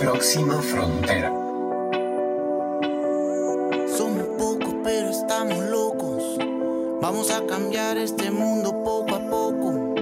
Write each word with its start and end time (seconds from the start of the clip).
Próxima 0.00 0.62
frontera. 0.62 1.28
Somos 3.98 4.28
pocos, 4.38 4.74
pero 4.82 5.10
estamos 5.10 5.58
locos. 5.58 6.38
Vamos 7.02 7.30
a 7.30 7.44
cambiar 7.46 7.98
este 7.98 8.30
mundo 8.30 8.82
poco 8.82 9.14
a 9.14 9.20
poco. 9.28 9.94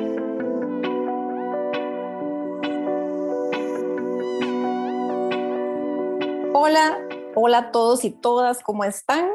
Hola, 6.54 6.96
hola 7.34 7.58
a 7.58 7.72
todos 7.72 8.04
y 8.04 8.12
todas, 8.12 8.62
¿cómo 8.62 8.84
están? 8.84 9.28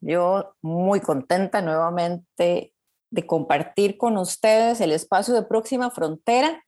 Yo 0.00 0.54
muy 0.62 1.00
contenta 1.00 1.60
nuevamente 1.60 2.72
de 3.10 3.26
compartir 3.26 3.98
con 3.98 4.16
ustedes 4.16 4.80
el 4.80 4.92
espacio 4.92 5.34
de 5.34 5.42
Próxima 5.42 5.90
Frontera 5.90 6.62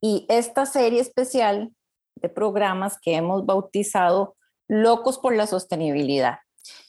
y 0.00 0.24
esta 0.30 0.64
serie 0.64 1.00
especial 1.00 1.75
de 2.16 2.28
programas 2.28 2.98
que 3.00 3.14
hemos 3.14 3.46
bautizado 3.46 4.36
Locos 4.68 5.18
por 5.18 5.34
la 5.34 5.46
Sostenibilidad. 5.46 6.38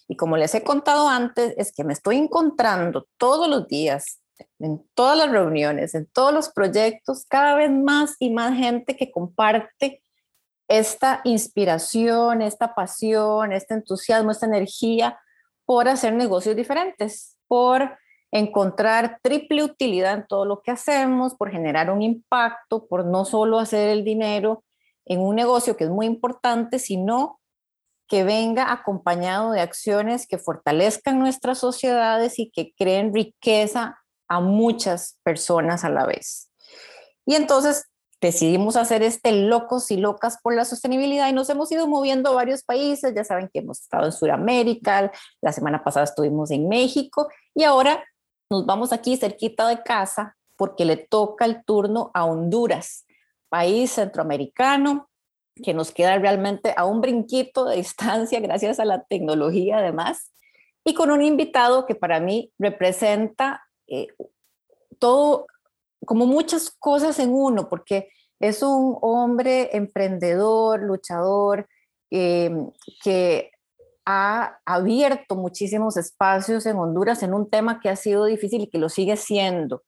Y 0.07 0.15
como 0.15 0.37
les 0.37 0.55
he 0.55 0.63
contado 0.63 1.07
antes, 1.07 1.53
es 1.57 1.71
que 1.71 1.83
me 1.83 1.93
estoy 1.93 2.17
encontrando 2.17 3.07
todos 3.17 3.47
los 3.47 3.67
días, 3.67 4.21
en 4.59 4.83
todas 4.93 5.17
las 5.17 5.31
reuniones, 5.31 5.95
en 5.95 6.05
todos 6.07 6.33
los 6.33 6.49
proyectos, 6.49 7.25
cada 7.27 7.55
vez 7.55 7.71
más 7.71 8.15
y 8.19 8.29
más 8.29 8.55
gente 8.55 8.95
que 8.95 9.11
comparte 9.11 10.01
esta 10.67 11.21
inspiración, 11.23 12.41
esta 12.41 12.73
pasión, 12.75 13.51
este 13.51 13.73
entusiasmo, 13.73 14.31
esta 14.31 14.45
energía 14.45 15.19
por 15.65 15.87
hacer 15.87 16.13
negocios 16.13 16.55
diferentes, 16.55 17.37
por 17.47 17.97
encontrar 18.31 19.19
triple 19.21 19.63
utilidad 19.63 20.13
en 20.13 20.27
todo 20.27 20.45
lo 20.45 20.61
que 20.61 20.71
hacemos, 20.71 21.35
por 21.35 21.51
generar 21.51 21.89
un 21.89 22.01
impacto, 22.01 22.85
por 22.87 23.05
no 23.05 23.25
solo 23.25 23.59
hacer 23.59 23.89
el 23.89 24.03
dinero, 24.03 24.63
en 25.07 25.21
un 25.21 25.35
negocio 25.35 25.77
que 25.77 25.85
es 25.85 25.89
muy 25.89 26.05
importante, 26.05 26.79
sino 26.79 27.39
que 28.07 28.23
venga 28.23 28.71
acompañado 28.71 29.51
de 29.51 29.61
acciones 29.61 30.27
que 30.27 30.37
fortalezcan 30.37 31.19
nuestras 31.19 31.57
sociedades 31.59 32.39
y 32.39 32.49
que 32.49 32.73
creen 32.75 33.13
riqueza 33.13 33.99
a 34.29 34.39
muchas 34.39 35.19
personas 35.23 35.83
a 35.83 35.89
la 35.89 36.05
vez. 36.05 36.49
Y 37.25 37.35
entonces 37.35 37.85
decidimos 38.21 38.77
hacer 38.77 39.03
este 39.03 39.31
Locos 39.31 39.91
y 39.91 39.97
Locas 39.97 40.37
por 40.41 40.55
la 40.55 40.65
Sostenibilidad 40.65 41.29
y 41.29 41.33
nos 41.33 41.49
hemos 41.49 41.71
ido 41.71 41.87
moviendo 41.87 42.29
a 42.29 42.35
varios 42.35 42.63
países. 42.63 43.13
Ya 43.13 43.23
saben 43.23 43.49
que 43.51 43.59
hemos 43.59 43.81
estado 43.81 44.05
en 44.05 44.11
Sudamérica, 44.11 45.11
la 45.41 45.51
semana 45.51 45.83
pasada 45.83 46.05
estuvimos 46.05 46.51
en 46.51 46.67
México 46.67 47.27
y 47.53 47.63
ahora 47.63 48.03
nos 48.49 48.65
vamos 48.65 48.93
aquí 48.93 49.17
cerquita 49.17 49.67
de 49.67 49.83
casa 49.83 50.37
porque 50.55 50.85
le 50.85 50.97
toca 50.97 51.45
el 51.45 51.63
turno 51.63 52.09
a 52.13 52.25
Honduras 52.25 53.05
país 53.49 53.91
centroamericano 53.91 55.09
que 55.63 55.73
nos 55.73 55.91
queda 55.91 56.17
realmente 56.17 56.73
a 56.75 56.85
un 56.85 57.01
brinquito 57.01 57.65
de 57.65 57.77
distancia 57.77 58.39
gracias 58.39 58.79
a 58.79 58.85
la 58.85 59.03
tecnología 59.03 59.79
además, 59.79 60.31
y 60.83 60.93
con 60.93 61.11
un 61.11 61.21
invitado 61.21 61.85
que 61.85 61.95
para 61.95 62.21
mí 62.21 62.53
representa 62.57 63.67
eh, 63.87 64.07
todo, 64.99 65.47
como 66.05 66.25
muchas 66.25 66.71
cosas 66.79 67.19
en 67.19 67.33
uno, 67.33 67.67
porque 67.67 68.09
es 68.39 68.63
un 68.63 68.97
hombre 69.01 69.75
emprendedor, 69.75 70.81
luchador, 70.81 71.67
eh, 72.09 72.51
que 73.03 73.51
ha 74.05 74.59
abierto 74.65 75.35
muchísimos 75.35 75.97
espacios 75.97 76.65
en 76.65 76.77
Honduras 76.77 77.21
en 77.21 77.33
un 77.33 77.49
tema 77.49 77.81
que 77.81 77.89
ha 77.89 77.97
sido 77.97 78.23
difícil 78.23 78.61
y 78.61 78.69
que 78.69 78.77
lo 78.77 78.87
sigue 78.87 79.17
siendo, 79.17 79.83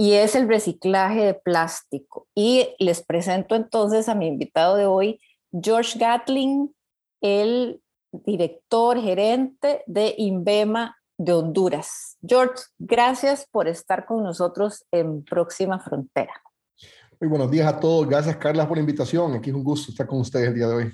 y 0.00 0.14
es 0.14 0.34
el 0.34 0.48
reciclaje 0.48 1.26
de 1.26 1.34
plástico. 1.34 2.26
Y 2.34 2.74
les 2.78 3.02
presento 3.04 3.54
entonces 3.54 4.08
a 4.08 4.14
mi 4.14 4.28
invitado 4.28 4.76
de 4.76 4.86
hoy, 4.86 5.20
George 5.52 5.98
Gatling, 5.98 6.74
el 7.20 7.82
director 8.10 8.98
gerente 8.98 9.84
de 9.86 10.14
Invema 10.16 10.96
de 11.18 11.34
Honduras. 11.34 12.16
George, 12.26 12.62
gracias 12.78 13.46
por 13.50 13.68
estar 13.68 14.06
con 14.06 14.22
nosotros 14.22 14.86
en 14.90 15.22
Próxima 15.22 15.78
Frontera. 15.78 16.32
Muy 17.20 17.28
buenos 17.28 17.50
días 17.50 17.70
a 17.70 17.78
todos. 17.78 18.08
Gracias, 18.08 18.38
Carla, 18.38 18.66
por 18.66 18.78
la 18.78 18.80
invitación. 18.80 19.34
Aquí 19.34 19.50
es 19.50 19.56
un 19.56 19.64
gusto 19.64 19.92
estar 19.92 20.06
con 20.06 20.20
ustedes 20.20 20.48
el 20.48 20.54
día 20.54 20.66
de 20.66 20.74
hoy. 20.76 20.92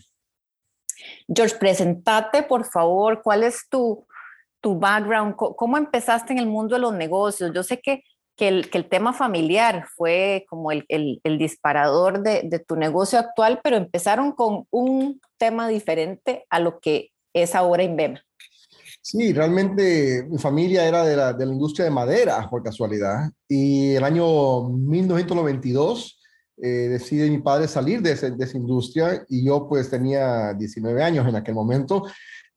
George, 1.32 1.54
presentate, 1.60 2.42
por 2.42 2.64
favor. 2.64 3.22
¿Cuál 3.22 3.44
es 3.44 3.68
tu, 3.70 4.04
tu 4.60 4.76
background? 4.76 5.36
¿Cómo 5.36 5.78
empezaste 5.78 6.32
en 6.32 6.40
el 6.40 6.48
mundo 6.48 6.74
de 6.74 6.80
los 6.80 6.92
negocios? 6.92 7.52
Yo 7.54 7.62
sé 7.62 7.80
que 7.80 8.02
que 8.36 8.48
el, 8.48 8.70
que 8.70 8.78
el 8.78 8.88
tema 8.88 9.12
familiar 9.12 9.86
fue 9.96 10.44
como 10.48 10.70
el, 10.70 10.84
el, 10.88 11.38
disparador 11.38 12.22
de, 12.22 12.42
de, 12.44 12.58
tu 12.58 12.76
negocio 12.76 13.18
actual, 13.18 13.60
pero 13.64 13.76
empezaron 13.76 14.32
con 14.32 14.66
un 14.70 15.20
tema 15.38 15.68
diferente 15.68 16.44
a 16.50 16.60
lo 16.60 16.78
que 16.78 17.10
es 17.32 17.54
ahora 17.54 17.82
Invema. 17.82 18.22
Sí, 19.00 19.32
realmente 19.32 20.26
mi 20.28 20.36
familia 20.38 20.86
era 20.86 21.04
de 21.04 21.16
la, 21.16 21.32
de 21.32 21.46
la 21.46 21.52
industria 21.52 21.84
de 21.84 21.92
madera, 21.92 22.48
por 22.50 22.62
casualidad, 22.62 23.30
y 23.48 23.94
el 23.94 24.04
año 24.04 24.68
1992 24.68 26.20
eh, 26.60 26.68
decide 26.88 27.30
mi 27.30 27.38
padre 27.38 27.68
salir 27.68 28.02
de, 28.02 28.14
de 28.14 28.44
esa 28.44 28.56
industria 28.56 29.24
y 29.28 29.44
yo 29.44 29.68
pues 29.68 29.90
tenía 29.90 30.54
19 30.54 31.02
años 31.02 31.28
en 31.28 31.36
aquel 31.36 31.54
momento, 31.54 32.04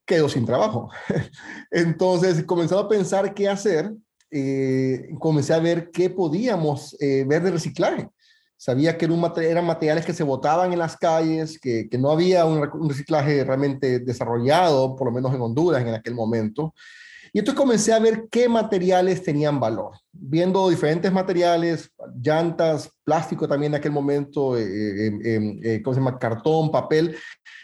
quedo 0.05 0.27
sin 0.27 0.45
trabajo. 0.45 0.89
Entonces 1.71 2.43
comenzaba 2.43 2.81
a 2.81 2.89
pensar 2.89 3.33
qué 3.33 3.47
hacer 3.47 3.93
eh, 4.31 5.09
comencé 5.19 5.53
a 5.53 5.59
ver 5.59 5.89
qué 5.91 6.09
podíamos 6.09 6.95
eh, 6.99 7.25
ver 7.27 7.43
de 7.43 7.51
reciclaje. 7.51 8.09
Sabía 8.57 8.97
que 8.97 9.05
eran 9.05 9.65
materiales 9.65 10.05
que 10.05 10.13
se 10.13 10.23
botaban 10.23 10.73
en 10.73 10.79
las 10.79 10.97
calles, 10.97 11.57
que, 11.59 11.87
que 11.89 11.97
no 11.97 12.11
había 12.11 12.45
un, 12.45 12.89
reciclaje 12.89 13.43
realmente 13.43 13.99
desarrollado, 13.99 14.95
por 14.95 15.07
lo 15.07 15.13
menos 15.13 15.33
en 15.33 15.41
Honduras 15.41 15.81
en 15.81 15.93
aquel 15.93 16.13
momento. 16.13 16.73
Y 17.31 17.39
entonces 17.39 17.57
comencé 17.57 17.93
a 17.93 17.99
ver 17.99 18.27
qué 18.29 18.49
materiales 18.49 19.23
tenían 19.23 19.59
valor, 19.59 19.93
viendo 20.11 20.69
diferentes 20.69 21.11
materiales, 21.11 21.91
llantas, 22.21 22.91
plástico 23.03 23.47
también 23.47 23.73
en 23.73 23.79
aquel 23.79 23.91
momento, 23.91 24.57
eh, 24.57 25.81
¿cómo 25.83 25.93
se 25.93 26.01
llama? 26.01 26.19
Cartón, 26.19 26.71
papel. 26.71 27.15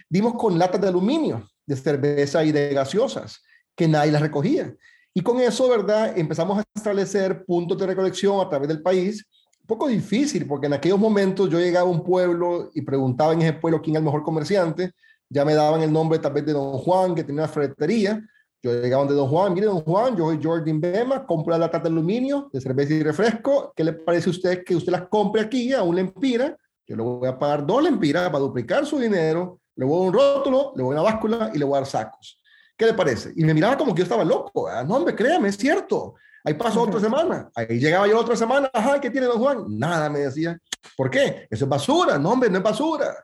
Dimos 0.07 0.35
con 0.35 0.57
latas 0.57 0.79
de 0.79 0.87
aluminio, 0.87 1.49
de 1.65 1.75
cerveza 1.75 2.43
y 2.43 2.51
de 2.51 2.73
gaseosas, 2.73 3.41
que 3.75 3.87
nadie 3.87 4.11
las 4.11 4.21
recogía. 4.21 4.73
Y 5.17 5.21
con 5.21 5.39
eso, 5.39 5.69
¿verdad? 5.69 6.17
Empezamos 6.17 6.59
a 6.59 6.63
establecer 6.75 7.45
puntos 7.45 7.77
de 7.77 7.87
recolección 7.87 8.41
a 8.41 8.49
través 8.49 8.67
del 8.67 8.81
país. 8.81 9.25
Un 9.61 9.65
poco 9.65 9.87
difícil, 9.87 10.45
porque 10.45 10.67
en 10.67 10.73
aquellos 10.73 10.99
momentos 10.99 11.49
yo 11.49 11.57
llegaba 11.57 11.87
a 11.87 11.89
un 11.89 12.03
pueblo 12.03 12.69
y 12.73 12.81
preguntaba 12.81 13.31
en 13.31 13.41
ese 13.41 13.53
pueblo 13.53 13.81
quién 13.81 13.95
era 13.95 13.99
el 13.99 14.05
mejor 14.05 14.23
comerciante. 14.23 14.91
Ya 15.29 15.45
me 15.45 15.53
daban 15.53 15.81
el 15.81 15.93
nombre 15.93 16.19
tal 16.19 16.33
vez 16.33 16.45
de 16.45 16.51
Don 16.51 16.73
Juan, 16.79 17.15
que 17.15 17.23
tenía 17.23 17.43
una 17.43 17.47
ferretería. 17.47 18.21
Yo 18.61 18.73
llegaba 18.73 19.03
donde 19.05 19.15
Don 19.15 19.29
Juan, 19.29 19.53
mire 19.53 19.67
Don 19.67 19.83
Juan, 19.83 20.17
yo 20.17 20.25
soy 20.25 20.39
Jordan 20.43 20.81
Bema, 20.81 21.25
compro 21.25 21.53
la 21.53 21.59
lata 21.59 21.79
de 21.79 21.87
aluminio, 21.87 22.49
de 22.51 22.59
cerveza 22.59 22.93
y 22.93 23.01
refresco. 23.01 23.71
¿Qué 23.73 23.85
le 23.85 23.93
parece 23.93 24.29
a 24.29 24.31
usted 24.31 24.65
que 24.65 24.75
usted 24.75 24.91
las 24.91 25.07
compre 25.07 25.43
aquí 25.43 25.71
a 25.71 25.81
un 25.81 25.95
lempira? 25.95 26.57
Yo 26.85 26.97
le 26.97 27.03
voy 27.03 27.29
a 27.29 27.39
pagar 27.39 27.65
dos 27.65 27.81
lempiras 27.81 28.25
para 28.25 28.39
duplicar 28.39 28.85
su 28.85 28.99
dinero, 28.99 29.61
le 29.77 29.85
voy 29.85 29.97
a 29.97 30.07
un 30.09 30.13
rótulo, 30.13 30.73
le 30.75 30.83
voy 30.83 30.93
a 30.93 30.99
una 30.99 31.09
báscula 31.09 31.51
y 31.53 31.57
le 31.57 31.63
voy 31.63 31.77
a 31.77 31.79
dar 31.79 31.87
sacos. 31.87 32.41
¿Qué 32.77 32.85
le 32.85 32.93
parece? 32.93 33.31
Y 33.35 33.43
me 33.45 33.53
miraba 33.53 33.77
como 33.77 33.93
que 33.93 33.99
yo 33.99 34.03
estaba 34.03 34.23
loco. 34.23 34.69
No, 34.85 34.95
hombre, 34.95 35.15
créame, 35.15 35.49
es 35.49 35.57
cierto. 35.57 36.15
Ahí 36.43 36.53
pasó 36.53 36.81
otra 36.81 36.99
semana. 36.99 37.49
Ahí 37.55 37.79
llegaba 37.79 38.07
yo 38.07 38.19
otra 38.19 38.35
semana. 38.35 38.69
Ajá, 38.73 38.99
¿qué 38.99 39.09
tiene 39.09 39.27
don 39.27 39.39
Juan? 39.39 39.65
Nada, 39.69 40.09
me 40.09 40.19
decía. 40.19 40.59
¿Por 40.95 41.09
qué? 41.09 41.47
Eso 41.49 41.65
es 41.65 41.69
basura. 41.69 42.19
No, 42.19 42.31
hombre, 42.31 42.49
no 42.49 42.57
es 42.57 42.63
basura. 42.63 43.15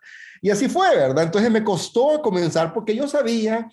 Y 0.41 0.49
así 0.49 0.67
fue, 0.67 0.95
¿verdad? 0.95 1.25
Entonces 1.25 1.51
me 1.51 1.63
costó 1.63 2.21
comenzar 2.21 2.73
porque 2.73 2.95
yo 2.95 3.07
sabía 3.07 3.69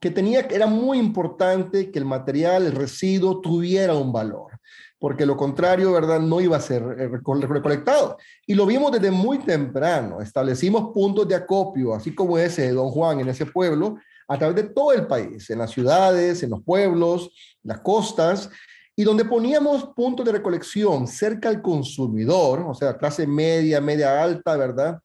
que 0.00 0.10
tenía, 0.10 0.40
era 0.40 0.66
muy 0.66 0.98
importante 0.98 1.90
que 1.90 1.98
el 1.98 2.04
material, 2.04 2.66
el 2.66 2.72
residuo 2.72 3.40
tuviera 3.40 3.94
un 3.94 4.12
valor, 4.12 4.58
porque 4.98 5.26
lo 5.26 5.36
contrario, 5.36 5.92
¿verdad? 5.92 6.20
No 6.20 6.40
iba 6.40 6.56
a 6.56 6.60
ser 6.60 6.82
eh, 6.98 7.08
recolectado. 7.08 8.16
Y 8.46 8.54
lo 8.54 8.66
vimos 8.66 8.92
desde 8.92 9.10
muy 9.10 9.38
temprano. 9.38 10.20
Establecimos 10.20 10.92
puntos 10.92 11.26
de 11.28 11.36
acopio, 11.36 11.94
así 11.94 12.14
como 12.14 12.38
ese 12.38 12.62
de 12.62 12.72
Don 12.72 12.90
Juan 12.90 13.20
en 13.20 13.28
ese 13.28 13.46
pueblo, 13.46 13.98
a 14.28 14.38
través 14.38 14.56
de 14.56 14.64
todo 14.64 14.92
el 14.92 15.06
país, 15.06 15.48
en 15.48 15.58
las 15.58 15.70
ciudades, 15.70 16.42
en 16.42 16.50
los 16.50 16.62
pueblos, 16.62 17.30
las 17.62 17.80
costas, 17.80 18.50
y 18.94 19.04
donde 19.04 19.24
poníamos 19.24 19.90
puntos 19.96 20.26
de 20.26 20.32
recolección 20.32 21.06
cerca 21.06 21.48
al 21.48 21.62
consumidor, 21.62 22.60
o 22.68 22.74
sea, 22.74 22.96
clase 22.96 23.26
media, 23.26 23.80
media 23.80 24.22
alta, 24.22 24.56
¿verdad? 24.56 24.98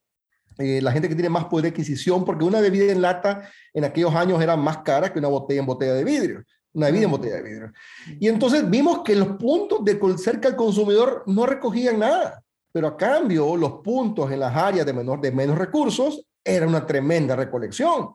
Eh, 0.58 0.82
la 0.82 0.92
gente 0.92 1.08
que 1.08 1.16
tiene 1.16 1.30
más 1.30 1.46
poder 1.46 1.64
de 1.64 1.70
adquisición, 1.70 2.26
porque 2.26 2.44
una 2.44 2.60
bebida 2.60 2.92
en 2.92 3.02
lata 3.02 3.50
en 3.74 3.86
aquellos 3.86 4.14
años 4.14 4.42
era 4.42 4.58
más 4.58 4.80
cara 4.80 5.12
que 5.12 5.20
una 5.20 5.30
botella 5.30 5.62
en 5.62 5.66
botella 5.66 5.94
de 5.94 6.04
vidrio, 6.04 6.44
una 6.74 6.88
bebida 6.88 7.06
en 7.06 7.12
botella 7.12 7.36
de 7.36 7.44
vidrio. 7.44 7.74
Y 8.20 8.28
entonces 8.28 8.70
vimos 8.70 9.04
que 9.04 9.16
los 9.16 9.38
puntos 9.38 9.86
de 9.86 10.00
cerca 10.18 10.50
al 10.50 10.56
consumidor 10.56 11.24
no 11.28 11.46
recogían 11.46 12.00
nada, 12.00 12.44
pero 12.72 12.88
a 12.88 12.98
cambio 12.98 13.56
los 13.56 13.74
puntos 13.84 14.32
en 14.32 14.40
las 14.40 14.56
áreas 14.56 14.86
de, 14.86 14.94
menor, 14.94 15.22
de 15.22 15.32
menos 15.32 15.58
recursos 15.58 16.26
era 16.44 16.68
una 16.68 16.86
tremenda 16.86 17.36
recolección. 17.36 18.10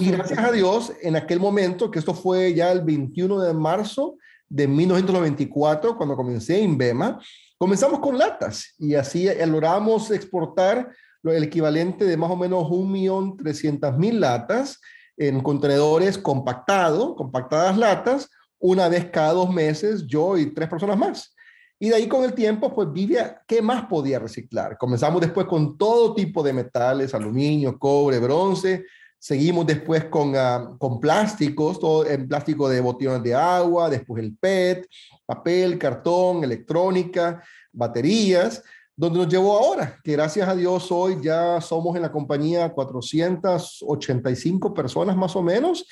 Y 0.00 0.10
gracias 0.10 0.38
a 0.38 0.52
Dios, 0.52 0.92
en 1.02 1.16
aquel 1.16 1.40
momento, 1.40 1.90
que 1.90 1.98
esto 1.98 2.14
fue 2.14 2.54
ya 2.54 2.72
el 2.72 2.82
21 2.82 3.40
de 3.40 3.52
marzo 3.52 4.16
de 4.48 4.68
1994, 4.68 5.96
cuando 5.96 6.16
comencé 6.16 6.62
en 6.62 6.78
Bema, 6.78 7.20
comenzamos 7.58 8.00
con 8.00 8.16
latas 8.16 8.74
y 8.78 8.94
así 8.94 9.28
logramos 9.46 10.10
exportar 10.10 10.90
el 11.22 11.44
equivalente 11.44 12.04
de 12.04 12.16
más 12.16 12.30
o 12.30 12.36
menos 12.36 12.64
1.300.000 12.64 14.12
latas 14.12 14.80
en 15.16 15.40
contenedores 15.40 16.18
compactados, 16.18 17.14
compactadas 17.16 17.76
latas, 17.76 18.30
una 18.58 18.88
vez 18.88 19.06
cada 19.10 19.32
dos 19.32 19.52
meses, 19.52 20.06
yo 20.06 20.36
y 20.36 20.52
tres 20.52 20.68
personas 20.68 20.98
más. 20.98 21.34
Y 21.78 21.88
de 21.88 21.96
ahí 21.96 22.06
con 22.06 22.24
el 22.24 22.34
tiempo, 22.34 22.72
pues 22.74 22.92
Vivia, 22.92 23.42
¿qué 23.46 23.60
más 23.60 23.86
podía 23.86 24.18
reciclar? 24.18 24.78
Comenzamos 24.78 25.20
después 25.20 25.46
con 25.46 25.76
todo 25.76 26.14
tipo 26.14 26.42
de 26.42 26.52
metales, 26.52 27.14
aluminio, 27.14 27.78
cobre, 27.78 28.18
bronce. 28.18 28.84
Seguimos 29.18 29.66
después 29.66 30.04
con, 30.04 30.34
uh, 30.36 30.78
con 30.78 31.00
plásticos, 31.00 31.80
todo 31.80 32.06
en 32.06 32.28
plástico 32.28 32.68
de 32.68 32.80
botellones 32.80 33.22
de 33.22 33.34
agua, 33.34 33.90
después 33.90 34.22
el 34.22 34.36
PET, 34.36 34.86
papel, 35.26 35.78
cartón, 35.78 36.44
electrónica, 36.44 37.42
baterías, 37.72 38.62
donde 38.96 39.18
nos 39.18 39.28
llevó 39.28 39.58
ahora, 39.58 39.98
que 40.04 40.12
gracias 40.12 40.48
a 40.48 40.54
Dios 40.54 40.92
hoy 40.92 41.18
ya 41.20 41.60
somos 41.60 41.96
en 41.96 42.02
la 42.02 42.12
compañía 42.12 42.72
485 42.72 44.72
personas 44.72 45.16
más 45.16 45.34
o 45.34 45.42
menos 45.42 45.84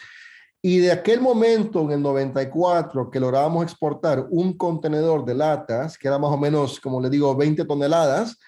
y 0.65 0.79
de 0.79 0.93
aquel 0.93 1.21
momento, 1.21 1.81
en 1.81 1.91
el 1.91 2.03
94, 2.03 3.11
que 3.11 3.19
lográbamos 3.19 3.65
exportar 3.65 4.29
un 4.31 4.57
contenedor 4.57 5.25
de 5.25 5.35
latas, 5.35 5.99
que 5.99 6.07
era 6.07 6.21
más 6.21 6.31
o 6.31 6.39
menos, 6.39 6.79
como 6.79 7.01
le 7.01 7.11
digo, 7.11 7.35
20 7.35 7.65
toneladas 7.65 8.39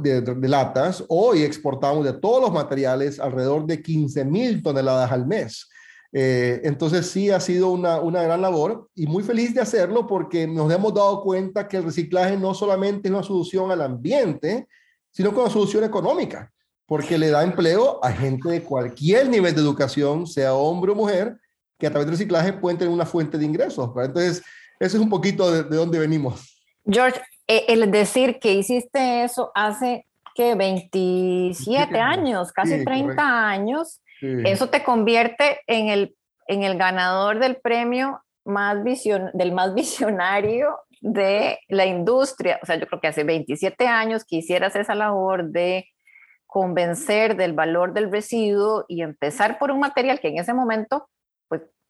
de, 0.00 0.20
de, 0.20 0.48
latas, 0.48 1.04
hoy 1.08 1.42
exportamos 1.42 2.04
de 2.04 2.12
todos 2.12 2.42
los 2.42 2.52
materiales 2.52 3.18
alrededor 3.18 3.66
de 3.66 3.82
15 3.82 4.24
mil 4.24 4.62
toneladas 4.62 5.10
al 5.10 5.26
mes. 5.26 5.68
Eh, 6.12 6.60
entonces 6.62 7.10
sí 7.10 7.28
ha 7.30 7.40
sido 7.40 7.70
una, 7.70 8.00
una 8.00 8.22
gran 8.22 8.40
labor 8.40 8.88
y 8.94 9.08
muy 9.08 9.24
feliz 9.24 9.52
de 9.52 9.60
hacerlo 9.60 10.06
porque 10.06 10.46
nos 10.46 10.72
hemos 10.72 10.94
dado 10.94 11.22
cuenta 11.22 11.66
que 11.66 11.76
el 11.76 11.84
reciclaje 11.84 12.36
no 12.36 12.54
solamente 12.54 13.08
es 13.08 13.14
una 13.14 13.24
solución 13.24 13.72
al 13.72 13.82
ambiente, 13.82 14.68
sino 15.10 15.32
que 15.32 15.40
una 15.40 15.50
solución 15.50 15.82
económica, 15.82 16.52
porque 16.86 17.18
le 17.18 17.30
da 17.30 17.42
empleo 17.42 17.98
a 18.02 18.12
gente 18.12 18.48
de 18.48 18.62
cualquier 18.62 19.28
nivel 19.28 19.54
de 19.54 19.60
educación, 19.60 20.24
sea 20.24 20.54
hombre 20.54 20.92
o 20.92 20.94
mujer, 20.94 21.36
que 21.78 21.86
a 21.86 21.90
través 21.90 22.06
del 22.06 22.14
reciclaje 22.14 22.52
pueden 22.52 22.78
tener 22.78 22.92
una 22.92 23.06
fuente 23.06 23.38
de 23.38 23.44
ingresos. 23.44 23.90
Entonces, 23.96 24.42
eso 24.80 24.96
es 24.96 25.02
un 25.02 25.08
poquito 25.08 25.50
de, 25.50 25.62
de 25.62 25.76
dónde 25.76 25.98
venimos. 25.98 26.62
George, 26.84 27.20
eh, 27.46 27.64
el 27.68 27.90
decir 27.90 28.38
que 28.38 28.54
hiciste 28.54 29.24
eso 29.24 29.50
hace 29.54 30.06
que 30.34 30.54
27 30.54 31.98
años, 31.98 32.52
casi 32.52 32.84
30 32.84 33.48
años, 33.48 34.00
eso 34.20 34.68
te 34.68 34.82
convierte 34.82 35.60
en 35.66 35.88
el, 35.88 36.16
en 36.46 36.62
el 36.62 36.76
ganador 36.76 37.38
del 37.38 37.56
premio 37.56 38.20
más 38.44 38.82
vision, 38.84 39.30
del 39.34 39.52
más 39.52 39.74
visionario 39.74 40.76
de 41.00 41.58
la 41.68 41.86
industria. 41.86 42.58
O 42.62 42.66
sea, 42.66 42.76
yo 42.76 42.86
creo 42.86 43.00
que 43.00 43.08
hace 43.08 43.24
27 43.24 43.86
años 43.86 44.24
que 44.24 44.36
hicieras 44.36 44.76
esa 44.76 44.94
labor 44.94 45.50
de 45.50 45.88
convencer 46.46 47.36
del 47.36 47.52
valor 47.52 47.92
del 47.92 48.10
residuo 48.10 48.84
y 48.88 49.02
empezar 49.02 49.58
por 49.58 49.70
un 49.70 49.80
material 49.80 50.20
que 50.20 50.28
en 50.28 50.38
ese 50.38 50.54
momento 50.54 51.08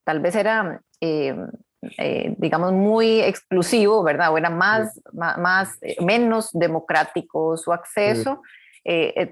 tal 0.09 0.21
vez 0.21 0.35
era, 0.37 0.81
eh, 1.03 1.37
eh, 1.99 2.35
digamos, 2.39 2.73
muy 2.73 3.21
exclusivo, 3.21 4.03
¿verdad? 4.03 4.33
O 4.33 4.39
era 4.39 4.49
más, 4.49 4.99
más, 5.13 5.77
eh, 5.83 5.97
menos 6.03 6.49
democrático 6.55 7.59
su 7.59 7.75
acceso. 7.75 8.41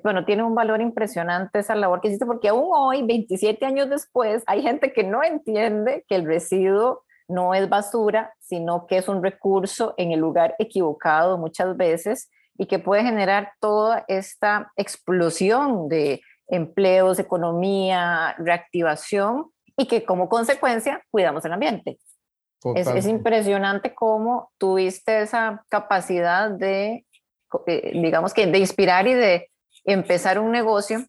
bueno, 0.03 0.27
tiene 0.27 0.43
un 0.43 0.55
valor 0.55 0.83
impresionante 0.83 1.61
esa 1.61 1.75
labor 1.75 2.03
que 2.03 2.09
hiciste, 2.09 2.27
porque 2.27 2.51
aún 2.51 2.69
hoy, 2.75 3.07
27 3.07 3.65
años 3.65 3.89
después, 3.89 4.43
hay 4.47 4.61
gente 4.61 4.93
que 4.93 5.03
no 5.03 5.25
entiende 5.25 6.05
que 6.07 6.17
el 6.17 6.27
residuo 6.27 7.05
no 7.27 7.55
es 7.55 7.67
basura, 7.71 8.35
sino 8.39 8.87
que 8.87 8.99
es 8.99 9.09
un 9.09 9.23
recurso 9.23 9.95
en 9.97 10.13
el 10.13 10.21
lugar 10.21 10.57
equivocado 10.59 11.39
muchas 11.39 11.75
veces 11.79 12.31
y 12.59 12.67
que 12.67 12.79
puede 12.79 13.03
generar 13.03 13.53
toda 13.61 14.05
esta 14.09 14.71
explosión 14.77 15.89
de 15.89 16.21
empleos, 16.49 17.19
economía, 17.19 18.35
reactivación 18.37 19.53
y 19.77 19.87
que 19.87 20.05
como 20.05 20.29
consecuencia 20.29 21.03
cuidamos 21.11 21.45
el 21.45 21.53
ambiente. 21.53 21.99
Es, 22.75 22.89
es, 22.89 23.07
impresionante 23.07 23.95
cómo 23.95 24.51
tuviste 24.59 25.23
esa 25.23 25.65
capacidad 25.69 26.51
de, 26.51 27.07
eh, 27.67 27.93
digamos 27.95 28.35
que, 28.35 28.47
de 28.47 28.59
inspirar 28.59 29.07
y 29.07 29.15
de 29.15 29.51
empezar 29.85 30.41
un 30.41 30.51
negocio 30.51 31.05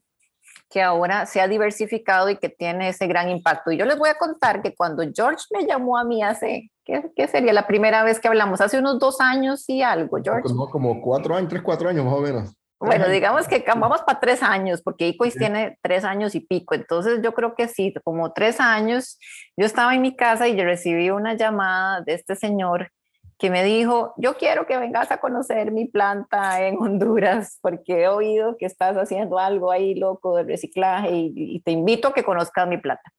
que 0.69 0.81
ahora 0.81 1.25
se 1.25 1.39
ha 1.39 1.47
diversificado 1.47 2.29
y 2.29 2.37
que 2.37 2.49
tiene 2.49 2.89
ese 2.89 3.07
gran 3.07 3.29
impacto. 3.29 3.71
Y 3.71 3.77
yo 3.77 3.85
les 3.85 3.97
voy 3.97 4.09
a 4.09 4.17
contar 4.17 4.61
que 4.61 4.75
cuando 4.75 5.03
George 5.15 5.45
me 5.51 5.65
llamó 5.65 5.97
a 5.97 6.03
mí 6.03 6.21
hace, 6.21 6.69
¿qué, 6.83 7.09
qué 7.15 7.27
sería 7.27 7.53
la 7.53 7.65
primera 7.65 8.03
vez 8.03 8.19
que 8.19 8.27
hablamos? 8.27 8.61
Hace 8.61 8.77
unos 8.77 8.99
dos 8.99 9.21
años 9.21 9.67
y 9.69 9.81
algo, 9.81 10.17
George. 10.23 10.43
Como, 10.43 10.69
como 10.69 11.01
cuatro 11.01 11.35
años, 11.35 11.49
tres, 11.49 11.61
cuatro 11.63 11.89
años 11.89 12.05
más 12.05 12.13
o 12.13 12.21
menos. 12.21 12.53
Bueno, 12.79 13.09
digamos 13.09 13.47
que 13.47 13.63
vamos 13.68 14.01
para 14.03 14.19
tres 14.19 14.44
años, 14.44 14.81
porque 14.83 15.07
Icois 15.07 15.35
tiene 15.35 15.79
tres 15.81 16.03
años 16.03 16.35
y 16.35 16.41
pico, 16.41 16.75
entonces 16.75 17.21
yo 17.24 17.33
creo 17.33 17.56
que 17.56 17.68
sí, 17.68 17.94
como 18.03 18.33
tres 18.33 18.59
años, 18.59 19.18
yo 19.57 19.65
estaba 19.65 19.95
en 19.95 20.01
mi 20.01 20.15
casa 20.15 20.47
y 20.47 20.56
yo 20.56 20.63
recibí 20.63 21.09
una 21.09 21.33
llamada 21.33 22.01
de 22.01 22.13
este 22.13 22.35
señor 22.35 22.91
que 23.38 23.50
me 23.50 23.63
dijo, 23.63 24.13
yo 24.18 24.36
quiero 24.36 24.66
que 24.66 24.78
vengas 24.78 25.12
a 25.12 25.19
conocer 25.19 25.72
mi 25.72 25.86
planta 25.86 26.66
en 26.66 26.78
Honduras, 26.78 27.60
porque 27.62 28.04
he 28.04 28.07
oído 28.07 28.57
que 28.57 28.66
estás 28.66 28.98
haciendo 28.98 29.38
algo 29.38 29.72
ahí 29.72 29.95
loco 29.95 30.36
de 30.36 30.44
reciclaje 30.44 31.12
y, 31.12 31.34
y 31.36 31.60
te 31.62 31.72
invito 31.72 32.10
a 32.10 32.13
que 32.13 32.24
conozcas 32.24 32.68
mi 32.68 32.78
planta. 32.78 33.12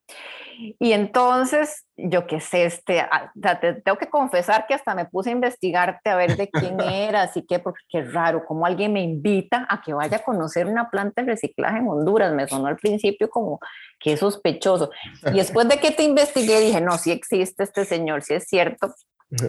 Y 0.77 0.91
entonces, 0.91 1.85
yo 1.95 2.27
qué 2.27 2.41
sé, 2.41 2.65
este, 2.65 2.99
ah, 2.99 3.31
te, 3.61 3.75
tengo 3.75 3.97
que 3.97 4.09
confesar 4.09 4.65
que 4.67 4.73
hasta 4.73 4.93
me 4.93 5.05
puse 5.05 5.29
a 5.29 5.33
investigarte 5.33 6.09
a 6.09 6.17
ver 6.17 6.35
de 6.35 6.49
quién 6.49 6.79
eras 6.81 7.37
y 7.37 7.45
qué, 7.45 7.59
porque 7.59 7.81
qué 7.87 8.01
raro, 8.03 8.43
como 8.45 8.65
alguien 8.65 8.91
me 8.91 9.01
invita 9.01 9.65
a 9.69 9.81
que 9.81 9.93
vaya 9.93 10.17
a 10.17 10.23
conocer 10.23 10.67
una 10.67 10.89
planta 10.89 11.21
de 11.21 11.31
reciclaje 11.31 11.77
en 11.77 11.87
Honduras. 11.87 12.33
Me 12.33 12.47
sonó 12.47 12.67
al 12.67 12.75
principio 12.75 13.29
como 13.29 13.59
que 13.99 14.17
sospechoso. 14.17 14.91
Y 15.27 15.37
después 15.37 15.67
de 15.69 15.77
que 15.77 15.91
te 15.91 16.03
investigué, 16.03 16.59
dije, 16.59 16.81
no, 16.81 16.97
sí 16.97 17.11
existe 17.11 17.63
este 17.63 17.85
señor, 17.85 18.23
sí 18.23 18.33
es 18.33 18.45
cierto. 18.45 18.93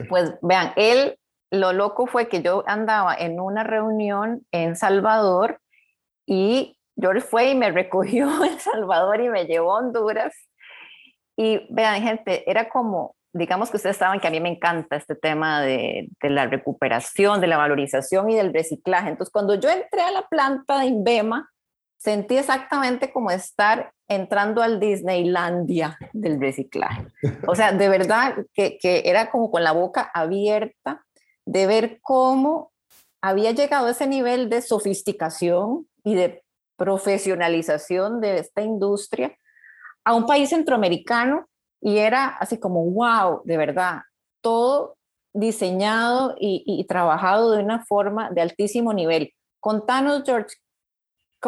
Pues 0.08 0.34
vean, 0.42 0.72
él, 0.76 1.18
lo 1.50 1.72
loco 1.72 2.06
fue 2.06 2.28
que 2.28 2.42
yo 2.42 2.62
andaba 2.66 3.14
en 3.14 3.40
una 3.40 3.64
reunión 3.64 4.46
en 4.52 4.76
Salvador 4.76 5.60
y 6.26 6.78
George 6.96 7.22
fue 7.22 7.50
y 7.50 7.54
me 7.54 7.70
recogió 7.70 8.28
en 8.44 8.58
Salvador 8.60 9.20
y 9.20 9.28
me 9.28 9.46
llevó 9.46 9.76
a 9.76 9.78
Honduras 9.80 10.34
y 11.36 11.66
vean, 11.70 12.02
gente, 12.02 12.48
era 12.50 12.68
como, 12.68 13.16
digamos 13.32 13.70
que 13.70 13.78
ustedes 13.78 13.96
saben 13.96 14.20
que 14.20 14.28
a 14.28 14.30
mí 14.30 14.40
me 14.40 14.50
encanta 14.50 14.96
este 14.96 15.14
tema 15.14 15.62
de, 15.62 16.10
de, 16.22 16.30
la 16.30 16.46
recuperación, 16.46 17.40
de 17.40 17.46
la 17.46 17.56
valorización 17.56 18.28
y 18.28 18.36
del 18.36 18.52
reciclaje. 18.52 19.08
Entonces, 19.08 19.32
cuando 19.32 19.54
yo 19.54 19.70
entré 19.70 20.02
a 20.02 20.10
la 20.10 20.26
planta 20.28 20.80
de 20.80 20.86
Invema, 20.86 21.49
sentí 22.00 22.38
exactamente 22.38 23.12
como 23.12 23.30
estar 23.30 23.92
entrando 24.08 24.62
al 24.62 24.80
Disneylandia 24.80 25.98
del 26.12 26.40
reciclaje. 26.40 27.06
O 27.46 27.54
sea, 27.54 27.72
de 27.72 27.88
verdad 27.88 28.36
que, 28.54 28.78
que 28.78 29.02
era 29.04 29.30
como 29.30 29.50
con 29.50 29.62
la 29.62 29.72
boca 29.72 30.10
abierta 30.14 31.04
de 31.44 31.66
ver 31.66 31.98
cómo 32.00 32.72
había 33.20 33.52
llegado 33.52 33.88
ese 33.88 34.06
nivel 34.06 34.48
de 34.48 34.62
sofisticación 34.62 35.86
y 36.02 36.14
de 36.14 36.42
profesionalización 36.76 38.20
de 38.20 38.38
esta 38.38 38.62
industria 38.62 39.36
a 40.04 40.14
un 40.14 40.26
país 40.26 40.48
centroamericano 40.48 41.46
y 41.82 41.98
era 41.98 42.28
así 42.28 42.58
como, 42.58 42.84
wow, 42.90 43.42
de 43.44 43.56
verdad, 43.58 44.00
todo 44.40 44.96
diseñado 45.34 46.34
y, 46.38 46.84
trabajado 46.88 47.52
de 47.52 47.62
una 47.62 47.84
forma 47.84 48.30
de 48.30 48.40
altísimo 48.40 48.92
nivel. 48.92 49.32
Contanos, 49.60 50.22
George, 50.24 50.56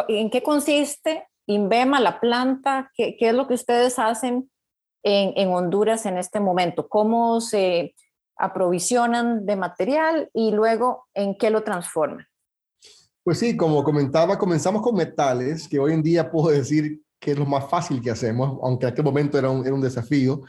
¿en 0.09 0.31
qué 0.31 0.43
consiste 0.43 1.27
Invema, 1.47 2.01
la 2.01 2.21
planta? 2.21 2.91
¿Qué, 2.95 3.17
qué 3.19 3.31
es 3.31 3.35
lo 3.35 3.49
que 3.49 3.55
ustedes 3.55 3.99
hacen 3.99 4.51
en, 5.03 5.33
en, 5.37 5.49
Honduras 5.49 6.07
en 6.07 6.17
este 6.17 6.41
momento? 6.41 6.89
¿Cómo 6.89 7.41
se 7.41 7.95
aprovisionan 8.37 9.45
de 9.45 9.57
material 9.57 10.31
y 10.33 10.53
luego 10.53 11.07
en 11.15 11.37
qué 11.37 11.51
lo 11.51 11.65
transforman? 11.65 12.27
Pues 13.25 13.39
sí, 13.39 13.57
como 13.57 13.85
comentaba, 13.85 14.39
comenzamos 14.39 14.83
con 14.83 14.97
metales, 14.97 15.69
que 15.69 15.79
hoy 15.79 15.93
en 15.93 16.03
día 16.03 16.31
puedo 16.31 16.49
decir 16.49 17.01
que 17.21 17.33
es 17.33 17.39
lo 17.39 17.47
más 17.47 17.69
fácil 17.69 18.01
que 18.03 18.11
hacemos, 18.11 18.59
aunque 18.63 18.87
en 18.87 18.93
aquel 18.93 19.05
momento 19.05 19.39
era 19.39 19.49
un, 19.49 19.65
era 19.65 19.75
un 19.75 19.81
desafío, 19.81 20.43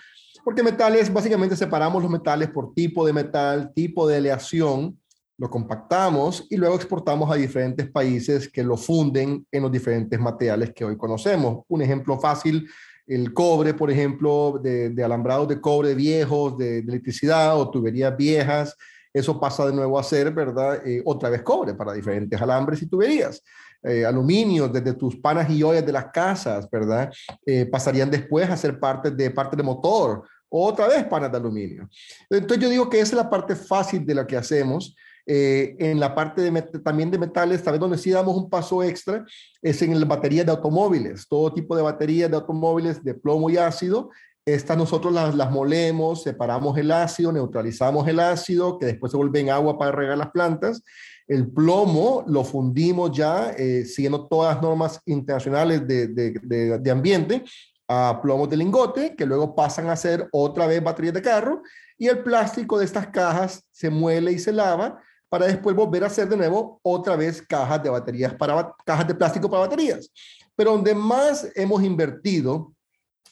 porque 0.43 0.63
metales, 0.63 1.13
básicamente 1.13 1.55
separamos 1.55 2.01
los 2.01 2.11
metales 2.11 2.49
por 2.49 2.73
tipo 2.73 3.05
de 3.05 3.13
metal, 3.13 3.71
tipo 3.73 4.07
de 4.07 4.17
aleación, 4.17 4.99
lo 5.43 5.49
compactamos 5.49 6.47
y 6.49 6.55
luego 6.55 6.75
exportamos 6.75 7.29
a 7.29 7.35
diferentes 7.35 7.91
países 7.91 8.47
que 8.47 8.63
lo 8.63 8.77
funden 8.77 9.45
en 9.51 9.61
los 9.61 9.69
diferentes 9.69 10.17
materiales 10.17 10.71
que 10.73 10.85
hoy 10.85 10.95
conocemos. 10.95 11.65
Un 11.67 11.81
ejemplo 11.81 12.17
fácil, 12.17 12.65
el 13.05 13.33
cobre, 13.33 13.73
por 13.73 13.91
ejemplo, 13.91 14.57
de, 14.63 14.91
de 14.91 15.03
alambrados 15.03 15.49
de 15.49 15.59
cobre 15.59 15.95
viejos, 15.95 16.57
de, 16.57 16.81
de, 16.81 16.89
electricidad 16.89 17.59
o 17.59 17.69
tuberías 17.69 18.15
viejas, 18.15 18.77
eso 19.11 19.37
pasa 19.37 19.65
de 19.65 19.73
nuevo 19.73 19.99
a 19.99 20.03
ser, 20.03 20.31
¿verdad? 20.31 20.81
Eh, 20.87 21.01
otra 21.03 21.29
vez 21.29 21.41
cobre 21.41 21.73
para 21.73 21.91
diferentes 21.91 22.41
alambres 22.41 22.81
y 22.81 22.87
tuberías 22.87 23.43
eh, 23.83 24.05
aluminio, 24.05 24.69
desde 24.69 24.93
tus 24.93 25.17
panas 25.17 25.49
y 25.49 25.61
ollas 25.61 25.85
de 25.85 25.91
las 25.91 26.05
casas, 26.05 26.69
¿verdad? 26.71 27.11
Eh, 27.45 27.65
pasarían 27.65 28.09
después 28.09 28.49
a 28.49 28.55
ser 28.55 28.79
parte 28.79 29.11
de, 29.11 29.29
parte 29.29 29.57
de 29.57 29.63
motor, 29.63 30.23
otra 30.47 30.87
vez 30.87 31.03
panas 31.03 31.29
de 31.29 31.37
aluminio. 31.37 31.89
Entonces 32.29 32.59
yo 32.59 32.69
digo 32.69 32.89
que 32.89 33.01
esa 33.01 33.17
es 33.17 33.23
la 33.23 33.29
parte 33.29 33.57
fácil 33.57 34.05
de 34.05 34.15
lo 34.15 34.25
que 34.25 34.37
hacemos 34.37 34.95
Eh, 35.25 35.75
en 35.79 36.01
la 36.01 36.13
parte 36.13 36.41
de 36.41 36.61
también 36.83 37.09
de 37.09 37.17
metales, 37.17 37.63
tal 37.63 37.73
vez 37.73 37.79
donde 37.79 37.97
sí 37.97 38.11
damos 38.11 38.35
un 38.35 38.49
paso 38.49 38.83
extra, 38.83 39.25
es 39.61 39.81
en 39.81 39.97
las 39.97 40.07
baterías 40.07 40.45
de 40.45 40.51
automóviles, 40.51 41.27
todo 41.29 41.53
tipo 41.53 41.77
de 41.77 41.81
baterías 41.81 42.29
de 42.29 42.35
automóviles 42.35 43.03
de 43.03 43.13
plomo 43.13 43.49
y 43.49 43.57
ácido. 43.57 44.09
Estas 44.45 44.77
nosotros 44.77 45.13
las, 45.13 45.33
las 45.35 45.49
molemos, 45.49 46.23
separamos 46.23 46.77
el 46.77 46.91
ácido, 46.91 47.31
neutralizamos 47.31 48.05
el 48.09 48.19
ácido, 48.19 48.77
que 48.77 48.87
después 48.87 49.11
se 49.11 49.17
vuelve 49.17 49.39
en 49.39 49.49
agua 49.49 49.77
para 49.77 49.93
regar 49.93 50.17
las 50.17 50.31
plantas. 50.31 50.83
El 51.25 51.49
plomo 51.49 52.25
lo 52.27 52.43
fundimos 52.43 53.11
ya, 53.13 53.51
eh, 53.51 53.85
siguiendo 53.85 54.27
todas 54.27 54.55
las 54.55 54.61
normas 54.61 54.99
internacionales 55.05 55.87
de, 55.87 56.07
de, 56.07 56.79
de, 56.79 56.91
ambiente, 56.91 57.45
a 57.87 58.19
plomos 58.21 58.49
de 58.49 58.57
lingote, 58.57 59.15
que 59.15 59.25
luego 59.25 59.55
pasan 59.55 59.89
a 59.89 59.95
ser 59.95 60.27
otra 60.33 60.67
vez 60.67 60.83
baterías 60.83 61.13
de 61.13 61.21
carro, 61.21 61.61
y 61.97 62.07
el 62.09 62.19
plástico 62.19 62.77
de 62.77 62.83
estas 62.83 63.07
cajas 63.07 63.63
se 63.71 63.89
muele 63.89 64.33
y 64.33 64.39
se 64.39 64.51
lava 64.51 65.01
para 65.33 65.47
después 65.47 65.75
volver 65.75 66.03
a 66.03 66.07
hacer 66.07 66.29
de 66.29 66.37
nuevo 66.37 66.79
otra 66.83 67.15
vez 67.15 67.41
cajas 67.41 67.81
de 67.81 67.89
baterías 67.89 68.35
para 68.35 68.71
cajas 68.85 69.07
de 69.07 69.15
plástico 69.15 69.49
para 69.49 69.63
baterías. 69.63 70.11
Pero 70.55 70.73
donde 70.73 70.93
más 70.93 71.49
hemos 71.55 71.81
invertido 71.81 72.71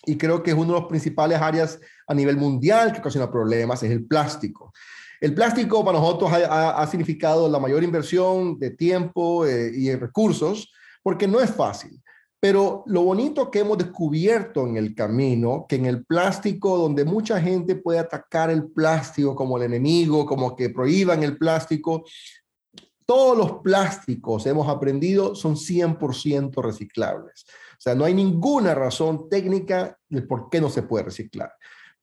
y 0.08 0.18
creo 0.18 0.42
que 0.42 0.50
es 0.50 0.58
una 0.58 0.74
de 0.74 0.80
las 0.80 0.90
principales 0.90 1.40
áreas 1.40 1.80
a 2.08 2.16
nivel 2.16 2.38
mundial 2.38 2.92
que 2.92 2.98
ocasiona 2.98 3.30
problemas 3.30 3.84
es 3.84 3.92
el 3.92 4.04
plástico. 4.04 4.74
El 5.20 5.36
plástico 5.36 5.86
para 5.86 6.00
nosotros 6.00 6.32
ha, 6.34 6.88
significado 6.88 7.48
la 7.48 7.60
mayor 7.60 7.84
inversión 7.84 8.58
de 8.58 8.72
tiempo 8.72 9.46
eh, 9.46 9.72
y 9.72 9.90
de 9.90 9.98
recursos 9.98 10.74
porque 11.04 11.28
no 11.28 11.40
es 11.40 11.52
fácil. 11.52 12.02
Pero 12.42 12.84
lo 12.88 13.04
bonito 13.04 13.52
que 13.52 13.60
hemos 13.60 13.78
descubierto 13.78 14.66
en 14.66 14.76
el 14.76 14.96
camino, 14.96 15.68
que 15.70 15.76
en 15.76 15.86
el 15.86 16.04
plástico, 16.04 16.76
donde 16.76 17.06
mucha 17.06 17.40
gente 17.40 17.76
puede 17.76 18.00
atacar 18.00 18.50
el 18.50 18.72
plástico 18.72 19.36
como 19.36 19.58
el 19.58 19.64
enemigo, 19.64 20.26
como 20.26 20.56
que 20.56 20.72
prohíban 20.72 21.22
el 21.22 21.38
plástico, 21.38 22.04
todos 23.06 23.38
los 23.38 23.62
plásticos, 23.62 24.48
hemos 24.48 24.68
aprendido, 24.68 25.36
son 25.36 25.56
100% 25.56 26.64
reciclables. 26.64 27.46
O 27.48 27.82
sea, 27.82 27.94
no 27.94 28.06
hay 28.06 28.16
ninguna 28.16 28.74
razón 28.74 29.30
técnica 29.30 30.00
de 30.10 30.24
por 30.24 30.50
qué 30.50 30.60
no 30.60 30.72
se 30.72 30.82
puede 30.82 31.06
reciclar. 31.06 31.54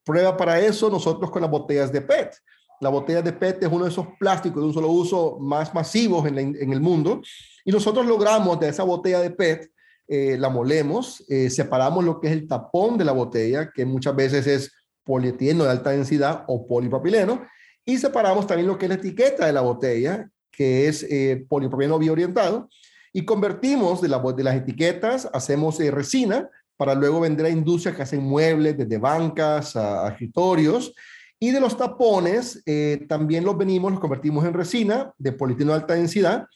Prueba 0.04 0.36
para 0.36 0.60
eso 0.60 0.88
nosotros 0.88 1.32
con 1.32 1.42
las 1.42 1.50
botellas 1.50 1.90
de 1.90 2.02
PET. 2.02 2.36
La 2.80 2.90
botella 2.90 3.22
de 3.22 3.32
PET 3.32 3.64
es 3.64 3.72
uno 3.72 3.86
de 3.86 3.90
esos 3.90 4.06
plásticos 4.20 4.62
de 4.62 4.68
un 4.68 4.74
solo 4.74 4.86
uso 4.86 5.36
más 5.40 5.74
masivos 5.74 6.28
en, 6.28 6.38
en 6.38 6.72
el 6.72 6.80
mundo 6.80 7.22
y 7.64 7.72
nosotros 7.72 8.06
logramos 8.06 8.60
de 8.60 8.68
esa 8.68 8.84
botella 8.84 9.18
de 9.18 9.30
PET 9.30 9.72
eh, 10.10 10.38
la 10.38 10.48
molemos, 10.48 11.22
eh, 11.28 11.50
separamos 11.50 12.02
lo 12.02 12.18
que 12.18 12.28
es 12.28 12.32
el 12.32 12.48
tapón 12.48 12.96
de 12.96 13.04
la 13.04 13.12
botella, 13.12 13.70
que 13.74 13.84
muchas 13.84 14.16
veces 14.16 14.46
es 14.46 14.72
polietileno 15.04 15.64
de 15.64 15.70
alta 15.70 15.90
densidad 15.90 16.44
o 16.48 16.66
polipropileno, 16.66 17.46
y 17.84 17.98
separamos 17.98 18.46
también 18.46 18.68
lo 18.68 18.78
que 18.78 18.86
es 18.86 18.88
la 18.88 18.94
etiqueta 18.94 19.44
de 19.44 19.52
la 19.52 19.60
botella, 19.60 20.26
que 20.50 20.88
es 20.88 21.02
eh, 21.02 21.44
polipropileno 21.46 21.98
bioorientado, 21.98 22.70
y 23.12 23.26
convertimos 23.26 24.00
de, 24.00 24.08
la, 24.08 24.18
de 24.18 24.44
las 24.44 24.56
etiquetas, 24.56 25.28
hacemos 25.34 25.78
eh, 25.80 25.90
resina 25.90 26.48
para 26.78 26.94
luego 26.94 27.20
vender 27.20 27.44
a 27.44 27.50
industrias 27.50 27.94
que 27.94 28.02
hacen 28.02 28.22
muebles, 28.22 28.78
desde 28.78 28.96
bancas 28.96 29.76
a, 29.76 30.08
escritorios, 30.08 30.94
y 31.38 31.50
de 31.50 31.60
los 31.60 31.76
tapones 31.76 32.64
también 33.08 33.44
los 33.44 33.56
venimos, 33.56 33.92
los 33.92 34.00
convertimos 34.00 34.44
en 34.44 34.54
resina 34.54 35.12
de 35.18 35.30
polietileno 35.30 35.72
de 35.72 35.80
alta 35.80 35.94
densidad, 35.94 36.48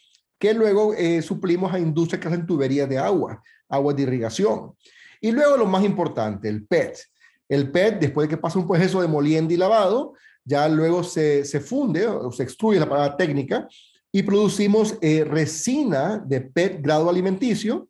que 0.43 0.53
luego 0.53 0.93
eh, 0.95 1.23
suplimos 1.23 1.73
a 1.73 1.79
industrias 1.79 2.21
que 2.21 2.27
hacen 2.27 2.45
tuberías 2.45 2.89
de 2.89 2.99
agua, 2.99 3.41
agua 3.69 3.95
de 3.95 4.03
irrigación. 4.03 4.75
Y 5.21 5.31
luego 5.31 5.57
lo 5.57 5.67
más 5.67 5.85
importante, 5.85 6.49
el 6.49 6.67
PET. 6.67 6.99
El 7.49 7.71
PET, 7.71 8.01
después 8.01 8.27
de 8.27 8.35
que 8.35 8.43
pasa 8.43 8.59
un 8.59 8.67
proceso 8.67 9.01
de 9.01 9.07
molienda 9.07 9.55
y 9.55 9.57
lavado, 9.57 10.15
ya 10.45 10.69
luego 10.69 11.05
se, 11.05 11.45
se 11.45 11.61
funde 11.61 12.09
o 12.09 12.33
se 12.33 12.43
extruye 12.43 12.81
la 12.81 12.89
palabra 12.89 13.17
técnica 13.17 13.69
y 14.11 14.25
producimos 14.25 14.99
eh, 15.01 15.23
resina 15.23 16.19
de 16.19 16.41
PET 16.41 16.83
grado 16.83 17.09
alimenticio 17.09 17.89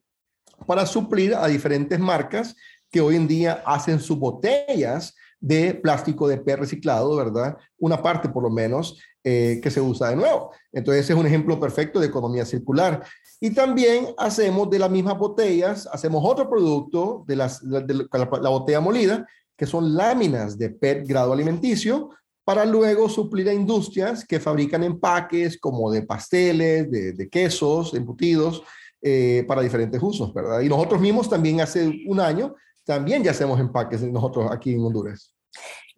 para 0.66 0.84
suplir 0.84 1.34
a 1.34 1.46
diferentes 1.46 1.98
marcas 1.98 2.54
que 2.90 3.00
hoy 3.00 3.16
en 3.16 3.26
día 3.26 3.62
hacen 3.64 3.98
sus 3.98 4.18
botellas 4.18 5.14
de 5.42 5.74
plástico 5.74 6.28
de 6.28 6.38
PET 6.38 6.60
reciclado, 6.60 7.16
¿verdad? 7.16 7.56
Una 7.78 8.00
parte 8.00 8.28
por 8.28 8.44
lo 8.44 8.50
menos, 8.50 8.98
eh, 9.24 9.60
que 9.62 9.70
se 9.70 9.80
usa 9.80 10.10
de 10.10 10.16
nuevo. 10.16 10.52
Entonces 10.72 11.10
es 11.10 11.16
un 11.16 11.26
ejemplo 11.26 11.58
perfecto 11.58 12.00
de 12.00 12.06
economía 12.06 12.46
circular. 12.46 13.04
Y 13.40 13.50
también 13.50 14.06
hacemos 14.18 14.70
de 14.70 14.78
las 14.78 14.90
mismas 14.90 15.18
botellas, 15.18 15.88
hacemos 15.92 16.22
otro 16.24 16.48
producto 16.48 17.24
de, 17.26 17.36
las, 17.36 17.60
de, 17.60 18.06
la, 18.12 18.48
botella 18.50 18.80
molida, 18.80 19.26
que 19.56 19.66
son 19.66 19.96
láminas 19.96 20.56
de 20.56 20.70
PET 20.70 21.06
grado 21.06 21.32
alimenticio, 21.32 22.10
para 22.44 22.64
luego 22.64 23.08
suplir 23.08 23.48
a 23.48 23.52
industrias 23.52 24.24
que 24.24 24.40
fabrican 24.40 24.84
empaques 24.84 25.58
como 25.58 25.90
de 25.90 26.02
pasteles, 26.02 26.90
de, 26.90 27.28
quesos, 27.28 27.94
embutidos, 27.94 28.62
eh, 29.00 29.44
para 29.48 29.62
diferentes 29.62 30.00
usos, 30.00 30.32
¿verdad? 30.32 30.60
Y 30.60 30.68
nosotros 30.68 31.00
mismos 31.00 31.28
también 31.28 31.60
hace 31.60 32.04
un 32.06 32.20
año, 32.20 32.54
también 32.84 33.22
ya 33.22 33.32
hacemos 33.32 33.60
empaques 33.60 34.02
nosotros 34.02 34.50
aquí 34.50 34.74
en 34.74 34.84
Honduras. 34.84 35.31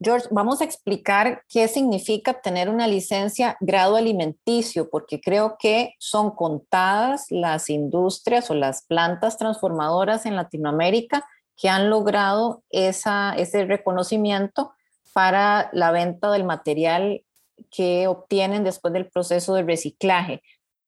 George, 0.00 0.26
vamos 0.30 0.60
a 0.60 0.64
explicar 0.64 1.42
qué 1.48 1.68
significa 1.68 2.40
tener 2.40 2.68
una 2.68 2.86
licencia 2.86 3.56
grado 3.60 3.96
alimenticio, 3.96 4.90
porque 4.90 5.20
creo 5.20 5.56
que 5.58 5.94
son 5.98 6.32
contadas 6.34 7.26
las 7.30 7.70
industrias 7.70 8.50
o 8.50 8.54
las 8.54 8.84
plantas 8.86 9.38
transformadoras 9.38 10.26
en 10.26 10.36
Latinoamérica 10.36 11.24
que 11.56 11.68
han 11.68 11.90
logrado 11.90 12.64
ese 12.70 13.64
reconocimiento 13.64 14.72
para 15.12 15.70
la 15.72 15.92
venta 15.92 16.32
del 16.32 16.44
material 16.44 17.22
que 17.70 18.08
obtienen 18.08 18.64
después 18.64 18.92
del 18.92 19.08
proceso 19.08 19.54
de 19.54 19.62
reciclaje. 19.62 20.42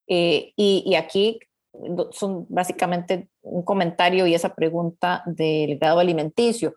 Eh, 0.09 0.53
y, 0.57 0.83
y, 0.85 0.95
aquí 0.95 1.39
son 2.11 2.47
básicamente 2.49 3.29
un 3.43 3.63
comentario 3.63 4.27
y 4.27 4.35
esa 4.35 4.55
pregunta 4.55 5.23
del 5.27 5.79
grado 5.79 5.99
alimenticio 6.01 6.75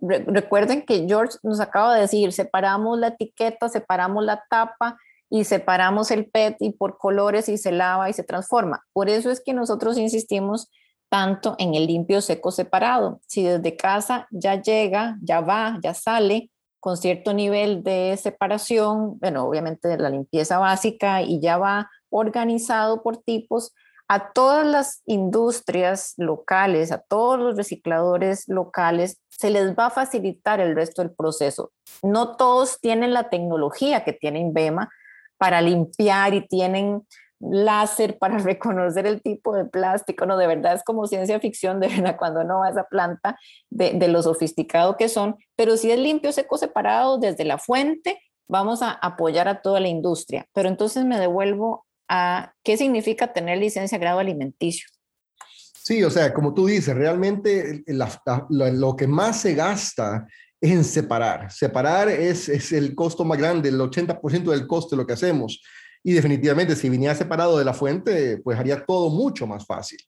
recuerden 0.00 0.84
que 0.84 1.06
George 1.06 1.38
nos 1.42 1.60
acaba 1.60 1.94
de 1.94 2.02
decir, 2.02 2.32
separamos 2.32 2.98
la 2.98 3.08
etiqueta, 3.08 3.68
separamos 3.68 4.24
la 4.24 4.44
tapa 4.50 4.98
y 5.30 5.44
separamos 5.44 6.10
el 6.10 6.26
PET 6.26 6.56
y 6.60 6.72
por 6.72 6.98
colores 6.98 7.48
y 7.48 7.58
se 7.58 7.72
lava 7.72 8.08
y 8.10 8.12
se 8.12 8.22
transforma. 8.22 8.84
Por 8.92 9.08
eso 9.08 9.30
es 9.30 9.42
que 9.44 9.54
nosotros 9.54 9.98
insistimos 9.98 10.70
tanto 11.08 11.54
en 11.58 11.74
el 11.74 11.86
limpio 11.86 12.20
seco 12.20 12.50
separado. 12.50 13.20
Si 13.26 13.42
desde 13.42 13.76
casa 13.76 14.26
ya 14.30 14.60
llega, 14.60 15.16
ya 15.22 15.40
va, 15.40 15.78
ya 15.82 15.94
sale 15.94 16.50
con 16.80 16.96
cierto 16.96 17.32
nivel 17.32 17.82
de 17.82 18.16
separación, 18.16 19.18
bueno, 19.18 19.44
obviamente 19.44 19.88
de 19.88 19.98
la 19.98 20.10
limpieza 20.10 20.58
básica 20.58 21.22
y 21.22 21.40
ya 21.40 21.58
va 21.58 21.90
organizado 22.10 23.02
por 23.02 23.16
tipos, 23.16 23.74
a 24.08 24.32
todas 24.32 24.66
las 24.66 25.02
industrias 25.06 26.14
locales, 26.16 26.92
a 26.92 26.98
todos 26.98 27.38
los 27.38 27.56
recicladores 27.56 28.44
locales, 28.48 29.20
se 29.28 29.50
les 29.50 29.76
va 29.76 29.86
a 29.86 29.90
facilitar 29.90 30.60
el 30.60 30.74
resto 30.76 31.02
del 31.02 31.12
proceso. 31.12 31.72
No 32.02 32.36
todos 32.36 32.80
tienen 32.80 33.12
la 33.12 33.28
tecnología 33.28 34.04
que 34.04 34.12
tiene 34.12 34.40
INVEMA 34.40 34.90
para 35.38 35.60
limpiar 35.60 36.34
y 36.34 36.46
tienen 36.46 37.06
láser 37.40 38.18
para 38.18 38.38
reconocer 38.38 39.06
el 39.06 39.22
tipo 39.22 39.54
de 39.54 39.64
plástico, 39.64 40.24
no, 40.26 40.36
de 40.36 40.46
verdad 40.46 40.74
es 40.74 40.84
como 40.84 41.06
ciencia 41.06 41.40
ficción, 41.40 41.80
de 41.80 41.88
verdad, 41.88 42.16
cuando 42.16 42.40
uno 42.40 42.60
va 42.60 42.68
a 42.68 42.70
esa 42.70 42.84
planta, 42.84 43.38
de, 43.70 43.92
de 43.92 44.08
lo 44.08 44.22
sofisticado 44.22 44.96
que 44.96 45.08
son, 45.08 45.36
pero 45.56 45.76
si 45.76 45.90
es 45.90 45.98
limpio, 45.98 46.32
seco, 46.32 46.56
separado 46.58 47.18
desde 47.18 47.44
la 47.44 47.58
fuente, 47.58 48.20
vamos 48.48 48.82
a 48.82 48.92
apoyar 48.92 49.48
a 49.48 49.60
toda 49.60 49.80
la 49.80 49.88
industria. 49.88 50.46
Pero 50.52 50.68
entonces 50.68 51.04
me 51.04 51.18
devuelvo 51.18 51.85
a 52.08 52.52
qué 52.62 52.76
significa 52.76 53.32
tener 53.32 53.58
licencia 53.58 53.98
grado 53.98 54.18
alimenticio. 54.18 54.86
Sí, 55.86 56.02
o 56.02 56.10
sea, 56.10 56.34
como 56.34 56.52
tú 56.52 56.66
dices, 56.66 56.96
realmente 56.96 57.84
lo 58.50 58.96
que 58.96 59.06
más 59.06 59.40
se 59.40 59.54
gasta 59.54 60.26
es 60.60 60.72
en 60.72 60.82
separar. 60.82 61.52
Separar 61.52 62.08
es, 62.08 62.48
es 62.48 62.72
el 62.72 62.94
costo 62.94 63.24
más 63.24 63.38
grande, 63.38 63.68
el 63.68 63.78
80% 63.78 64.50
del 64.50 64.66
costo 64.66 64.96
de 64.96 65.02
lo 65.02 65.06
que 65.06 65.12
hacemos. 65.12 65.62
Y 66.02 66.12
definitivamente, 66.12 66.74
si 66.74 66.88
viniera 66.88 67.14
separado 67.14 67.56
de 67.56 67.64
la 67.64 67.72
fuente, 67.72 68.38
pues 68.38 68.58
haría 68.58 68.84
todo 68.84 69.10
mucho 69.10 69.46
más 69.46 69.64
fácil. 69.64 69.98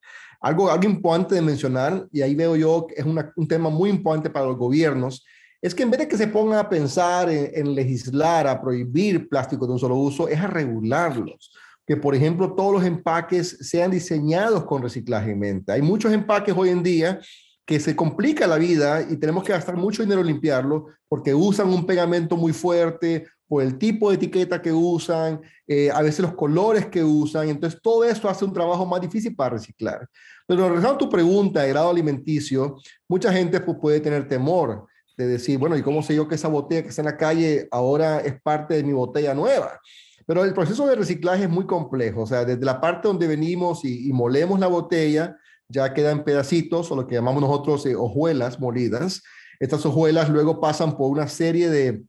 Algo, 0.40 0.68
algo 0.68 0.84
importante 0.84 1.36
de 1.36 1.42
mencionar, 1.42 2.08
y 2.12 2.22
ahí 2.22 2.34
veo 2.34 2.56
yo 2.56 2.86
que 2.88 3.00
es 3.00 3.04
un 3.04 3.48
tema 3.48 3.70
muy 3.70 3.90
importante 3.90 4.30
para 4.30 4.46
los 4.46 4.56
gobiernos, 4.56 5.24
es 5.62 5.74
que 5.74 5.84
en 5.84 5.90
vez 5.90 6.00
de 6.00 6.08
que 6.08 6.16
se 6.16 6.26
pongan 6.26 6.58
a 6.58 6.68
pensar 6.68 7.30
en, 7.30 7.50
en 7.54 7.74
legislar, 7.74 8.46
a 8.48 8.60
prohibir 8.60 9.28
plásticos 9.28 9.68
de 9.68 9.74
un 9.74 9.80
solo 9.80 9.94
uso, 9.94 10.28
es 10.28 10.40
a 10.40 10.46
regularlos 10.48 11.52
que, 11.88 11.96
por 11.96 12.14
ejemplo, 12.14 12.52
todos 12.52 12.74
los 12.74 12.84
empaques 12.84 13.56
sean 13.62 13.90
diseñados 13.90 14.66
con 14.66 14.82
reciclaje 14.82 15.30
en 15.30 15.38
mente. 15.38 15.72
Hay 15.72 15.80
muchos 15.80 16.12
empaques 16.12 16.54
hoy 16.54 16.68
en 16.68 16.82
día 16.82 17.18
que 17.64 17.80
se 17.80 17.96
complica 17.96 18.46
la 18.46 18.58
vida 18.58 19.00
y 19.00 19.16
tenemos 19.16 19.42
que 19.42 19.52
gastar 19.52 19.74
mucho 19.74 20.02
dinero 20.02 20.20
en 20.20 20.26
limpiarlo 20.26 20.88
porque 21.08 21.34
usan 21.34 21.68
un 21.70 21.86
pegamento 21.86 22.36
muy 22.36 22.52
fuerte 22.52 23.26
o 23.48 23.62
el 23.62 23.78
tipo 23.78 24.10
de 24.10 24.16
etiqueta 24.16 24.60
que 24.60 24.70
usan, 24.70 25.40
eh, 25.66 25.90
a 25.90 26.02
veces 26.02 26.20
los 26.20 26.34
colores 26.34 26.84
que 26.88 27.02
usan. 27.02 27.48
Entonces, 27.48 27.80
todo 27.82 28.04
esto 28.04 28.28
hace 28.28 28.44
un 28.44 28.52
trabajo 28.52 28.84
más 28.84 29.00
difícil 29.00 29.34
para 29.34 29.54
reciclar. 29.54 30.06
Pero 30.46 30.68
regresando 30.68 30.96
a 30.96 30.98
tu 30.98 31.08
pregunta 31.08 31.62
de 31.62 31.70
grado 31.70 31.88
alimenticio, 31.88 32.76
mucha 33.08 33.32
gente 33.32 33.60
pues, 33.60 33.78
puede 33.80 34.00
tener 34.00 34.28
temor 34.28 34.86
de 35.16 35.26
decir, 35.26 35.58
bueno, 35.58 35.74
¿y 35.74 35.82
cómo 35.82 36.02
sé 36.02 36.14
yo 36.14 36.28
que 36.28 36.34
esa 36.34 36.48
botella 36.48 36.82
que 36.82 36.90
está 36.90 37.00
en 37.00 37.06
la 37.06 37.16
calle 37.16 37.66
ahora 37.70 38.20
es 38.20 38.38
parte 38.42 38.74
de 38.74 38.84
mi 38.84 38.92
botella 38.92 39.32
nueva? 39.32 39.80
Pero 40.28 40.44
el 40.44 40.52
proceso 40.52 40.86
de 40.86 40.94
reciclaje 40.94 41.44
es 41.44 41.48
muy 41.48 41.64
complejo, 41.64 42.20
o 42.20 42.26
sea, 42.26 42.44
desde 42.44 42.62
la 42.62 42.82
parte 42.82 43.08
donde 43.08 43.26
venimos 43.26 43.82
y, 43.82 44.12
molemos 44.12 44.60
la 44.60 44.66
botella, 44.66 45.38
ya 45.70 45.94
quedan 45.94 46.22
pedacitos 46.22 46.92
o 46.92 46.96
lo 46.96 47.06
que 47.06 47.14
llamamos 47.14 47.40
nosotros 47.40 47.86
eh, 47.86 47.96
hojuelas 47.96 48.60
molidas. 48.60 49.22
Estas 49.58 49.86
hojuelas 49.86 50.28
luego 50.28 50.60
pasan 50.60 50.98
por 50.98 51.10
una 51.10 51.28
serie 51.28 51.70
de 51.70 52.04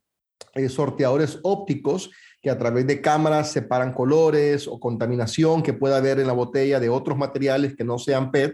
eh, 0.52 0.68
sorteadores 0.68 1.38
ópticos 1.44 2.10
que 2.42 2.50
a 2.50 2.58
través 2.58 2.86
de 2.86 3.00
cámaras 3.00 3.52
separan 3.52 3.94
colores 3.94 4.68
o 4.68 4.78
contaminación 4.78 5.62
que 5.62 5.72
pueda 5.72 5.96
haber 5.96 6.20
en 6.20 6.26
la 6.26 6.34
botella 6.34 6.78
de 6.78 6.90
otros 6.90 7.16
materiales 7.16 7.74
que 7.74 7.84
no 7.84 7.98
sean 7.98 8.30
PET. 8.30 8.52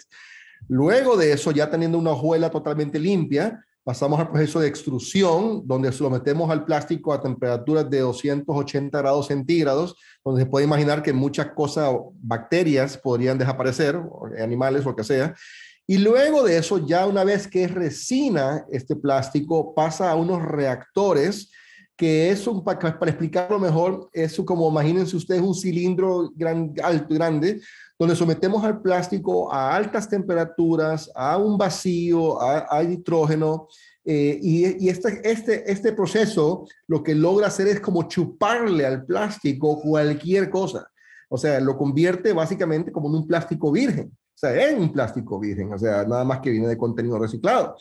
Luego 0.69 1.17
de 1.17 1.33
eso, 1.33 1.51
ya 1.51 1.69
teniendo 1.69 1.99
una 1.99 2.13
hojuela 2.13 2.51
totalmente 2.51 3.01
limpia, 3.01 3.66
pasamos 3.87 4.19
al 4.19 4.33
proceso 4.33 4.59
de 4.59 4.67
extrusión, 4.67 5.63
donde 5.65 5.93
sometemos 5.93 6.51
al 6.51 6.65
plástico 6.65 7.13
a 7.13 7.23
temperaturas 7.23 7.89
de 7.89 8.01
280 8.01 8.99
grados 8.99 9.29
centígrados, 9.29 9.95
donde 10.25 10.43
se 10.43 10.51
puede 10.51 10.65
imaginar 10.65 11.05
que 11.05 11.13
muchas 11.13 11.53
cosas, 11.53 11.95
bacterias 12.21 12.99
podrían 12.99 13.39
desaparecer, 13.39 13.97
animales, 14.43 14.85
lo 14.85 14.97
que 14.97 15.05
sea. 15.05 15.37
Y 15.87 15.99
luego 15.99 16.43
de 16.43 16.59
eso, 16.59 16.85
ya 16.85 17.07
una 17.07 17.23
vez 17.23 17.47
que 17.47 17.63
es 17.63 17.73
resina, 17.73 18.67
este 18.73 18.97
plástico 18.97 19.73
pasa 19.73 20.11
a 20.11 20.17
unos 20.17 20.43
reactores 20.43 21.53
que 21.97 22.31
es 22.31 22.45
un, 22.49 22.65
para, 22.65 22.89
explicarlo 22.89 23.61
mejor, 23.61 24.11
es 24.13 24.37
como 24.45 24.69
imagínense 24.69 25.17
ustedes 25.17 25.41
un 25.41 25.55
cilindro 25.55 26.33
gran, 26.35 26.75
alto, 26.83 27.15
grande, 27.15 27.61
donde 27.99 28.17
sometemos 28.17 28.63
al 28.65 28.83
plástico 28.83 29.53
a 29.53 29.75
altas 29.75 30.09
temperaturas, 30.09 31.11
a 31.15 31.37
un 31.39 31.57
vacío, 31.57 32.41
a, 32.41 32.83
nitrógeno, 32.83 33.69
eh, 34.05 34.39
y, 34.41 34.89
este, 34.89 35.21
este, 35.29 35.71
este 35.71 35.93
proceso 35.93 36.67
lo 36.87 37.03
que 37.03 37.15
logra 37.15 37.49
hacer 37.49 37.67
es 37.69 37.81
como 37.81 38.05
chuparle 38.05 38.87
al 38.87 39.05
plástico 39.05 39.81
cualquier 39.81 40.51
cosa. 40.51 40.89
O 41.29 41.37
sea, 41.39 41.59
lo 41.61 41.77
convierte 41.77 42.33
básicamente 42.33 42.93
como 42.93 43.09
en 43.09 43.17
un 43.17 43.27
plástico 43.27 43.73
virgen. 43.73 44.13
O 44.13 44.39
sea, 44.39 44.69
en 44.69 44.81
un 44.81 44.93
plástico 44.93 45.41
virgen, 45.41 45.73
o 45.73 45.79
sea, 45.79 46.05
nada 46.05 46.23
más 46.23 46.41
que 46.41 46.51
viene 46.51 46.69
de 46.69 46.77
contenido 46.77 47.19
reciclado. 47.19 47.77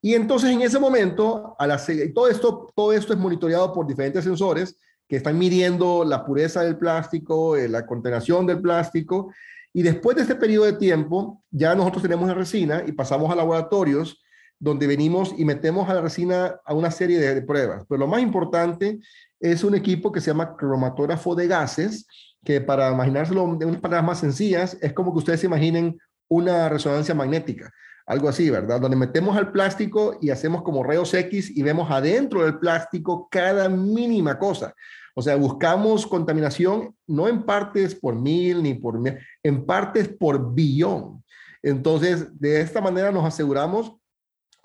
Y 0.00 0.14
entonces 0.14 0.50
en 0.50 0.62
ese 0.62 0.78
momento, 0.78 1.56
a 1.58 1.66
la, 1.66 1.80
todo, 2.14 2.28
esto, 2.28 2.70
todo 2.74 2.92
esto 2.92 3.12
es 3.12 3.18
monitoreado 3.18 3.72
por 3.72 3.86
diferentes 3.86 4.22
sensores 4.22 4.76
que 5.08 5.16
están 5.16 5.38
midiendo 5.38 6.04
la 6.04 6.24
pureza 6.24 6.62
del 6.62 6.76
plástico, 6.76 7.56
eh, 7.56 7.68
la 7.68 7.86
contaminación 7.86 8.46
del 8.46 8.60
plástico. 8.60 9.32
Y 9.72 9.82
después 9.82 10.16
de 10.16 10.22
este 10.22 10.34
periodo 10.34 10.66
de 10.66 10.74
tiempo, 10.74 11.42
ya 11.50 11.74
nosotros 11.74 12.02
tenemos 12.02 12.28
la 12.28 12.34
resina 12.34 12.82
y 12.86 12.92
pasamos 12.92 13.30
a 13.30 13.34
laboratorios 13.34 14.22
donde 14.60 14.86
venimos 14.86 15.34
y 15.38 15.44
metemos 15.44 15.88
a 15.88 15.94
la 15.94 16.00
resina 16.00 16.60
a 16.64 16.74
una 16.74 16.90
serie 16.90 17.18
de, 17.18 17.42
pruebas. 17.42 17.84
Pero 17.88 18.00
lo 18.00 18.06
más 18.06 18.20
importante 18.20 18.98
es 19.40 19.64
un 19.64 19.74
equipo 19.74 20.10
que 20.10 20.20
se 20.20 20.30
llama 20.30 20.56
cromatógrafo 20.56 21.34
de 21.34 21.46
gases, 21.46 22.06
que 22.44 22.60
para 22.60 22.90
imaginárselo 22.92 23.56
de 23.56 23.66
unas 23.66 23.80
palabras 23.80 24.04
más 24.04 24.20
sencillas, 24.20 24.76
es 24.80 24.92
como 24.92 25.12
que 25.12 25.18
ustedes 25.18 25.40
se 25.40 25.46
imaginen 25.46 25.98
una 26.28 26.68
resonancia 26.68 27.14
magnética 27.14 27.72
algo 28.08 28.28
así, 28.28 28.48
¿verdad? 28.48 28.80
Donde 28.80 28.96
metemos 28.96 29.36
al 29.36 29.52
plástico 29.52 30.16
y 30.20 30.30
hacemos 30.30 30.62
como 30.62 30.82
rayos 30.82 31.12
X 31.12 31.54
y 31.54 31.62
vemos 31.62 31.90
adentro 31.90 32.42
del 32.42 32.58
plástico 32.58 33.28
cada 33.30 33.68
mínima 33.68 34.38
cosa. 34.38 34.74
O 35.14 35.20
sea, 35.20 35.36
buscamos 35.36 36.06
contaminación 36.06 36.94
no 37.06 37.28
en 37.28 37.42
partes 37.42 37.94
por 37.94 38.14
mil 38.14 38.62
ni 38.62 38.74
por 38.74 38.98
mil, 38.98 39.18
en 39.42 39.66
partes 39.66 40.08
por 40.08 40.54
billón. 40.54 41.22
Entonces, 41.62 42.40
de 42.40 42.62
esta 42.62 42.80
manera 42.80 43.12
nos 43.12 43.26
aseguramos 43.26 43.92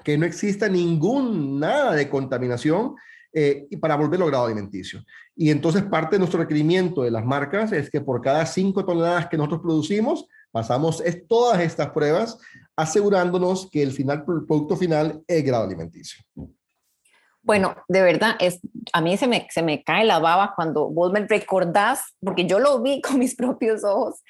que 0.06 0.18
no 0.18 0.26
exista 0.26 0.70
ningún 0.70 1.60
nada 1.60 1.96
de 1.96 2.10
contaminación 2.10 2.96
eh, 3.34 3.68
y 3.70 3.76
para 3.76 3.98
volverlo 3.98 4.28
grado 4.28 4.46
alimenticio. 4.46 5.04
Y 5.36 5.50
entonces 5.50 5.84
parte 5.84 6.16
de 6.16 6.20
nuestro 6.20 6.40
requerimiento 6.40 7.02
de 7.02 7.12
las 7.12 7.26
marcas 7.26 7.74
es 7.74 7.90
que 7.90 8.00
por 8.00 8.22
cada 8.22 8.46
cinco 8.46 8.86
toneladas 8.86 9.28
que 9.28 9.38
nosotros 9.38 9.62
producimos, 9.62 10.28
pasamos 10.52 11.02
es, 11.02 11.28
todas 11.28 11.60
estas 11.60 11.90
pruebas 11.90 12.38
asegurándonos 12.76 13.70
que 13.70 13.84
el, 13.84 13.92
final, 13.92 14.20
el 14.28 14.46
producto 14.46 14.76
final 14.76 15.24
es 15.28 15.44
grado 15.44 15.66
alimenticio. 15.66 16.24
Bueno, 17.46 17.76
de 17.90 18.02
verdad, 18.02 18.38
es, 18.40 18.62
a 18.94 19.02
mí 19.02 19.18
se 19.18 19.28
me, 19.28 19.48
se 19.52 19.62
me 19.62 19.84
cae 19.84 20.06
la 20.06 20.20
baba 20.20 20.54
cuando 20.56 20.90
vos 20.90 21.12
me 21.12 21.28
recordás, 21.28 22.02
porque 22.24 22.46
yo 22.46 22.58
lo 22.60 22.82
vi 22.82 23.02
con 23.02 23.20
mis 23.20 23.36
propios 23.36 23.84
ojos, 23.84 24.24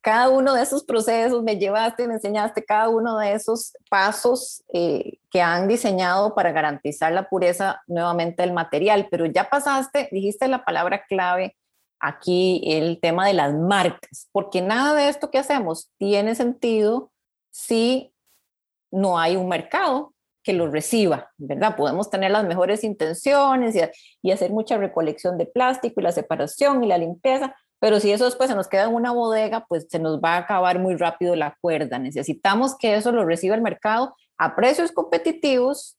cada 0.00 0.28
uno 0.28 0.54
de 0.54 0.62
esos 0.62 0.84
procesos, 0.84 1.42
me 1.42 1.58
llevaste, 1.58 2.06
me 2.06 2.14
enseñaste 2.14 2.64
cada 2.64 2.88
uno 2.88 3.18
de 3.18 3.32
esos 3.32 3.72
pasos 3.90 4.62
eh, 4.72 5.18
que 5.28 5.42
han 5.42 5.66
diseñado 5.66 6.36
para 6.36 6.52
garantizar 6.52 7.12
la 7.12 7.28
pureza 7.28 7.82
nuevamente 7.88 8.42
del 8.42 8.52
material, 8.52 9.08
pero 9.10 9.26
ya 9.26 9.50
pasaste, 9.50 10.08
dijiste 10.12 10.46
la 10.46 10.64
palabra 10.64 11.04
clave 11.08 11.56
aquí, 11.98 12.62
el 12.64 13.00
tema 13.00 13.26
de 13.26 13.34
las 13.34 13.54
marcas, 13.54 14.28
porque 14.30 14.60
nada 14.60 14.94
de 14.94 15.08
esto 15.08 15.32
que 15.32 15.38
hacemos 15.38 15.90
tiene 15.98 16.36
sentido 16.36 17.11
si 17.52 18.12
no 18.90 19.18
hay 19.18 19.36
un 19.36 19.48
mercado 19.48 20.12
que 20.42 20.52
lo 20.52 20.68
reciba, 20.68 21.30
¿verdad? 21.38 21.76
Podemos 21.76 22.10
tener 22.10 22.32
las 22.32 22.44
mejores 22.44 22.82
intenciones 22.82 23.76
y, 24.22 24.30
hacer 24.32 24.50
mucha 24.50 24.76
recolección 24.76 25.38
de 25.38 25.46
plástico 25.46 26.00
y 26.00 26.02
la 26.02 26.12
separación 26.12 26.82
y 26.82 26.88
la 26.88 26.98
limpieza, 26.98 27.54
pero 27.78 28.00
si 28.00 28.10
eso 28.10 28.24
después 28.24 28.50
se 28.50 28.56
nos 28.56 28.68
queda 28.68 28.84
en 28.84 28.94
una 28.94 29.12
bodega, 29.12 29.66
pues 29.68 29.86
se 29.88 29.98
nos 29.98 30.20
va 30.20 30.34
a 30.34 30.38
acabar 30.38 30.78
muy 30.78 30.96
rápido 30.96 31.36
la 31.36 31.56
cuerda. 31.60 31.98
Necesitamos 31.98 32.76
que 32.76 32.94
eso 32.94 33.12
lo 33.12 33.24
reciba 33.24 33.54
el 33.54 33.62
mercado 33.62 34.16
a 34.38 34.56
precios 34.56 34.90
competitivos 34.90 35.96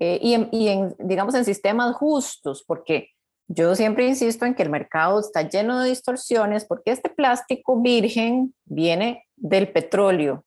eh, 0.00 0.18
y, 0.20 0.48
y 0.50 0.68
en, 0.68 0.94
digamos, 0.98 1.34
en 1.34 1.44
sistemas 1.44 1.94
justos, 1.94 2.64
porque 2.66 3.10
yo 3.46 3.74
siempre 3.76 4.06
insisto 4.06 4.44
en 4.44 4.54
que 4.54 4.62
el 4.62 4.70
mercado 4.70 5.20
está 5.20 5.42
lleno 5.42 5.80
de 5.80 5.90
distorsiones, 5.90 6.64
porque 6.64 6.90
este 6.90 7.10
plástico 7.10 7.80
virgen 7.80 8.54
viene 8.64 9.24
del 9.36 9.70
petróleo, 9.70 10.44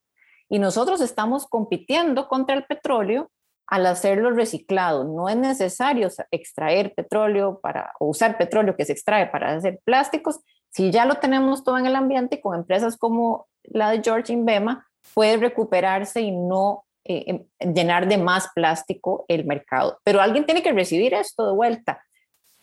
y 0.50 0.60
nosotros 0.60 1.02
estamos 1.02 1.46
compitiendo 1.48 2.28
contra 2.28 2.56
el 2.56 2.66
petróleo 2.66 3.30
al 3.68 3.86
hacerlo 3.86 4.32
reciclado. 4.32 5.04
No 5.04 5.28
es 5.28 5.36
necesario 5.36 6.08
extraer 6.32 6.94
petróleo 6.96 7.60
para, 7.62 7.92
o 8.00 8.08
usar 8.08 8.38
petróleo 8.38 8.76
que 8.76 8.86
se 8.86 8.94
extrae 8.94 9.28
para 9.28 9.54
hacer 9.54 9.80
plásticos. 9.84 10.40
Si 10.70 10.90
ya 10.90 11.06
lo 11.06 11.16
tenemos 11.16 11.64
todo 11.64 11.78
en 11.78 11.86
el 11.86 11.96
ambiente, 11.96 12.40
con 12.40 12.56
empresas 12.56 12.98
como 12.98 13.48
la 13.64 13.92
de 13.92 14.02
George 14.02 14.32
Inbema, 14.32 14.88
puede 15.14 15.38
recuperarse 15.38 16.22
y 16.22 16.32
no 16.32 16.86
eh, 17.04 17.46
em, 17.60 17.74
llenar 17.74 18.08
de 18.08 18.18
más 18.18 18.50
plástico 18.56 19.26
el 19.28 19.46
mercado. 19.46 20.00
Pero 20.04 20.22
alguien 20.22 20.46
tiene 20.46 20.64
que 20.64 20.72
recibir 20.72 21.14
esto 21.14 21.46
de 21.48 21.54
vuelta. 21.54 22.02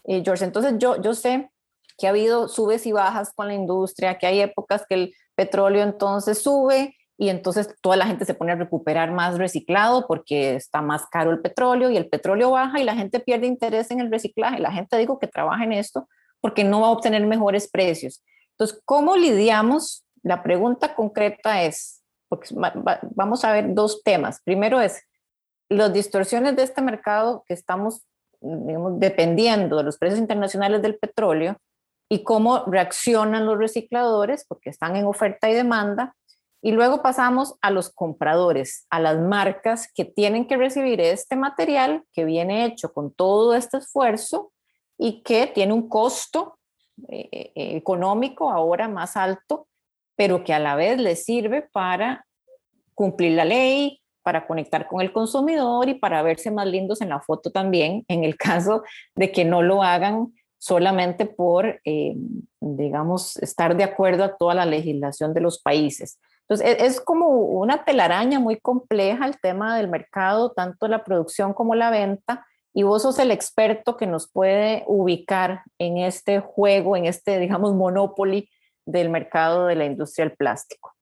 Eh, 0.05 0.23
George, 0.25 0.45
entonces 0.45 0.75
yo, 0.79 1.01
yo 1.03 1.15
sé 1.15 1.51
que 1.99 2.07
ha 2.07 2.11
habido 2.11 2.49
subes 2.49 2.87
y 2.87 2.93
bajas 2.93 3.33
con 3.35 3.49
la 3.49 3.55
industria, 3.55 4.19
que 4.19 4.27
hay 4.27 4.41
épocas 4.41 4.85
que 4.89 4.95
el 4.95 5.15
petróleo 5.35 5.83
entonces 5.83 6.43
sube 6.43 6.95
y 7.17 7.29
entonces 7.29 7.75
toda 7.81 7.97
la 7.97 8.07
gente 8.07 8.25
se 8.25 8.35
pone 8.35 8.53
a 8.53 8.57
recuperar 8.57 9.13
más 9.13 9.39
reciclado 9.39 10.07
porque 10.07 10.57
está 10.57 10.83
más 10.83 11.07
caro 11.07 11.31
el 11.31 11.41
petróleo 11.41 11.91
y 11.91 11.97
el 11.97 12.09
petróleo 12.09 12.51
baja 12.51 12.81
y 12.81 12.85
la 12.85 12.97
gente 12.97 13.21
pierde 13.21 13.47
interés 13.47 13.91
en 13.91 14.01
el 14.01 14.11
reciclaje. 14.11 14.59
La 14.59 14.73
gente 14.73 14.99
digo 14.99 15.19
que 15.19 15.29
trabaja 15.29 15.63
en 15.65 15.73
esto 15.73 16.09
porque 16.41 16.65
no 16.65 16.81
va 16.81 16.89
a 16.89 16.91
obtener 16.91 17.25
mejores 17.27 17.71
precios. 17.71 18.23
Entonces, 18.51 18.81
¿cómo 18.85 19.17
lidiamos? 19.17 20.05
La 20.23 20.43
pregunta 20.43 20.95
concreta 20.95 21.63
es, 21.63 22.03
porque 22.29 22.49
vamos 22.55 23.45
a 23.45 23.53
ver 23.53 23.75
dos 23.75 24.03
temas. 24.03 24.41
Primero 24.43 24.81
es 24.81 25.03
las 25.69 25.93
distorsiones 25.93 26.57
de 26.57 26.65
este 26.65 26.83
mercado 26.83 27.45
que 27.47 27.55
estamos 27.55 28.05
digamos, 28.41 28.99
dependiendo 28.99 29.77
de 29.77 29.85
los 29.85 29.99
precios 29.99 30.21
internacionales 30.21 30.83
del 30.83 30.99
petróleo 30.99 31.57
y 32.11 32.23
cómo 32.23 32.65
reaccionan 32.67 33.47
los 33.47 33.59
recicladores 33.59 34.45
porque 34.47 34.71
están 34.71 34.97
en 34.97 35.07
oferta 35.07 35.49
y 35.49 35.55
demanda 35.55 36.15
y 36.65 36.73
luego 36.73 37.03
pasamos 37.03 37.57
a 37.61 37.71
los 37.71 37.91
compradores, 37.91 38.87
a 38.89 38.99
las 38.99 39.21
marcas 39.21 39.93
que 39.95 40.07
tienen 40.07 40.47
que 40.47 40.57
recibir 40.57 40.99
este 40.99 41.37
material 41.37 42.05
que 42.15 42.25
viene 42.25 42.65
hecho 42.65 42.95
con 42.95 43.13
todo 43.13 43.55
este 43.55 43.77
esfuerzo 43.77 44.51
y 44.97 45.23
que 45.23 45.47
tiene 45.47 45.75
un 45.75 45.91
costo 45.91 46.59
eh, 47.09 47.29
eh, 47.33 47.53
económico 47.77 48.51
ahora 48.51 48.89
más 48.89 49.15
alto, 49.19 49.69
pero 50.17 50.43
que 50.43 50.55
a 50.55 50.59
la 50.59 50.75
vez 50.75 50.99
les 50.99 51.27
sirve 51.27 51.69
para 51.71 52.27
cumplir 52.95 53.33
la 53.33 53.45
ley, 53.45 54.01
para 54.23 54.47
conectar 54.47 54.89
con 54.89 55.03
el 55.03 55.13
consumidor 55.13 55.91
y 55.91 55.95
para 55.97 56.23
verse 56.23 56.51
más 56.51 56.67
lindos 56.67 57.03
en 57.03 57.11
la 57.11 57.21
foto 57.21 57.51
también, 57.51 58.07
en 58.09 58.25
el 58.25 58.37
caso 58.39 58.85
de 59.15 59.31
que 59.33 59.45
no 59.45 59.61
lo 59.61 59.83
hagan 59.83 60.33
solamente 60.57 61.27
por, 61.27 61.83
eh, 61.85 62.15
digamos, 62.59 63.37
estar 63.37 63.77
de 63.77 63.85
acuerdo 63.85 64.25
a 64.25 64.35
toda 64.39 64.55
la 64.55 64.65
legislación 64.65 65.35
de 65.35 65.43
los 65.43 65.61
países. 65.61 66.19
Entonces, 66.49 66.79
e-, 66.79 66.87
es, 66.87 67.01
como 67.01 67.29
una 67.29 67.85
telaraña 67.85 68.39
muy 68.41 68.59
compleja 68.61 69.27
el 69.27 69.39
tema 69.41 69.77
del 69.77 69.89
mercado, 69.89 70.53
tanto 70.53 70.89
la 70.89 71.05
producción 71.05 71.55
como 71.55 71.75
la 71.75 71.91
venta, 71.91 72.47
y 72.73 72.83
vos 72.83 73.03
sos 73.03 73.19
el 73.19 73.31
experto 73.31 73.97
que 73.97 74.07
nos 74.07 74.31
puede 74.31 74.83
ubicar 74.87 75.63
en 75.79 75.99
este 75.99 76.41
juego, 76.41 76.97
en 76.97 77.07
este, 77.07 77.39
digamos, 77.39 77.73
monopoly 77.75 78.51
del 78.85 79.11
mercado 79.11 79.67
de 79.67 79.77
la 79.77 79.85
industria 79.85 80.27
del 80.27 80.37
plástico. 80.37 80.93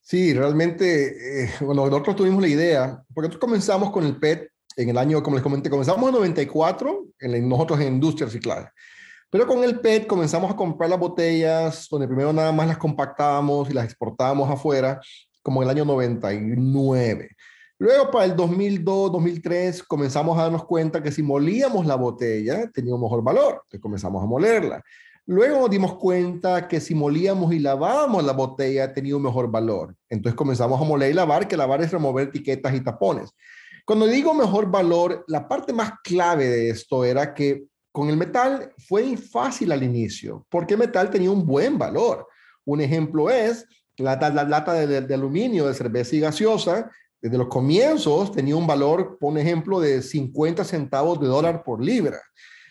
Sí, 0.00 0.32
realmente, 0.32 1.44
eh, 1.44 1.50
bueno, 1.60 1.86
nosotros 1.88 2.16
tuvimos 2.16 2.40
la 2.40 2.48
idea, 2.48 3.02
porque 3.12 3.28
nosotros 3.28 3.40
comenzamos 3.40 3.90
con 3.90 4.04
el 4.04 4.16
PET 4.16 4.48
en 4.76 4.88
el 4.88 4.98
año, 4.98 5.22
como 5.22 5.36
les 5.36 5.42
comenté, 5.42 5.68
comenzamos 5.68 6.08
en 6.08 6.14
94, 6.14 7.06
en 7.20 7.48
nosotros 7.48 7.80
en 7.80 7.94
industria 7.94 8.26
reciclada. 8.26 8.72
Pero 9.32 9.46
con 9.46 9.64
el 9.64 9.80
PET 9.80 10.06
comenzamos 10.06 10.50
a 10.50 10.54
comprar 10.54 10.90
las 10.90 10.98
botellas, 10.98 11.88
donde 11.90 12.06
primero 12.06 12.34
nada 12.34 12.52
más 12.52 12.68
las 12.68 12.76
compactábamos 12.76 13.70
y 13.70 13.72
las 13.72 13.86
exportábamos 13.86 14.50
afuera, 14.50 15.00
como 15.42 15.62
en 15.62 15.70
el 15.70 15.74
año 15.74 15.86
99. 15.86 17.30
Luego, 17.78 18.10
para 18.10 18.26
el 18.26 18.36
2002, 18.36 19.10
2003, 19.10 19.84
comenzamos 19.84 20.38
a 20.38 20.42
darnos 20.42 20.66
cuenta 20.66 21.02
que 21.02 21.10
si 21.10 21.22
molíamos 21.22 21.86
la 21.86 21.94
botella 21.94 22.70
tenía 22.70 22.94
un 22.94 23.00
mejor 23.00 23.24
valor. 23.24 23.62
Entonces 23.62 23.80
comenzamos 23.80 24.22
a 24.22 24.26
molerla. 24.26 24.84
Luego 25.24 25.60
nos 25.60 25.70
dimos 25.70 25.96
cuenta 25.96 26.68
que 26.68 26.78
si 26.78 26.94
molíamos 26.94 27.54
y 27.54 27.58
lavábamos 27.58 28.22
la 28.24 28.34
botella 28.34 28.92
tenía 28.92 29.16
un 29.16 29.22
mejor 29.22 29.50
valor. 29.50 29.96
Entonces 30.10 30.36
comenzamos 30.36 30.78
a 30.78 30.84
moler 30.84 31.10
y 31.10 31.14
lavar, 31.14 31.48
que 31.48 31.56
lavar 31.56 31.80
es 31.80 31.90
remover 31.90 32.28
etiquetas 32.28 32.74
y 32.74 32.82
tapones. 32.82 33.30
Cuando 33.86 34.06
digo 34.06 34.34
mejor 34.34 34.70
valor, 34.70 35.24
la 35.26 35.48
parte 35.48 35.72
más 35.72 35.92
clave 36.04 36.48
de 36.48 36.68
esto 36.68 37.06
era 37.06 37.32
que 37.32 37.64
con 37.92 38.08
el 38.08 38.16
metal 38.16 38.72
fue 38.78 39.16
fácil 39.16 39.70
al 39.70 39.82
inicio, 39.82 40.46
porque 40.48 40.76
metal 40.76 41.10
tenía 41.10 41.30
un 41.30 41.46
buen 41.46 41.78
valor. 41.78 42.26
Un 42.64 42.80
ejemplo 42.80 43.30
es 43.30 43.66
la, 43.98 44.16
lata 44.16 44.72
de, 44.72 45.14
aluminio 45.14 45.68
de 45.68 45.74
cerveza 45.74 46.16
y 46.16 46.20
gaseosa, 46.20 46.90
desde 47.20 47.38
los 47.38 47.48
comienzos 47.48 48.32
tenía 48.32 48.56
un 48.56 48.66
valor, 48.66 49.18
por 49.20 49.38
ejemplo, 49.38 49.78
de 49.78 50.02
50 50.02 50.64
centavos 50.64 51.20
de 51.20 51.28
dólar 51.28 51.62
por 51.62 51.84
libra. 51.84 52.20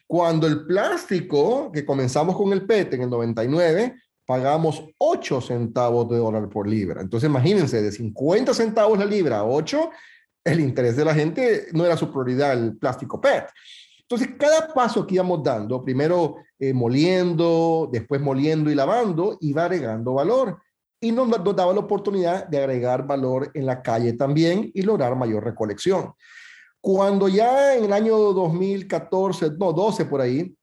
Cuando 0.08 0.46
el 0.46 0.66
plástico, 0.66 1.72
que 1.72 1.86
comenzamos 1.86 2.36
con 2.36 2.52
el 2.52 2.66
PET 2.66 2.96
en 2.96 3.04
el 3.04 3.10
99, 3.10 3.96
pagamos 4.26 4.84
8 4.98 5.40
centavos 5.40 6.10
de 6.10 6.18
dólar 6.18 6.50
por 6.50 6.68
libra. 6.68 7.02
Entonces 7.02 7.30
imagínense, 7.30 7.82
de 7.82 7.92
50 7.92 8.54
centavos 8.54 9.00
la 9.00 9.06
libra 9.06 9.38
a 9.38 9.46
8, 9.46 9.90
el 10.44 10.60
interés 10.60 10.98
de 10.98 11.06
la 11.06 11.14
gente 11.14 11.68
no 11.72 11.86
era 11.86 11.96
su 11.96 12.12
prioridad 12.12 12.54
el 12.54 12.76
plástico 12.78 13.22
PET. 13.22 13.46
Entonces, 14.12 14.36
cada 14.38 14.74
paso 14.74 15.08
que 15.08 15.16
íbamos 15.16 15.42
dando, 15.42 15.86
primero 15.86 16.36
eh, 16.60 16.74
moliendo, 16.74 17.88
después 17.90 18.20
moliendo 18.20 18.70
y 18.70 18.76
lavando, 18.76 19.38
iba 19.40 19.64
agregando 19.64 20.16
valor. 20.16 20.62
Y 21.00 21.14
nos, 21.14 21.30
nos, 21.30 21.56
daba 21.56 21.72
la 21.72 21.80
oportunidad 21.80 22.46
de 22.46 22.58
agregar 22.58 23.08
valor 23.08 23.50
en 23.54 23.66
la 23.66 23.82
calle 23.82 24.12
también 24.12 24.70
y 24.74 24.82
lograr 24.82 25.16
mayor 25.16 25.46
recolección. 25.46 26.14
Cuando 26.82 27.30
ya 27.30 27.76
en 27.76 27.86
el 27.86 27.94
año 27.94 28.18
2014, 28.18 29.52
no, 29.58 29.72
12 29.72 30.04
por 30.04 30.20
ahí, 30.20 30.54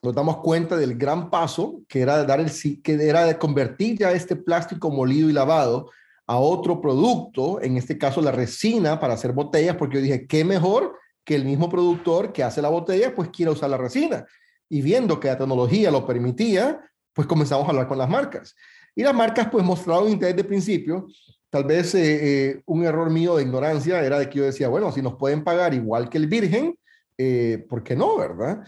nos 0.00 0.14
damos 0.14 0.36
cuenta 0.36 0.76
del 0.76 0.96
gran 0.96 1.30
paso 1.30 1.80
que 1.88 2.00
era 2.00 2.22
dar 2.22 2.38
el 2.38 2.52
que 2.80 2.92
era 2.92 3.24
de 3.24 3.38
convertir 3.38 3.98
ya 3.98 4.12
este 4.12 4.36
plástico 4.36 4.92
molido 4.92 5.28
y 5.28 5.32
lavado 5.32 5.90
a 6.28 6.38
otro 6.38 6.80
producto, 6.80 7.60
en 7.60 7.76
este 7.76 7.98
caso 7.98 8.20
la 8.20 8.30
resina 8.30 9.00
para 9.00 9.14
hacer 9.14 9.32
botellas, 9.32 9.74
porque 9.76 9.96
yo 9.96 10.02
dije, 10.02 10.28
qué 10.28 10.44
mejor 10.44 10.96
que 11.24 11.34
el 11.34 11.44
mismo 11.44 11.68
productor 11.68 12.32
que 12.32 12.42
hace 12.42 12.60
la 12.60 12.68
botella, 12.68 13.14
pues 13.14 13.30
quiera 13.30 13.52
usar 13.52 13.70
la 13.70 13.78
resina. 13.78 14.26
Y 14.68 14.82
viendo 14.82 15.18
que 15.18 15.28
la 15.28 15.38
tecnología 15.38 15.90
lo 15.90 16.06
permitía, 16.06 16.80
pues 17.12 17.26
comenzamos 17.26 17.66
a 17.66 17.70
hablar 17.70 17.88
con 17.88 17.98
las 17.98 18.08
marcas. 18.08 18.54
Y 18.94 19.02
las 19.02 19.14
marcas 19.14 19.48
pues 19.50 19.64
mostraron 19.64 20.08
interés 20.08 20.36
de 20.36 20.44
principio. 20.44 21.06
Tal 21.50 21.64
vez 21.64 21.94
eh, 21.94 22.00
eh, 22.50 22.62
un 22.66 22.84
error 22.84 23.10
mío 23.10 23.36
de 23.36 23.44
ignorancia 23.44 24.04
era 24.04 24.18
de 24.18 24.28
que 24.28 24.38
yo 24.38 24.44
decía, 24.44 24.68
bueno, 24.68 24.92
si 24.92 25.00
nos 25.00 25.14
pueden 25.14 25.42
pagar 25.42 25.72
igual 25.72 26.08
que 26.08 26.18
el 26.18 26.26
virgen, 26.26 26.76
eh, 27.16 27.64
¿por 27.68 27.82
qué 27.82 27.96
no, 27.96 28.18
verdad? 28.18 28.62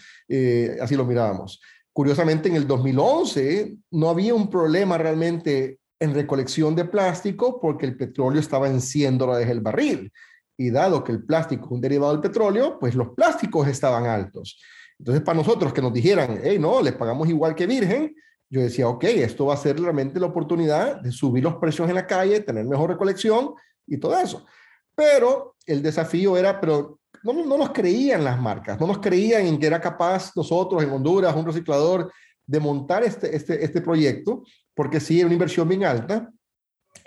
así 0.81 0.97
lo 0.97 1.05
mirábamos. 1.05 1.61
Curiosamente, 1.93 2.49
en 2.49 2.57
el 2.57 2.67
2011 2.67 3.77
no 3.91 4.09
había 4.09 4.35
un 4.35 4.49
problema 4.49 4.99
realmente 4.99 5.79
en 5.99 6.15
recolección 6.15 6.77
de 6.77 6.85
plástico 6.85 7.59
porque 7.61 7.87
el 7.87 7.97
petróleo 7.97 8.41
estaba 8.41 8.69
en 8.69 8.81
100 8.81 9.19
dólares 9.19 9.49
el 9.49 9.61
barril 9.61 10.13
y 10.57 10.71
dado 10.71 11.05
que 11.05 11.13
el 11.13 11.25
plástico 11.25 11.67
es 11.67 11.73
un 11.73 11.81
derivado 11.81 12.13
del 12.13 12.21
petróleo, 12.21 12.79
pues 12.79 12.95
los 12.95 13.11
plásticos 13.11 13.69
estaban 13.69 14.07
altos. 14.07 14.61
Entonces, 14.99 15.23
para 15.23 15.39
nosotros 15.39 15.73
que 15.73 15.83
nos 15.83 15.93
dijeran, 15.93 16.41
hey, 16.43 16.59
no, 16.59 16.81
les 16.81 16.95
pagamos 16.95 17.29
igual 17.29 17.55
que 17.55 17.67
virgen, 17.67 18.15
yo 18.49 18.61
decía, 18.61 18.89
ok, 18.89 19.05
esto 19.05 19.47
va 19.47 19.55
a 19.55 19.59
ser 19.59 19.79
realmente 19.79 20.21
la 20.21 20.27
oportunidad 20.27 21.01
de 21.01 21.11
subir 21.13 21.43
los 21.45 21.57
precios 21.57 21.89
en 21.89 21.97
la 21.97 22.07
calle, 22.07 22.41
tener 22.41 22.65
mejor 22.65 22.91
recolección 22.91 23.55
y 23.87 23.99
todo 23.99 24.19
eso. 24.19 24.47
Pero 24.95 25.57
el 25.67 25.83
desafío 25.83 26.37
era, 26.37 26.61
pero 26.61 27.01
no, 27.23 27.33
no 27.33 27.59
nos 27.59 27.71
creían 27.71 28.25
las 28.25 28.41
marcas, 28.41 28.81
no 28.81 28.87
nos 28.87 28.99
creían 28.99 29.47
en 29.47 29.59
que 29.59 29.67
era 29.67 29.81
capaz 29.81 30.33
nosotros 30.37 30.83
en 30.83 30.91
Honduras, 30.91 31.35
un 31.35 31.47
reciclador, 31.47 32.11
de 32.47 32.61
montar 32.61 33.03
este, 33.03 33.35
este, 33.35 33.65
este 33.65 33.81
proyecto, 33.81 34.45
porque 34.75 35.01
sí, 35.01 35.19
era 35.19 35.27
una 35.27 35.35
inversión 35.35 35.69
bien 35.69 35.85
alta 35.85 36.31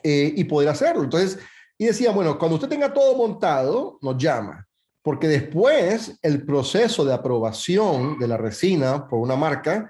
eh, 0.03 0.33
y 0.35 0.43
poder 0.43 0.69
hacerlo. 0.69 1.03
Entonces, 1.03 1.39
y 1.81 1.85
decía, 1.85 2.11
bueno, 2.11 2.37
cuando 2.37 2.55
usted 2.55 2.67
tenga 2.67 2.93
todo 2.93 3.15
montado, 3.15 3.97
nos 4.01 4.17
llama, 4.17 4.67
porque 5.01 5.29
después 5.29 6.19
el 6.21 6.45
proceso 6.45 7.05
de 7.05 7.13
aprobación 7.13 8.19
de 8.19 8.27
la 8.27 8.35
resina 8.35 9.07
por 9.07 9.19
una 9.19 9.37
marca 9.37 9.89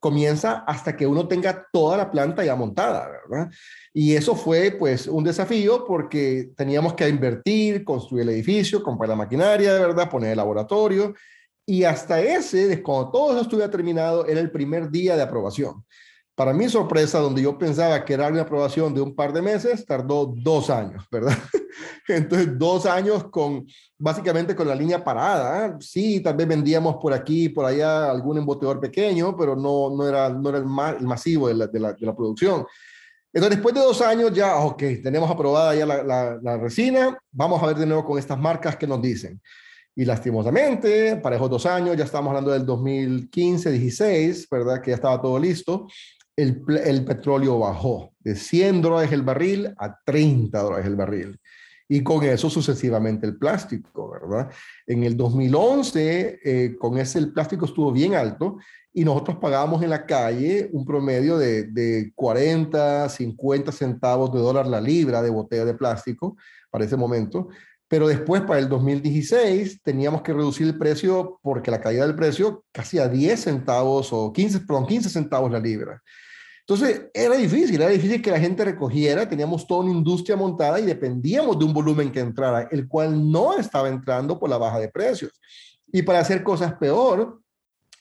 comienza 0.00 0.64
hasta 0.66 0.96
que 0.96 1.06
uno 1.06 1.28
tenga 1.28 1.66
toda 1.72 1.96
la 1.96 2.10
planta 2.10 2.44
ya 2.44 2.56
montada, 2.56 3.08
¿verdad? 3.28 3.50
Y 3.94 4.16
eso 4.16 4.34
fue 4.34 4.72
pues 4.72 5.06
un 5.06 5.22
desafío 5.22 5.84
porque 5.86 6.50
teníamos 6.56 6.94
que 6.94 7.08
invertir, 7.08 7.84
construir 7.84 8.22
el 8.22 8.30
edificio, 8.30 8.82
comprar 8.82 9.08
la 9.08 9.16
maquinaria, 9.16 9.74
¿verdad? 9.74 10.10
Poner 10.10 10.32
el 10.32 10.36
laboratorio. 10.36 11.14
Y 11.64 11.84
hasta 11.84 12.20
ese, 12.20 12.82
cuando 12.82 13.10
todo 13.10 13.32
eso 13.32 13.42
estuviera 13.42 13.70
terminado, 13.70 14.26
era 14.26 14.40
el 14.40 14.50
primer 14.50 14.90
día 14.90 15.16
de 15.16 15.22
aprobación. 15.22 15.84
Para 16.38 16.52
mi 16.52 16.68
sorpresa, 16.68 17.18
donde 17.18 17.42
yo 17.42 17.58
pensaba 17.58 18.04
que 18.04 18.14
era 18.14 18.28
una 18.28 18.42
aprobación 18.42 18.94
de 18.94 19.00
un 19.00 19.12
par 19.12 19.32
de 19.32 19.42
meses, 19.42 19.84
tardó 19.84 20.32
dos 20.36 20.70
años, 20.70 21.04
¿verdad? 21.10 21.36
Entonces, 22.06 22.56
dos 22.56 22.86
años 22.86 23.24
con, 23.24 23.66
básicamente 23.98 24.54
con 24.54 24.68
la 24.68 24.74
línea 24.76 25.02
parada. 25.02 25.76
Sí, 25.80 26.20
tal 26.20 26.36
vez 26.36 26.46
vendíamos 26.46 26.98
por 27.02 27.12
aquí 27.12 27.48
por 27.48 27.64
allá 27.64 28.08
algún 28.08 28.38
emboteador 28.38 28.78
pequeño, 28.78 29.36
pero 29.36 29.56
no, 29.56 29.90
no 29.90 30.06
era, 30.06 30.28
no 30.28 30.48
era 30.50 30.58
el, 30.58 30.64
masivo 30.64 31.48
de 31.48 31.54
la, 31.54 31.66
de, 31.66 31.80
la, 31.80 31.92
de 31.94 32.06
la, 32.06 32.14
producción. 32.14 32.64
Entonces, 33.32 33.58
después 33.58 33.74
de 33.74 33.80
dos 33.80 34.00
años 34.00 34.32
ya, 34.32 34.58
ok, 34.58 34.82
tenemos 35.02 35.28
aprobada 35.28 35.74
ya 35.74 35.86
la, 35.86 36.38
la 36.40 36.56
resina, 36.56 37.18
vamos 37.32 37.60
a 37.60 37.66
ver 37.66 37.78
de 37.78 37.86
nuevo 37.86 38.04
con 38.04 38.16
estas 38.16 38.38
marcas 38.38 38.76
que 38.76 38.86
nos 38.86 39.02
dicen. 39.02 39.42
Y 39.96 40.04
lastimosamente, 40.04 41.16
para 41.16 41.34
esos 41.34 41.50
dos 41.50 41.66
años, 41.66 41.96
ya 41.96 42.04
estamos 42.04 42.28
hablando 42.30 42.52
del 42.52 42.64
2015, 42.64 43.72
16, 43.72 44.46
¿verdad? 44.48 44.80
Que 44.80 44.92
ya 44.92 44.94
estaba 44.94 45.20
todo 45.20 45.36
listo 45.36 45.88
el, 46.38 47.04
petróleo 47.04 47.58
bajó 47.58 48.12
de 48.20 48.36
100 48.36 48.80
dólares 48.80 49.10
el 49.12 49.22
barril 49.22 49.74
a 49.76 49.98
30 50.04 50.56
dólares 50.62 50.86
el 50.86 50.94
barril. 50.94 51.40
Y 51.88 52.02
con 52.02 52.22
eso 52.22 52.48
sucesivamente 52.48 53.26
el 53.26 53.38
plástico, 53.38 54.10
¿verdad? 54.10 54.50
En 54.86 55.02
el 55.04 55.16
2011, 55.16 56.40
eh, 56.44 56.76
con 56.78 56.98
ese 56.98 57.18
el 57.18 57.32
plástico 57.32 57.64
estuvo 57.64 57.90
bien 57.90 58.14
alto 58.14 58.58
y 58.92 59.04
nosotros 59.04 59.38
pagábamos 59.38 59.82
en 59.82 59.90
la 59.90 60.06
calle 60.06 60.68
un 60.72 60.84
promedio 60.84 61.38
de, 61.38 61.64
de 61.64 62.12
40, 62.14 63.08
50 63.08 63.72
centavos 63.72 64.32
de 64.32 64.38
dólar 64.38 64.66
la 64.66 64.80
libra 64.80 65.22
de 65.22 65.30
botella 65.30 65.64
de 65.64 65.74
plástico 65.74 66.36
para 66.70 66.84
ese 66.84 66.96
momento. 66.96 67.48
Pero 67.88 68.06
después, 68.06 68.42
para 68.42 68.60
el 68.60 68.68
2016, 68.68 69.82
teníamos 69.82 70.20
que 70.20 70.34
reducir 70.34 70.66
el 70.66 70.78
precio 70.78 71.40
porque 71.42 71.70
la 71.70 71.80
caída 71.80 72.06
del 72.06 72.14
precio 72.14 72.64
casi 72.70 72.98
a 72.98 73.08
10 73.08 73.40
centavos 73.40 74.12
o 74.12 74.30
15, 74.30 74.60
perdón, 74.60 74.86
15 74.86 75.08
centavos 75.08 75.50
la 75.50 75.58
libra. 75.58 76.02
Entonces, 76.68 77.06
era 77.14 77.34
difícil, 77.34 77.80
era 77.80 77.88
difícil 77.88 78.20
que 78.20 78.30
la 78.30 78.38
gente 78.38 78.62
recogiera, 78.62 79.26
teníamos 79.26 79.66
toda 79.66 79.84
una 79.84 79.90
industria 79.90 80.36
montada 80.36 80.78
y 80.78 80.84
dependíamos 80.84 81.58
de 81.58 81.64
un 81.64 81.72
volumen 81.72 82.12
que 82.12 82.20
entrara, 82.20 82.68
el 82.70 82.86
cual 82.86 83.30
no 83.30 83.58
estaba 83.58 83.88
entrando 83.88 84.38
por 84.38 84.50
la 84.50 84.58
baja 84.58 84.78
de 84.78 84.90
precios. 84.90 85.32
Y 85.90 86.02
para 86.02 86.18
hacer 86.18 86.42
cosas 86.42 86.74
peor, 86.74 87.40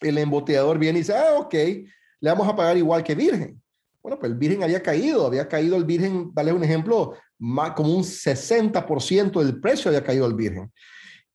el 0.02 0.18
emboteador 0.18 0.78
viene 0.78 1.00
y 1.00 1.02
dice, 1.04 1.16
ah, 1.16 1.36
ok, 1.38 1.54
le 1.54 2.30
vamos 2.30 2.46
a 2.46 2.58
pagar 2.58 2.76
igual 2.76 3.06
que 3.06 3.16
Virgen. 3.16 3.62
Bueno, 4.04 4.20
pues 4.20 4.34
el 4.34 4.38
Virgen 4.38 4.62
había 4.64 4.84
caído, 4.84 5.26
había 5.26 5.48
caído 5.48 5.78
el 5.78 5.86
Virgen, 5.86 6.32
dale 6.34 6.52
un 6.52 6.66
ejemplo, 6.66 7.14
más, 7.40 7.72
como 7.72 7.96
un 7.96 8.04
60% 8.04 9.42
del 9.46 9.62
precio 9.62 9.88
había 9.88 10.04
caído 10.04 10.26
el 10.26 10.34
Virgen. 10.34 10.70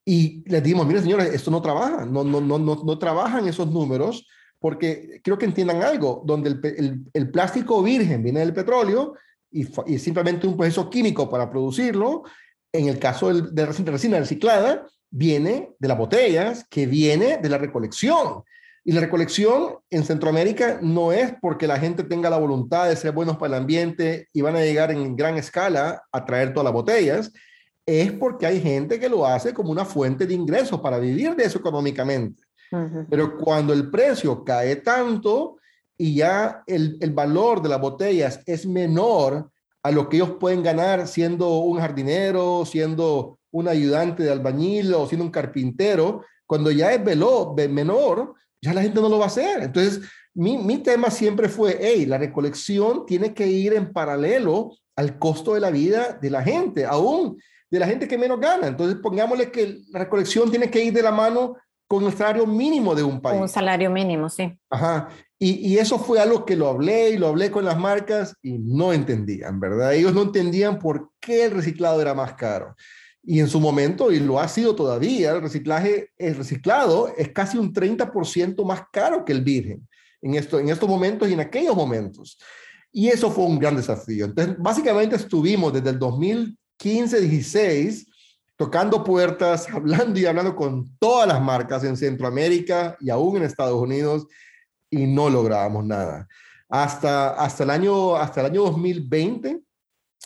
Y 0.04 0.46
les 0.50 0.62
dijimos, 0.62 0.86
mire 0.86 1.00
señores, 1.00 1.32
esto 1.32 1.50
no 1.50 1.62
trabaja, 1.62 2.04
no, 2.04 2.24
no, 2.24 2.42
no, 2.42 2.58
no, 2.58 2.82
no 2.84 2.98
trabajan 2.98 3.48
esos 3.48 3.70
números 3.70 4.26
porque 4.62 5.20
quiero 5.22 5.36
que 5.36 5.46
entiendan 5.46 5.82
algo, 5.82 6.22
donde 6.24 6.56
el, 7.12 7.30
plástico 7.30 7.82
virgen 7.82 8.22
viene 8.22 8.40
del 8.40 8.54
petróleo 8.54 9.14
y, 9.50 9.66
y, 9.86 9.98
simplemente 9.98 10.46
un 10.46 10.56
proceso 10.56 10.88
químico 10.88 11.28
para 11.28 11.50
producirlo, 11.50 12.22
en 12.72 12.88
el 12.88 12.98
caso 12.98 13.34
de 13.34 13.66
resina, 13.66 13.90
resina 13.90 14.18
reciclada, 14.18 14.86
viene 15.10 15.74
de 15.78 15.88
las 15.88 15.98
botellas, 15.98 16.64
que 16.70 16.86
viene 16.86 17.38
de 17.38 17.48
la 17.48 17.58
recolección. 17.58 18.44
Y 18.84 18.92
la 18.92 19.00
recolección 19.00 19.76
en 19.90 20.04
Centroamérica 20.04 20.78
no 20.80 21.12
es 21.12 21.34
porque 21.40 21.66
la 21.66 21.78
gente 21.78 22.02
tenga 22.02 22.30
la 22.30 22.38
voluntad 22.38 22.88
de 22.88 22.96
ser 22.96 23.12
buenos 23.12 23.36
para 23.36 23.56
el 23.56 23.62
ambiente 23.62 24.28
y 24.32 24.40
van 24.40 24.56
a 24.56 24.60
llegar 24.62 24.90
en 24.90 25.14
gran 25.14 25.36
escala 25.36 26.02
a 26.10 26.24
traer 26.24 26.52
todas 26.52 26.64
las 26.64 26.72
botellas, 26.72 27.32
es 27.84 28.12
porque 28.12 28.46
hay 28.46 28.60
gente 28.60 28.98
que 28.98 29.08
lo 29.08 29.26
hace 29.26 29.52
como 29.52 29.70
una 29.70 29.84
fuente 29.84 30.26
de 30.26 30.34
ingresos 30.34 30.80
para 30.80 30.98
vivir 30.98 31.34
de 31.36 31.44
eso 31.44 31.58
económicamente. 31.58 32.42
Pero 33.10 33.36
cuando 33.36 33.72
el 33.72 33.90
precio 33.90 34.44
cae 34.44 34.76
tanto 34.76 35.58
y 35.98 36.14
ya 36.14 36.62
el, 36.66 36.96
el, 37.00 37.12
valor 37.12 37.60
de 37.60 37.68
las 37.68 37.80
botellas 37.80 38.40
es 38.46 38.66
menor 38.66 39.50
a 39.82 39.90
lo 39.90 40.08
que 40.08 40.16
ellos 40.16 40.36
pueden 40.40 40.62
ganar 40.62 41.06
siendo 41.06 41.58
un 41.58 41.78
jardinero, 41.78 42.64
siendo 42.64 43.38
un 43.50 43.68
ayudante 43.68 44.22
de 44.22 44.32
albañil 44.32 44.94
o 44.94 45.06
siendo 45.06 45.24
un 45.24 45.30
carpintero, 45.30 46.24
cuando 46.46 46.70
ya 46.70 46.92
es 46.92 47.04
velo, 47.04 47.54
menor, 47.70 48.34
ya 48.60 48.72
la 48.72 48.82
gente 48.82 49.00
no 49.00 49.08
lo 49.08 49.18
va 49.18 49.24
a 49.24 49.28
hacer. 49.28 49.62
Entonces, 49.62 50.00
mi, 50.34 50.56
mi 50.56 50.78
tema 50.78 51.10
siempre 51.10 51.48
fue, 51.48 51.78
hey, 51.80 52.06
la 52.06 52.18
recolección 52.18 53.04
tiene 53.06 53.34
que 53.34 53.46
ir 53.46 53.74
en 53.74 53.92
paralelo 53.92 54.72
al 54.96 55.18
costo 55.18 55.54
de 55.54 55.60
la 55.60 55.70
vida 55.70 56.18
de 56.20 56.30
la 56.30 56.42
gente, 56.42 56.84
aún 56.86 57.38
de 57.70 57.78
la 57.78 57.86
gente 57.86 58.06
que 58.06 58.18
menos 58.18 58.40
gana. 58.40 58.66
Entonces, 58.66 58.98
pongámosle 59.02 59.50
que 59.50 59.80
la 59.90 60.00
recolección 60.00 60.50
tiene 60.50 60.70
que 60.70 60.84
ir 60.84 60.92
de 60.92 61.02
la 61.02 61.12
mano 61.12 61.56
con 61.92 62.06
el 62.06 62.14
salario 62.14 62.46
mínimo 62.46 62.94
de 62.94 63.02
un 63.02 63.20
país. 63.20 63.38
Un 63.38 63.50
salario 63.50 63.90
mínimo, 63.90 64.30
sí. 64.30 64.58
Ajá. 64.70 65.10
Y, 65.38 65.74
y, 65.74 65.76
eso 65.76 65.98
fue 65.98 66.20
algo 66.20 66.46
que 66.46 66.56
lo 66.56 66.68
hablé 66.68 67.10
y 67.10 67.18
lo 67.18 67.28
hablé 67.28 67.50
con 67.50 67.66
las 67.66 67.78
marcas 67.78 68.34
y 68.40 68.58
no 68.58 68.94
entendían, 68.94 69.60
¿verdad? 69.60 69.92
Ellos 69.92 70.14
no 70.14 70.22
entendían 70.22 70.78
por 70.78 71.10
qué 71.20 71.44
el 71.44 71.50
reciclado 71.50 72.00
era 72.00 72.14
más 72.14 72.32
caro. 72.32 72.74
Y 73.22 73.40
en 73.40 73.48
su 73.48 73.60
momento, 73.60 74.10
y 74.10 74.20
lo 74.20 74.40
ha 74.40 74.48
sido 74.48 74.74
todavía, 74.74 75.32
el 75.32 75.42
reciclaje, 75.42 76.08
el 76.16 76.34
reciclado 76.34 77.12
es 77.14 77.28
casi 77.28 77.58
un 77.58 77.74
30% 77.74 78.64
más 78.64 78.84
caro 78.90 79.26
que 79.26 79.32
el 79.32 79.42
virgen 79.42 79.86
en, 80.22 80.36
esto, 80.36 80.60
en 80.60 80.70
estos 80.70 80.88
momentos 80.88 81.28
y 81.28 81.34
en 81.34 81.40
aquellos 81.40 81.76
momentos. 81.76 82.38
Y 82.90 83.08
eso 83.08 83.30
fue 83.30 83.44
un 83.44 83.58
gran 83.58 83.76
desafío. 83.76 84.24
Entonces, 84.24 84.56
básicamente 84.58 85.16
estuvimos 85.16 85.74
desde 85.74 85.90
el 85.90 85.98
2015-16 85.98 88.06
tocando 88.62 89.02
puertas, 89.02 89.68
hablando 89.68 90.20
y 90.20 90.24
hablando 90.24 90.54
con 90.54 90.96
todas 91.00 91.26
las 91.26 91.42
marcas 91.42 91.82
en 91.82 91.96
Centroamérica 91.96 92.96
y 93.00 93.10
aún 93.10 93.38
en 93.38 93.42
Estados 93.42 93.74
Unidos 93.74 94.28
y 94.88 95.04
no 95.04 95.28
lográbamos 95.28 95.84
nada. 95.84 96.28
Hasta, 96.68 97.30
hasta, 97.30 97.64
el, 97.64 97.70
año, 97.70 98.14
hasta 98.14 98.38
el 98.38 98.46
año 98.46 98.62
2020, 98.62 99.60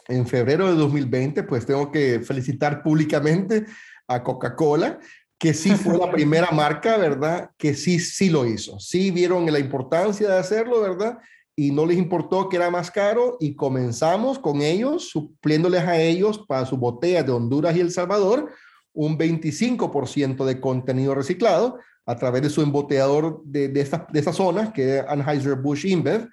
en 0.08 0.26
febrero 0.26 0.66
de 0.66 0.74
2020, 0.74 1.44
pues 1.44 1.64
tengo 1.64 1.90
que 1.90 2.20
felicitar 2.20 2.82
públicamente 2.82 3.64
a 4.06 4.22
Coca-Cola, 4.22 4.98
que 5.38 5.54
sí 5.54 5.70
fue 5.70 5.96
la 5.96 6.10
primera 6.12 6.50
marca, 6.50 6.98
¿verdad? 6.98 7.52
Que 7.56 7.72
sí, 7.72 7.98
sí 7.98 8.28
lo 8.28 8.44
hizo. 8.44 8.78
Sí 8.78 9.10
vieron 9.12 9.50
la 9.50 9.58
importancia 9.58 10.28
de 10.28 10.38
hacerlo, 10.38 10.82
¿verdad? 10.82 11.16
Y 11.56 11.70
no 11.70 11.86
les 11.86 11.96
importó 11.96 12.48
que 12.48 12.56
era 12.56 12.70
más 12.70 12.90
caro 12.90 13.38
y 13.40 13.56
comenzamos 13.56 14.38
con 14.38 14.60
ellos, 14.60 15.08
supliéndoles 15.08 15.82
a 15.82 15.98
ellos 15.98 16.44
para 16.46 16.66
sus 16.66 16.78
botellas 16.78 17.24
de 17.24 17.32
Honduras 17.32 17.74
y 17.74 17.80
El 17.80 17.90
Salvador 17.90 18.52
un 18.96 19.18
25% 19.18 20.44
de 20.44 20.60
contenido 20.60 21.14
reciclado 21.14 21.78
a 22.06 22.16
través 22.16 22.42
de 22.42 22.50
su 22.50 22.62
emboteador 22.62 23.42
de, 23.44 23.68
de, 23.68 23.80
esta, 23.80 24.06
de 24.10 24.18
estas 24.18 24.36
zonas, 24.36 24.72
que 24.72 24.98
es 24.98 25.04
Anheuser-Busch 25.06 25.84
InBev. 25.84 26.28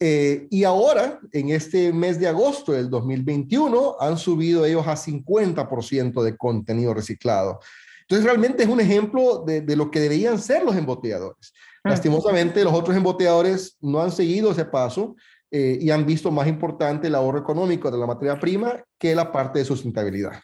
Eh, 0.00 0.48
y 0.50 0.64
ahora, 0.64 1.20
en 1.30 1.50
este 1.50 1.92
mes 1.92 2.18
de 2.18 2.26
agosto 2.26 2.72
del 2.72 2.90
2021, 2.90 3.96
han 4.00 4.18
subido 4.18 4.64
ellos 4.64 4.86
a 4.88 4.96
50% 4.96 6.22
de 6.22 6.36
contenido 6.36 6.92
reciclado. 6.92 7.60
Entonces, 8.00 8.24
realmente 8.24 8.64
es 8.64 8.68
un 8.68 8.80
ejemplo 8.80 9.44
de, 9.46 9.60
de 9.60 9.76
lo 9.76 9.90
que 9.90 10.00
deberían 10.00 10.40
ser 10.40 10.64
los 10.64 10.74
emboteadores. 10.74 11.52
Mm. 11.84 11.90
Lastimosamente, 11.90 12.64
los 12.64 12.72
otros 12.72 12.96
emboteadores 12.96 13.76
no 13.80 14.00
han 14.00 14.12
seguido 14.12 14.52
ese 14.52 14.64
paso 14.64 15.16
eh, 15.50 15.78
y 15.80 15.90
han 15.90 16.06
visto 16.06 16.30
más 16.30 16.46
importante 16.46 17.08
el 17.08 17.14
ahorro 17.14 17.38
económico 17.38 17.90
de 17.90 17.98
la 17.98 18.06
materia 18.06 18.38
prima 18.38 18.82
que 18.98 19.14
la 19.14 19.30
parte 19.30 19.58
de 19.58 19.64
sustentabilidad. 19.64 20.40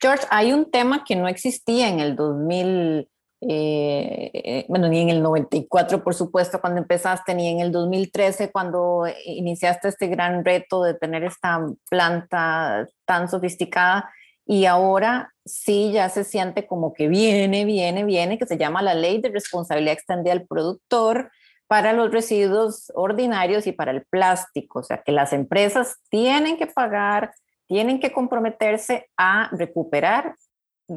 George, 0.00 0.26
hay 0.30 0.52
un 0.52 0.70
tema 0.70 1.04
que 1.04 1.16
no 1.16 1.28
existía 1.28 1.88
en 1.88 2.00
el 2.00 2.16
2000 2.16 3.08
eh, 3.40 4.30
eh, 4.34 4.66
bueno, 4.68 4.88
ni 4.88 5.00
en 5.00 5.10
el 5.10 5.22
94, 5.22 6.02
por 6.02 6.14
supuesto, 6.14 6.60
cuando 6.60 6.80
empezaste, 6.80 7.34
ni 7.34 7.48
en 7.48 7.60
el 7.60 7.70
2013, 7.70 8.50
cuando 8.50 9.04
iniciaste 9.24 9.88
este 9.88 10.08
gran 10.08 10.44
reto 10.44 10.82
de 10.82 10.94
tener 10.94 11.22
esta 11.24 11.64
planta 11.88 12.88
tan 13.04 13.28
sofisticada. 13.28 14.10
Y 14.50 14.64
ahora 14.64 15.34
sí 15.44 15.92
ya 15.92 16.08
se 16.08 16.24
siente 16.24 16.66
como 16.66 16.94
que 16.94 17.06
viene, 17.06 17.66
viene, 17.66 18.04
viene, 18.04 18.38
que 18.38 18.46
se 18.46 18.56
llama 18.56 18.80
la 18.80 18.94
ley 18.94 19.20
de 19.20 19.28
responsabilidad 19.28 19.92
extendida 19.92 20.32
al 20.32 20.46
productor 20.46 21.30
para 21.66 21.92
los 21.92 22.10
residuos 22.10 22.90
ordinarios 22.94 23.66
y 23.66 23.72
para 23.72 23.90
el 23.90 24.06
plástico. 24.06 24.78
O 24.78 24.82
sea, 24.82 25.02
que 25.02 25.12
las 25.12 25.34
empresas 25.34 25.98
tienen 26.08 26.56
que 26.56 26.66
pagar, 26.66 27.34
tienen 27.66 28.00
que 28.00 28.10
comprometerse 28.10 29.10
a 29.18 29.50
recuperar 29.52 30.34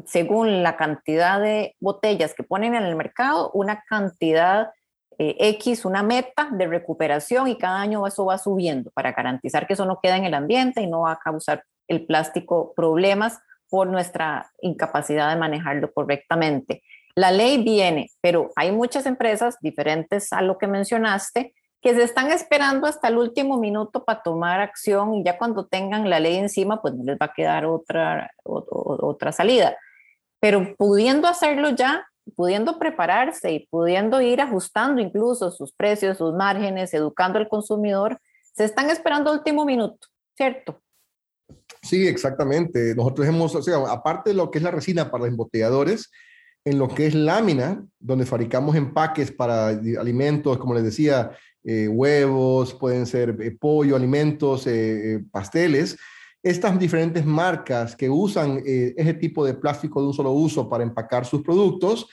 según 0.06 0.62
la 0.62 0.78
cantidad 0.78 1.38
de 1.38 1.76
botellas 1.78 2.32
que 2.32 2.44
ponen 2.44 2.74
en 2.74 2.84
el 2.84 2.96
mercado, 2.96 3.50
una 3.52 3.84
cantidad 3.86 4.70
eh, 5.18 5.36
X, 5.38 5.84
una 5.84 6.02
meta 6.02 6.48
de 6.52 6.66
recuperación 6.66 7.48
y 7.48 7.58
cada 7.58 7.82
año 7.82 8.06
eso 8.06 8.24
va 8.24 8.38
subiendo 8.38 8.90
para 8.92 9.12
garantizar 9.12 9.66
que 9.66 9.74
eso 9.74 9.84
no 9.84 10.00
queda 10.02 10.16
en 10.16 10.24
el 10.24 10.32
ambiente 10.32 10.80
y 10.80 10.86
no 10.86 11.02
va 11.02 11.12
a 11.12 11.18
causar 11.18 11.64
el 11.88 12.06
plástico 12.06 12.72
problemas 12.74 13.40
por 13.68 13.88
nuestra 13.88 14.50
incapacidad 14.60 15.30
de 15.30 15.40
manejarlo 15.40 15.92
correctamente. 15.92 16.82
La 17.14 17.30
ley 17.30 17.62
viene, 17.62 18.10
pero 18.20 18.50
hay 18.56 18.72
muchas 18.72 19.06
empresas 19.06 19.56
diferentes 19.60 20.32
a 20.32 20.42
lo 20.42 20.58
que 20.58 20.66
mencionaste 20.66 21.54
que 21.82 21.94
se 21.94 22.04
están 22.04 22.30
esperando 22.30 22.86
hasta 22.86 23.08
el 23.08 23.18
último 23.18 23.58
minuto 23.58 24.04
para 24.04 24.22
tomar 24.22 24.60
acción 24.60 25.14
y 25.14 25.24
ya 25.24 25.36
cuando 25.36 25.66
tengan 25.66 26.08
la 26.08 26.20
ley 26.20 26.36
encima, 26.36 26.80
pues 26.80 26.94
no 26.94 27.02
les 27.02 27.16
va 27.16 27.26
a 27.26 27.32
quedar 27.32 27.66
otra, 27.66 28.30
otra 28.44 29.32
salida. 29.32 29.76
Pero 30.38 30.76
pudiendo 30.76 31.26
hacerlo 31.26 31.70
ya, 31.70 32.06
pudiendo 32.36 32.78
prepararse 32.78 33.50
y 33.50 33.66
pudiendo 33.66 34.20
ir 34.20 34.40
ajustando 34.40 35.00
incluso 35.00 35.50
sus 35.50 35.72
precios, 35.72 36.18
sus 36.18 36.32
márgenes, 36.34 36.94
educando 36.94 37.40
al 37.40 37.48
consumidor, 37.48 38.20
se 38.52 38.64
están 38.64 38.88
esperando 38.88 39.32
último 39.32 39.64
minuto, 39.64 40.06
¿cierto? 40.36 40.80
Sí, 41.82 42.06
exactamente. 42.06 42.94
Nosotros 42.94 43.26
hemos, 43.26 43.54
o 43.54 43.86
aparte 43.88 44.30
de 44.30 44.34
lo 44.34 44.50
que 44.50 44.58
es 44.58 44.64
la 44.64 44.70
resina 44.70 45.10
para 45.10 45.24
los 45.24 45.32
embotelladores, 45.32 46.10
en 46.64 46.78
lo 46.78 46.88
que 46.88 47.06
es 47.06 47.14
lámina, 47.14 47.84
donde 47.98 48.24
fabricamos 48.24 48.76
empaques 48.76 49.32
para 49.32 49.68
alimentos, 49.68 50.58
como 50.58 50.74
les 50.74 50.84
decía, 50.84 51.32
eh, 51.64 51.88
huevos, 51.88 52.74
pueden 52.74 53.04
ser 53.06 53.36
eh, 53.40 53.56
pollo, 53.58 53.96
alimentos, 53.96 54.66
eh, 54.66 55.24
pasteles. 55.30 55.98
Estas 56.40 56.78
diferentes 56.78 57.24
marcas 57.24 57.96
que 57.96 58.08
usan 58.08 58.62
ese 58.64 59.14
tipo 59.14 59.44
de 59.44 59.54
plástico 59.54 60.00
de 60.00 60.08
un 60.08 60.14
solo 60.14 60.32
uso 60.32 60.68
para 60.68 60.82
empacar 60.82 61.24
sus 61.24 61.40
productos, 61.40 62.08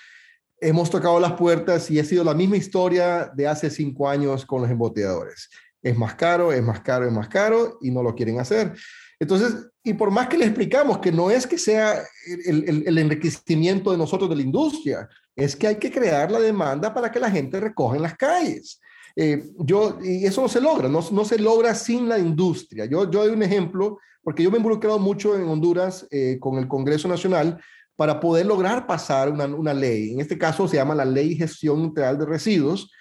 hemos 0.61 0.89
tocado 0.91 1.19
las 1.19 1.33
puertas 1.33 1.89
y 1.89 1.99
ha 1.99 2.03
sido 2.03 2.23
la 2.23 2.35
misma 2.35 2.57
historia 2.57 3.31
de 3.33 3.47
hace 3.47 3.71
cinco 3.71 4.07
años 4.07 4.45
con 4.45 4.61
los 4.61 4.69
embotelladores. 4.69 5.49
Es 5.81 5.97
más 5.97 6.13
caro, 6.13 6.53
es 6.53 6.61
más 6.61 6.81
caro, 6.81 7.07
es 7.07 7.11
más 7.11 7.27
caro 7.27 7.79
y 7.81 7.89
no 7.89 8.03
lo 8.03 8.13
quieren 8.13 8.39
hacer. 8.39 8.73
Entonces, 9.19 9.69
y 9.83 9.93
por 9.93 10.11
más 10.11 10.27
que 10.27 10.37
le 10.37 10.45
explicamos 10.45 10.99
que 10.99 11.11
no 11.11 11.29
es 11.29 11.45
que 11.45 11.57
sea 11.57 12.01
el, 12.45 12.69
el, 12.69 12.87
el, 12.87 12.97
enriquecimiento 12.97 13.91
de 13.91 13.97
nosotros 13.97 14.29
de 14.29 14.37
la 14.37 14.41
industria, 14.41 15.09
es 15.35 15.55
que 15.55 15.67
hay 15.67 15.75
que 15.75 15.91
crear 15.91 16.31
la 16.31 16.39
demanda 16.39 16.93
para 16.93 17.11
que 17.11 17.19
la 17.19 17.29
gente 17.29 17.59
recoja 17.59 17.97
en 17.97 18.01
las 18.01 18.15
calles. 18.15 18.79
Eh, 19.15 19.51
yo, 19.57 19.99
y 20.01 20.25
eso 20.25 20.41
no 20.41 20.47
se 20.47 20.61
logra, 20.61 20.87
no, 20.87 21.03
no, 21.11 21.25
se 21.25 21.37
logra 21.37 21.75
sin 21.75 22.07
la 22.07 22.17
industria. 22.17 22.85
Yo, 22.85 23.09
yo 23.09 23.23
doy 23.23 23.33
un 23.33 23.43
ejemplo, 23.43 23.97
porque 24.23 24.43
yo 24.43 24.49
me 24.49 24.57
he 24.57 24.59
involucrado 24.59 24.99
mucho 24.99 25.35
en 25.35 25.47
Honduras 25.47 26.07
eh, 26.11 26.37
con 26.39 26.57
el 26.57 26.67
Congreso 26.67 27.07
Nacional 27.07 27.61
para 27.95 28.19
poder 28.19 28.45
lograr 28.45 28.87
pasar 28.87 29.29
una, 29.29 29.45
una, 29.45 29.73
ley. 29.73 30.13
En 30.13 30.21
este 30.21 30.37
caso 30.37 30.67
se 30.67 30.77
llama 30.77 30.95
la 30.95 31.03
Ley 31.03 31.35
Gestión 31.35 31.81
Integral 31.81 32.17
de 32.17 32.25
Residuos, 32.25 32.91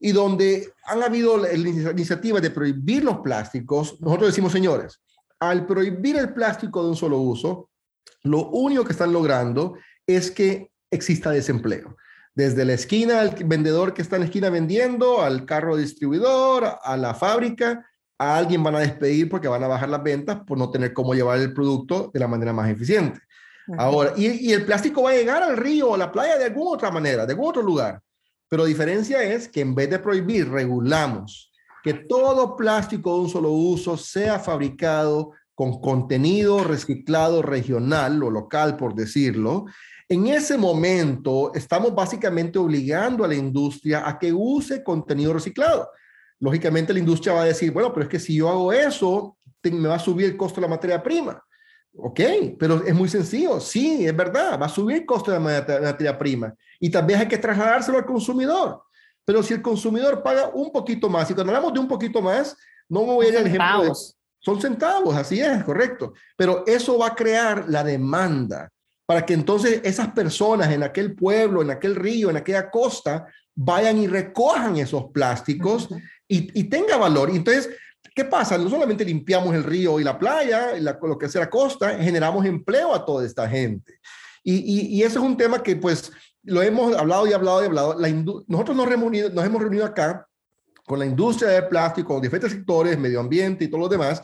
y 0.00 0.12
donde 0.12 0.72
han 0.84 1.02
habido 1.02 1.36
la, 1.36 1.48
la 1.48 1.90
iniciativa 1.90 2.40
de 2.40 2.50
prohibir 2.50 3.04
los 3.04 3.18
plásticos. 3.18 4.00
Nosotros 4.00 4.28
decimos, 4.28 4.52
señores, 4.52 5.02
al 5.40 5.66
prohibir 5.66 6.16
el 6.16 6.32
plástico 6.32 6.82
de 6.82 6.90
un 6.90 6.96
solo 6.96 7.18
uso, 7.18 7.70
lo 8.22 8.48
único 8.48 8.84
que 8.84 8.92
están 8.92 9.12
logrando 9.12 9.74
es 10.06 10.30
que 10.30 10.70
exista 10.90 11.30
desempleo 11.30 11.96
desde 12.38 12.64
la 12.64 12.74
esquina 12.74 13.20
al 13.20 13.30
vendedor 13.46 13.92
que 13.92 14.00
está 14.00 14.14
en 14.14 14.20
la 14.20 14.26
esquina 14.26 14.48
vendiendo, 14.48 15.22
al 15.22 15.44
carro 15.44 15.76
distribuidor, 15.76 16.78
a 16.80 16.96
la 16.96 17.12
fábrica, 17.12 17.84
a 18.16 18.38
alguien 18.38 18.62
van 18.62 18.76
a 18.76 18.78
despedir 18.78 19.28
porque 19.28 19.48
van 19.48 19.64
a 19.64 19.66
bajar 19.66 19.88
las 19.88 20.04
ventas 20.04 20.38
por 20.46 20.56
no 20.56 20.70
tener 20.70 20.92
cómo 20.92 21.14
llevar 21.14 21.40
el 21.40 21.52
producto 21.52 22.12
de 22.14 22.20
la 22.20 22.28
manera 22.28 22.52
más 22.52 22.70
eficiente. 22.70 23.20
Ahora, 23.76 24.12
y, 24.16 24.28
y, 24.48 24.52
el 24.52 24.64
plástico 24.64 25.02
va 25.02 25.10
a 25.10 25.14
llegar 25.14 25.42
al 25.42 25.56
río 25.56 25.90
o 25.90 25.94
a 25.96 25.98
la 25.98 26.12
playa 26.12 26.38
de 26.38 26.44
alguna 26.44 26.70
otra 26.70 26.92
manera, 26.92 27.26
de 27.26 27.32
algún 27.32 27.48
otro 27.48 27.60
lugar. 27.60 28.00
Pero 28.48 28.62
la 28.62 28.68
diferencia 28.68 29.20
es 29.20 29.48
que 29.48 29.60
en 29.60 29.74
vez 29.74 29.90
de 29.90 29.98
prohibir, 29.98 30.48
regulamos 30.48 31.47
que 31.88 31.94
todo 31.94 32.54
plástico 32.54 33.14
de 33.14 33.20
un 33.20 33.30
solo 33.30 33.50
uso 33.50 33.96
sea 33.96 34.38
fabricado 34.38 35.32
con 35.54 35.80
contenido 35.80 36.62
reciclado 36.62 37.40
regional 37.40 38.22
o 38.22 38.30
local, 38.30 38.76
por 38.76 38.94
decirlo, 38.94 39.64
en 40.06 40.26
ese 40.26 40.58
momento, 40.58 41.50
estamos 41.54 41.94
básicamente 41.94 42.58
obligando 42.58 43.24
a 43.24 43.28
la 43.28 43.36
industria 43.36 44.06
a 44.06 44.18
que 44.18 44.34
use 44.34 44.84
contenido 44.84 45.32
reciclado. 45.32 45.88
Lógicamente, 46.40 46.92
la 46.92 46.98
industria 46.98 47.32
va 47.32 47.42
a 47.42 47.46
decir, 47.46 47.72
bueno, 47.72 47.90
pero 47.90 48.04
es 48.04 48.10
que 48.10 48.20
si 48.20 48.36
yo 48.36 48.50
hago 48.50 48.70
eso, 48.70 49.38
me 49.62 49.88
va 49.88 49.94
a 49.94 49.98
subir 49.98 50.26
el 50.26 50.36
costo 50.36 50.60
de 50.60 50.66
la 50.66 50.74
materia 50.74 51.02
prima. 51.02 51.42
Ok, 51.96 52.20
pero 52.58 52.84
es 52.84 52.94
muy 52.94 53.08
sencillo. 53.08 53.60
Sí, 53.60 54.06
es 54.06 54.14
verdad, 54.14 54.60
va 54.60 54.66
a 54.66 54.68
subir 54.68 54.98
el 54.98 55.06
costo 55.06 55.30
de 55.30 55.40
la 55.40 55.80
materia 55.80 56.18
prima 56.18 56.54
y 56.78 56.90
también 56.90 57.20
hay 57.20 57.28
que 57.28 57.38
trasladárselo 57.38 57.96
al 57.96 58.04
consumidor. 58.04 58.82
Pero 59.28 59.42
si 59.42 59.52
el 59.52 59.60
consumidor 59.60 60.22
paga 60.22 60.48
un 60.54 60.72
poquito 60.72 61.10
más, 61.10 61.30
y 61.30 61.34
cuando 61.34 61.52
hablamos 61.52 61.74
de 61.74 61.80
un 61.80 61.86
poquito 61.86 62.22
más, 62.22 62.56
no 62.88 63.00
me 63.00 63.12
voy 63.12 63.26
a 63.26 63.28
ir 63.28 63.36
al 63.36 63.46
ejemplo 63.46 63.82
de, 63.82 63.92
son 64.38 64.58
centavos, 64.58 65.14
así 65.14 65.38
es, 65.38 65.62
correcto. 65.64 66.14
Pero 66.34 66.64
eso 66.66 66.96
va 66.96 67.08
a 67.08 67.14
crear 67.14 67.66
la 67.68 67.84
demanda 67.84 68.70
para 69.04 69.26
que 69.26 69.34
entonces 69.34 69.82
esas 69.84 70.08
personas 70.14 70.72
en 70.72 70.82
aquel 70.82 71.14
pueblo, 71.14 71.60
en 71.60 71.70
aquel 71.70 71.94
río, 71.94 72.30
en 72.30 72.38
aquella 72.38 72.70
costa, 72.70 73.26
vayan 73.54 73.98
y 73.98 74.06
recojan 74.06 74.78
esos 74.78 75.10
plásticos 75.12 75.90
y, 76.26 76.58
y 76.58 76.64
tenga 76.64 76.96
valor. 76.96 77.28
Y 77.28 77.36
entonces, 77.36 77.68
¿qué 78.14 78.24
pasa? 78.24 78.56
No 78.56 78.70
solamente 78.70 79.04
limpiamos 79.04 79.54
el 79.54 79.64
río 79.64 80.00
y 80.00 80.04
la 80.04 80.18
playa, 80.18 80.72
lo 80.78 81.18
que 81.18 81.26
es 81.26 81.34
la 81.34 81.50
costa, 81.50 81.98
generamos 81.98 82.46
empleo 82.46 82.94
a 82.94 83.04
toda 83.04 83.26
esta 83.26 83.46
gente. 83.46 84.00
Y, 84.42 84.54
y, 84.54 84.86
y 84.96 85.02
eso 85.02 85.18
es 85.18 85.24
un 85.26 85.36
tema 85.36 85.62
que 85.62 85.76
pues 85.76 86.10
lo 86.48 86.62
hemos 86.62 86.96
hablado 86.96 87.26
y 87.26 87.32
hablado 87.32 87.62
y 87.62 87.66
hablado. 87.66 87.98
La 87.98 88.08
nosotros 88.46 88.76
nos, 88.76 88.88
reunido, 88.88 89.30
nos 89.30 89.44
hemos 89.44 89.60
reunido 89.60 89.84
acá 89.84 90.26
con 90.86 90.98
la 90.98 91.06
industria 91.06 91.50
del 91.50 91.68
plástico, 91.68 92.14
con 92.14 92.22
diferentes 92.22 92.52
sectores, 92.52 92.98
medio 92.98 93.20
ambiente 93.20 93.64
y 93.64 93.68
todo 93.68 93.80
lo 93.80 93.88
demás, 93.88 94.22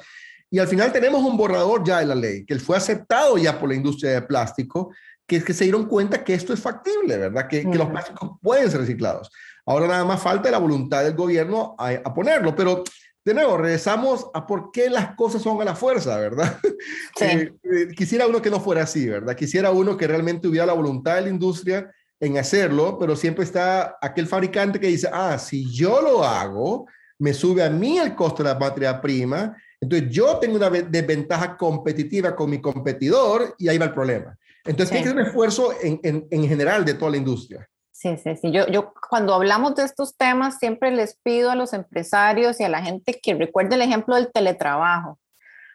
y 0.50 0.58
al 0.58 0.68
final 0.68 0.92
tenemos 0.92 1.22
un 1.22 1.37
borrador 1.37 1.84
ya 1.84 1.98
de 1.98 2.06
la 2.06 2.14
ley, 2.14 2.44
que 2.46 2.58
fue 2.58 2.76
aceptado 2.76 3.37
ya 3.37 3.58
por 3.58 3.68
la 3.68 3.74
industria 3.74 4.12
del 4.12 4.26
plástico, 4.26 4.94
que 5.26 5.37
es 5.37 5.44
que 5.44 5.52
se 5.52 5.64
dieron 5.64 5.87
cuenta 5.87 6.22
que 6.22 6.34
esto 6.34 6.52
es 6.52 6.60
factible, 6.60 7.16
¿verdad? 7.18 7.48
Que, 7.48 7.68
que 7.68 7.76
los 7.76 7.88
plásticos 7.88 8.38
pueden 8.40 8.70
ser 8.70 8.80
reciclados. 8.80 9.30
Ahora 9.66 9.88
nada 9.88 10.04
más 10.04 10.22
falta 10.22 10.50
la 10.50 10.58
voluntad 10.58 11.02
del 11.02 11.14
gobierno 11.14 11.74
a, 11.78 11.88
a, 11.88 12.14
ponerlo, 12.14 12.54
pero 12.54 12.84
de 13.24 13.34
nuevo, 13.34 13.56
regresamos 13.56 14.26
a 14.34 14.46
por 14.46 14.70
qué 14.70 14.90
las 14.90 15.16
cosas 15.16 15.40
son 15.40 15.60
a 15.60 15.64
la 15.64 15.74
fuerza, 15.74 16.18
¿verdad? 16.18 16.58
Sí. 17.16 17.24
Eh, 17.24 17.54
eh, 17.62 17.88
quisiera 17.96 18.26
uno 18.26 18.42
que 18.42 18.50
no 18.50 18.60
fuera 18.60 18.82
así, 18.82 19.08
¿verdad? 19.08 19.34
Quisiera 19.34 19.70
uno 19.70 19.96
que 19.96 20.06
realmente 20.06 20.46
hubiera 20.46 20.66
la 20.66 20.72
voluntad 20.72 21.14
de 21.16 21.22
la 21.22 21.28
industria 21.30 21.90
en 22.20 22.38
hacerlo, 22.38 22.98
pero 22.98 23.16
siempre 23.16 23.44
está 23.44 23.98
aquel 24.00 24.27
fabricante 24.27 24.81
que 24.81 24.87
dice, 24.87 25.09
ah, 25.12 25.38
si 25.38 25.70
yo 25.72 26.00
lo 26.00 26.24
hago, 26.24 26.87
me 27.18 27.33
sube 27.33 27.62
a 27.62 27.70
mí 27.70 27.98
el 27.98 28.14
costo 28.14 28.42
de 28.42 28.50
la 28.50 28.59
materia 28.59 29.00
prima 29.00 29.57
entonces 29.85 30.09
yo 30.11 30.38
tengo 30.38 30.57
una 30.57 30.70
desventaja 30.70 31.59
competitiva 31.59 32.35
con 32.35 32.48
mi 32.48 32.61
competidor 32.61 33.55
y 33.59 33.68
ahí 33.68 33.77
va 33.77 33.87
el 33.87 33.92
problema. 33.92 34.37
Entonces 34.64 34.88
sí. 34.88 34.96
hay 34.96 35.03
que 35.03 35.09
hacer 35.11 35.20
un 35.20 35.27
esfuerzo 35.27 35.72
en, 35.83 36.00
en, 36.03 36.27
en, 36.31 36.48
general 36.48 36.87
de 36.87 36.94
toda 36.94 37.11
la 37.11 37.18
industria. 37.18 37.68
Sí, 37.92 38.16
sí, 38.16 38.35
sí. 38.37 38.50
Yo, 38.50 38.66
yo 38.68 38.94
cuando 39.11 39.35
hablamos 39.35 39.74
de 39.74 39.85
estos 39.85 40.16
temas 40.16 40.59
siempre 40.59 40.90
les 40.90 41.16
pido 41.16 41.50
a 41.50 41.55
los 41.55 41.74
empresarios 41.74 42.61
y 42.61 42.64
a 42.64 42.70
la 42.70 42.83
gente 42.83 43.20
que 43.22 43.35
recuerde 43.35 43.74
el 43.74 43.83
ejemplo 43.83 44.14
del 44.14 44.33
teletrabajo. 44.33 45.18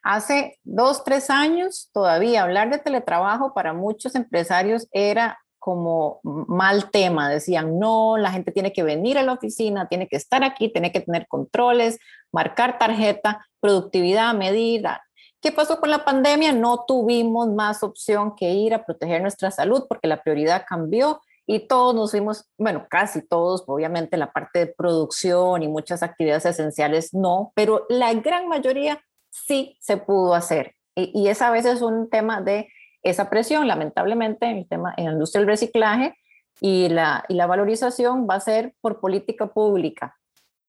Hace 0.02 0.58
dos, 0.64 1.04
tres 1.04 1.30
años 1.30 1.90
todavía 1.94 2.42
hablar 2.42 2.72
de 2.72 2.80
teletrabajo 2.80 3.54
para 3.54 3.74
muchos 3.74 4.16
empresarios 4.16 4.88
era 4.92 5.38
como 5.70 6.20
mal 6.24 6.90
tema. 6.90 7.30
Decían, 7.30 7.78
no, 7.78 8.18
la 8.18 8.32
gente 8.32 8.52
tiene 8.52 8.74
que 8.74 8.82
venir 8.82 9.20
a 9.20 9.24
la 9.24 9.34
oficina, 9.34 9.88
tiene 9.88 10.08
que 10.08 10.16
estar 10.16 10.44
aquí, 10.44 10.70
tiene 10.70 10.92
que 10.92 11.02
tener 11.02 11.28
controles, 11.28 12.00
marcar 12.32 12.80
tarjeta, 12.80 13.46
productividad, 13.60 14.34
medida. 14.34 15.04
¿Qué 15.40 15.52
pasó 15.52 15.80
con 15.80 15.92
la 15.92 16.04
pandemia? 16.04 16.54
No 16.54 16.86
tuvimos 16.88 17.50
más 17.50 17.84
opción 17.84 18.36
que 18.36 18.50
ir 18.50 18.74
a 18.74 18.84
proteger 18.84 19.22
nuestra 19.22 19.52
salud 19.52 19.86
porque 19.88 20.08
la 20.08 20.24
prioridad 20.24 20.66
cambió 20.68 21.22
y 21.46 21.68
todos 21.68 21.94
nos 21.94 22.10
fuimos, 22.10 22.50
bueno, 22.58 22.88
casi 22.90 23.22
todos, 23.22 23.64
obviamente 23.68 24.18
la 24.18 24.32
parte 24.32 24.58
de 24.58 24.74
producción 24.76 25.62
y 25.62 25.68
muchas 25.68 26.02
actividades 26.02 26.48
esenciales 26.48 27.14
no, 27.14 27.52
pero 27.54 27.86
la 27.90 28.12
gran 28.16 28.48
mayoría 28.48 29.04
sí 29.30 29.78
se 29.80 29.98
pudo 29.98 30.34
hacer. 30.34 30.74
Y, 30.96 31.12
y 31.14 31.28
es 31.28 31.44
a 31.44 31.52
veces 31.52 31.84
un 31.84 32.10
tema 32.10 32.42
de 32.42 32.70
esa 33.04 33.30
presión, 33.30 33.68
lamentablemente, 33.68 34.46
en 34.46 34.58
el 34.58 34.68
tema 34.68 34.94
en 34.98 35.06
la 35.06 35.12
industria 35.14 35.40
del 35.40 35.50
reciclaje 35.50 36.16
y 36.62 36.90
la, 36.90 37.24
y 37.30 37.36
la 37.36 37.48
valorización 37.48 38.28
va 38.30 38.36
a 38.36 38.40
ser 38.40 38.74
por 38.82 39.00
política 39.00 39.48
pública. 39.48 40.16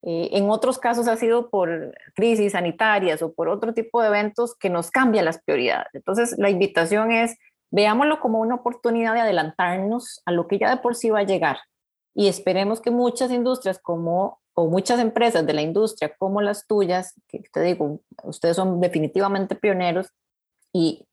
Eh, 0.03 0.31
en 0.33 0.49
otros 0.49 0.79
casos 0.79 1.09
ha 1.09 1.17
sido 1.17 1.51
por 1.51 1.95
crisis 2.15 2.53
sanitarias 2.53 3.21
o 3.23 3.33
por 3.33 3.49
otro 3.49 3.75
tipo 3.75 4.01
de 4.01 4.09
eventos 4.09 4.55
que 4.57 4.71
nos 4.71 4.91
cambian 4.91 5.27
las 5.27 5.43
prioridades. 5.43 5.89
Entonces, 5.93 6.37
la 6.39 6.49
invitación 6.49 7.13
es, 7.13 7.37
veámoslo 7.71 8.21
como 8.21 8.41
una 8.41 8.57
oportunidad 8.57 9.15
de 9.15 9.21
adelantarnos 9.21 10.23
a 10.25 10.33
lo 10.33 10.49
que 10.49 10.59
ya 10.59 10.71
de 10.71 10.79
por 10.79 10.95
sí 10.95 11.11
va 11.11 11.21
a 11.21 11.25
llegar 11.25 11.59
y 12.15 12.29
esperemos 12.29 12.81
que 12.81 12.91
muchas 12.91 13.31
industrias 13.31 13.79
como 13.79 14.41
o 14.55 14.69
muchas 14.69 15.01
empresas 15.01 15.47
de 15.47 15.53
la 15.53 15.63
industria 15.63 16.15
como 16.19 16.43
las 16.43 16.67
tuyas, 16.67 17.15
que 17.29 17.41
te 17.53 17.63
digo, 17.63 18.01
ustedes 18.25 18.57
son 18.57 18.81
definitivamente 18.81 19.55
pioneros 19.55 20.09
y 20.73 21.07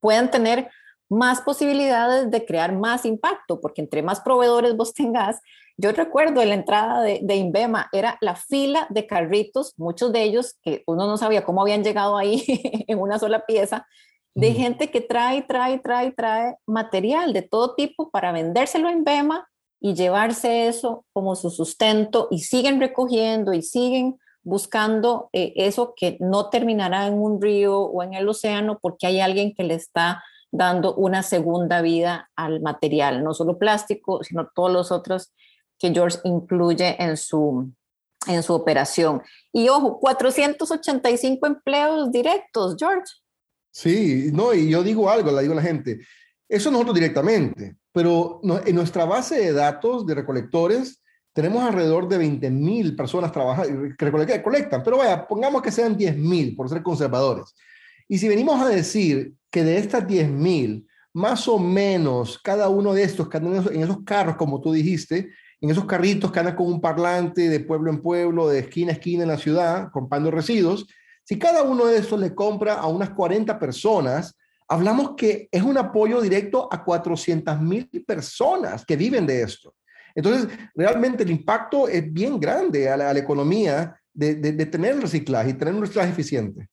puedan 0.00 0.30
tener 0.30 0.70
más 1.10 1.40
posibilidades 1.40 2.30
de 2.30 2.44
crear 2.44 2.72
más 2.72 3.04
impacto, 3.06 3.60
porque 3.60 3.80
entre 3.80 4.02
más 4.02 4.20
proveedores 4.20 4.76
vos 4.76 4.92
tengas, 4.92 5.40
yo 5.76 5.92
recuerdo 5.92 6.42
en 6.42 6.48
la 6.48 6.54
entrada 6.54 7.02
de, 7.02 7.20
de, 7.22 7.36
Inbema, 7.36 7.88
era 7.92 8.18
la 8.20 8.34
fila 8.34 8.86
de 8.90 9.06
carritos, 9.06 9.74
muchos 9.78 10.12
de 10.12 10.22
ellos 10.22 10.58
que 10.62 10.82
uno 10.86 11.06
no 11.06 11.16
sabía 11.16 11.44
cómo 11.44 11.62
habían 11.62 11.84
llegado 11.84 12.16
ahí 12.16 12.44
en 12.88 12.98
una 12.98 13.18
sola 13.18 13.46
pieza, 13.46 13.86
de 14.34 14.52
gente 14.52 14.90
que 14.90 15.00
trae, 15.00 15.42
trae, 15.42 15.78
trae, 15.80 16.12
trae 16.12 16.56
material 16.64 17.32
de 17.32 17.42
todo 17.42 17.74
tipo 17.74 18.10
para 18.10 18.30
vendérselo 18.30 18.86
a 18.88 18.92
Inbema 18.92 19.48
y 19.80 19.94
llevarse 19.94 20.68
eso 20.68 21.04
como 21.12 21.34
su 21.34 21.50
sustento 21.50 22.28
y 22.30 22.40
siguen 22.40 22.80
recogiendo 22.80 23.52
y 23.52 23.62
siguen 23.62 24.18
buscando 24.42 25.28
eh, 25.32 25.52
eso 25.56 25.94
que 25.96 26.16
no 26.20 26.50
terminará 26.50 27.06
en 27.06 27.14
un 27.14 27.40
río 27.40 27.80
o 27.80 28.02
en 28.02 28.14
el 28.14 28.28
océano 28.28 28.78
porque 28.80 29.06
hay 29.06 29.20
alguien 29.20 29.54
que 29.54 29.64
le 29.64 29.74
está 29.74 30.22
dando 30.50 30.94
una 30.94 31.22
segunda 31.22 31.82
vida 31.82 32.30
al 32.34 32.60
material, 32.60 33.22
no 33.22 33.34
solo 33.34 33.58
plástico, 33.58 34.24
sino 34.24 34.48
todos 34.54 34.72
los 34.72 34.90
otros 34.90 35.32
que 35.78 35.92
George 35.92 36.18
incluye 36.24 36.96
en 37.02 37.16
su, 37.16 37.70
en 38.26 38.42
su 38.42 38.54
operación. 38.54 39.22
Y 39.52 39.68
ojo, 39.68 40.00
485 40.00 41.46
empleos 41.46 42.10
directos, 42.10 42.76
George. 42.78 43.12
Sí, 43.70 44.30
no, 44.32 44.54
y 44.54 44.70
yo 44.70 44.82
digo 44.82 45.10
algo, 45.10 45.30
le 45.30 45.42
digo 45.42 45.52
a 45.52 45.56
la 45.56 45.62
gente, 45.62 46.00
eso 46.48 46.70
nosotros 46.70 46.94
directamente, 46.94 47.76
pero 47.92 48.40
en 48.64 48.74
nuestra 48.74 49.04
base 49.04 49.38
de 49.38 49.52
datos 49.52 50.06
de 50.06 50.14
recolectores, 50.14 51.02
tenemos 51.38 51.62
alrededor 51.62 52.08
de 52.08 52.18
20 52.18 52.50
mil 52.50 52.96
personas 52.96 53.30
trabajando, 53.30 53.94
que 53.96 54.04
recolectan, 54.10 54.82
pero 54.82 54.98
vaya, 54.98 55.24
pongamos 55.24 55.62
que 55.62 55.70
sean 55.70 55.96
10 55.96 56.16
mil 56.16 56.56
por 56.56 56.68
ser 56.68 56.82
conservadores. 56.82 57.54
Y 58.08 58.18
si 58.18 58.26
venimos 58.26 58.60
a 58.60 58.68
decir 58.68 59.34
que 59.48 59.62
de 59.62 59.78
estas 59.78 60.04
10 60.04 60.30
mil, 60.30 60.88
más 61.12 61.46
o 61.46 61.60
menos 61.60 62.40
cada 62.42 62.68
uno 62.68 62.92
de 62.92 63.04
estos 63.04 63.28
que 63.28 63.36
andan 63.36 63.64
en 63.72 63.84
esos 63.84 63.98
carros, 64.04 64.34
como 64.34 64.60
tú 64.60 64.72
dijiste, 64.72 65.30
en 65.60 65.70
esos 65.70 65.84
carritos 65.84 66.32
que 66.32 66.40
andan 66.40 66.56
con 66.56 66.66
un 66.66 66.80
parlante 66.80 67.48
de 67.48 67.60
pueblo 67.60 67.92
en 67.92 68.02
pueblo, 68.02 68.48
de 68.48 68.58
esquina 68.58 68.90
a 68.90 68.94
esquina 68.94 69.22
en 69.22 69.28
la 69.28 69.38
ciudad, 69.38 69.92
comprando 69.92 70.32
residuos, 70.32 70.88
si 71.22 71.38
cada 71.38 71.62
uno 71.62 71.86
de 71.86 71.98
estos 71.98 72.18
le 72.18 72.34
compra 72.34 72.74
a 72.74 72.88
unas 72.88 73.10
40 73.10 73.60
personas, 73.60 74.36
hablamos 74.66 75.14
que 75.16 75.48
es 75.52 75.62
un 75.62 75.78
apoyo 75.78 76.20
directo 76.20 76.68
a 76.68 76.82
400 76.82 77.60
mil 77.60 77.88
personas 78.04 78.84
que 78.84 78.96
viven 78.96 79.24
de 79.24 79.42
esto. 79.42 79.72
Entonces, 80.18 80.48
realmente 80.74 81.22
el 81.22 81.30
impacto 81.30 81.86
es 81.86 82.12
bien 82.12 82.40
grande 82.40 82.90
a 82.90 82.96
la, 82.96 83.10
a 83.10 83.14
la 83.14 83.20
economía 83.20 84.00
de, 84.12 84.34
de, 84.34 84.50
de, 84.50 84.66
tener 84.66 84.94
el 84.94 85.02
reciclaje 85.02 85.50
y 85.50 85.54
tener 85.54 85.72
un 85.72 85.80
reciclaje 85.80 86.10
eficiente. 86.10 86.68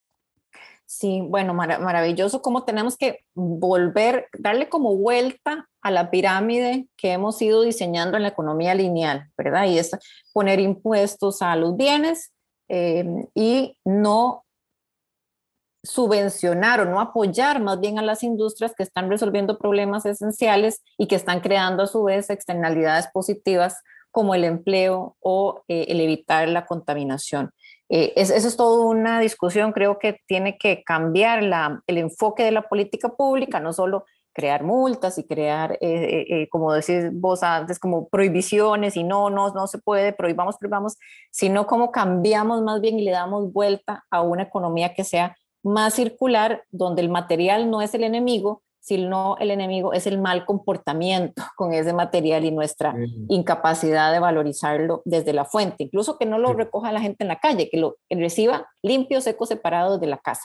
Sí, 0.88 1.22
bueno, 1.22 1.54
mar 1.54 1.80
maravilloso 1.80 2.42
cómo 2.42 2.64
tenemos 2.64 2.98
que 2.98 3.20
volver, 3.36 4.30
darle 4.40 4.68
como 4.68 4.96
vuelta 4.98 5.70
a 5.84 5.92
la 5.92 6.10
pirámide 6.10 6.88
que 6.98 7.12
hemos 7.12 7.40
ido 7.40 7.62
diseñando 7.62 8.18
en 8.18 8.24
la 8.24 8.30
economía 8.30 8.74
lineal, 8.74 9.30
¿verdad? 9.38 9.66
Y 9.66 9.78
es 9.78 9.92
poner 10.34 10.60
impuestos 10.60 11.44
a 11.44 11.56
los 11.56 11.78
bienes 11.78 12.34
eh, 12.68 13.06
y 13.36 13.78
no 13.86 14.45
subvencionar 15.86 16.82
o 16.82 16.86
no 16.86 17.00
apoyar 17.00 17.62
más 17.62 17.80
bien 17.80 18.00
a 18.00 18.02
las 18.02 18.24
industrias 18.24 18.74
que 18.76 18.84
están 18.84 19.10
resolviendo 19.10 19.58
problemas 19.58 20.06
esenciales 20.06 20.84
y 20.98 21.08
que 21.08 21.16
están 21.16 21.40
creando 21.40 21.84
a 21.84 21.88
su 21.88 22.04
vez 22.04 22.30
externalidades 22.30 23.08
positivas 23.14 23.82
como 24.12 24.36
el 24.36 24.44
empleo 24.44 25.16
o 25.20 25.64
eh, 25.68 25.86
el 25.90 26.02
evitar 26.02 26.48
la 26.48 26.66
contaminación. 26.66 27.52
Eh, 27.90 28.14
es, 28.16 28.30
eso 28.30 28.48
es 28.48 28.58
toda 28.58 28.86
una 28.86 29.20
discusión, 29.20 29.72
creo 29.72 30.00
que 30.00 30.20
tiene 30.26 30.58
que 30.58 30.84
cambiar 30.84 31.44
la, 31.44 31.82
el 31.88 31.98
enfoque 31.98 32.44
de 32.44 32.52
la 32.52 32.64
política 32.64 33.10
pública, 33.10 33.60
no 33.60 33.74
solo 33.74 34.06
crear 34.36 34.64
multas 34.64 35.18
y 35.18 35.24
crear, 35.24 35.72
eh, 35.74 35.78
eh, 35.82 36.26
eh, 36.30 36.50
como 36.50 36.74
decís 36.74 37.06
vos 37.14 37.42
antes, 37.42 37.80
como 37.80 38.10
prohibiciones 38.10 38.98
y 38.98 39.04
no, 39.06 39.30
no, 39.30 39.54
no 39.54 39.66
se 39.66 39.80
puede, 39.80 40.12
prohibamos, 40.12 40.58
prohibamos, 40.58 40.98
sino 41.32 41.66
como 41.66 41.90
cambiamos 41.90 42.62
más 42.62 42.82
bien 42.82 43.00
y 43.00 43.06
le 43.06 43.12
damos 43.12 43.54
vuelta 43.54 44.04
a 44.12 44.22
una 44.22 44.44
economía 44.44 44.94
que 44.94 45.06
sea 45.06 45.38
más 45.66 45.96
circular, 45.96 46.64
donde 46.72 47.02
el 47.02 47.10
material 47.10 47.70
no 47.70 47.82
es 47.82 47.94
el 47.96 48.04
enemigo, 48.04 48.62
sino 48.80 49.36
el 49.40 49.50
enemigo 49.50 49.94
es 49.94 50.06
el 50.06 50.20
mal 50.20 50.46
comportamiento 50.46 51.42
con 51.58 51.74
ese 51.74 51.92
material 51.92 52.46
y 52.46 52.52
nuestra 52.52 52.94
sí. 52.94 53.26
incapacidad 53.30 54.14
de 54.14 54.20
valorizarlo 54.20 55.02
desde 55.06 55.34
la 55.34 55.44
fuente, 55.44 55.86
incluso 55.86 56.20
que 56.20 56.28
no 56.28 56.38
lo 56.38 56.50
sí. 56.50 56.58
recoja 56.58 56.92
la 56.92 57.02
gente 57.02 57.24
en 57.24 57.30
la 57.30 57.40
calle, 57.40 57.68
que 57.70 57.78
lo 57.78 57.98
reciba 58.12 58.70
limpio, 58.84 59.22
seco, 59.22 59.48
separado 59.48 59.98
de 59.98 60.06
la 60.06 60.20
casa. 60.20 60.44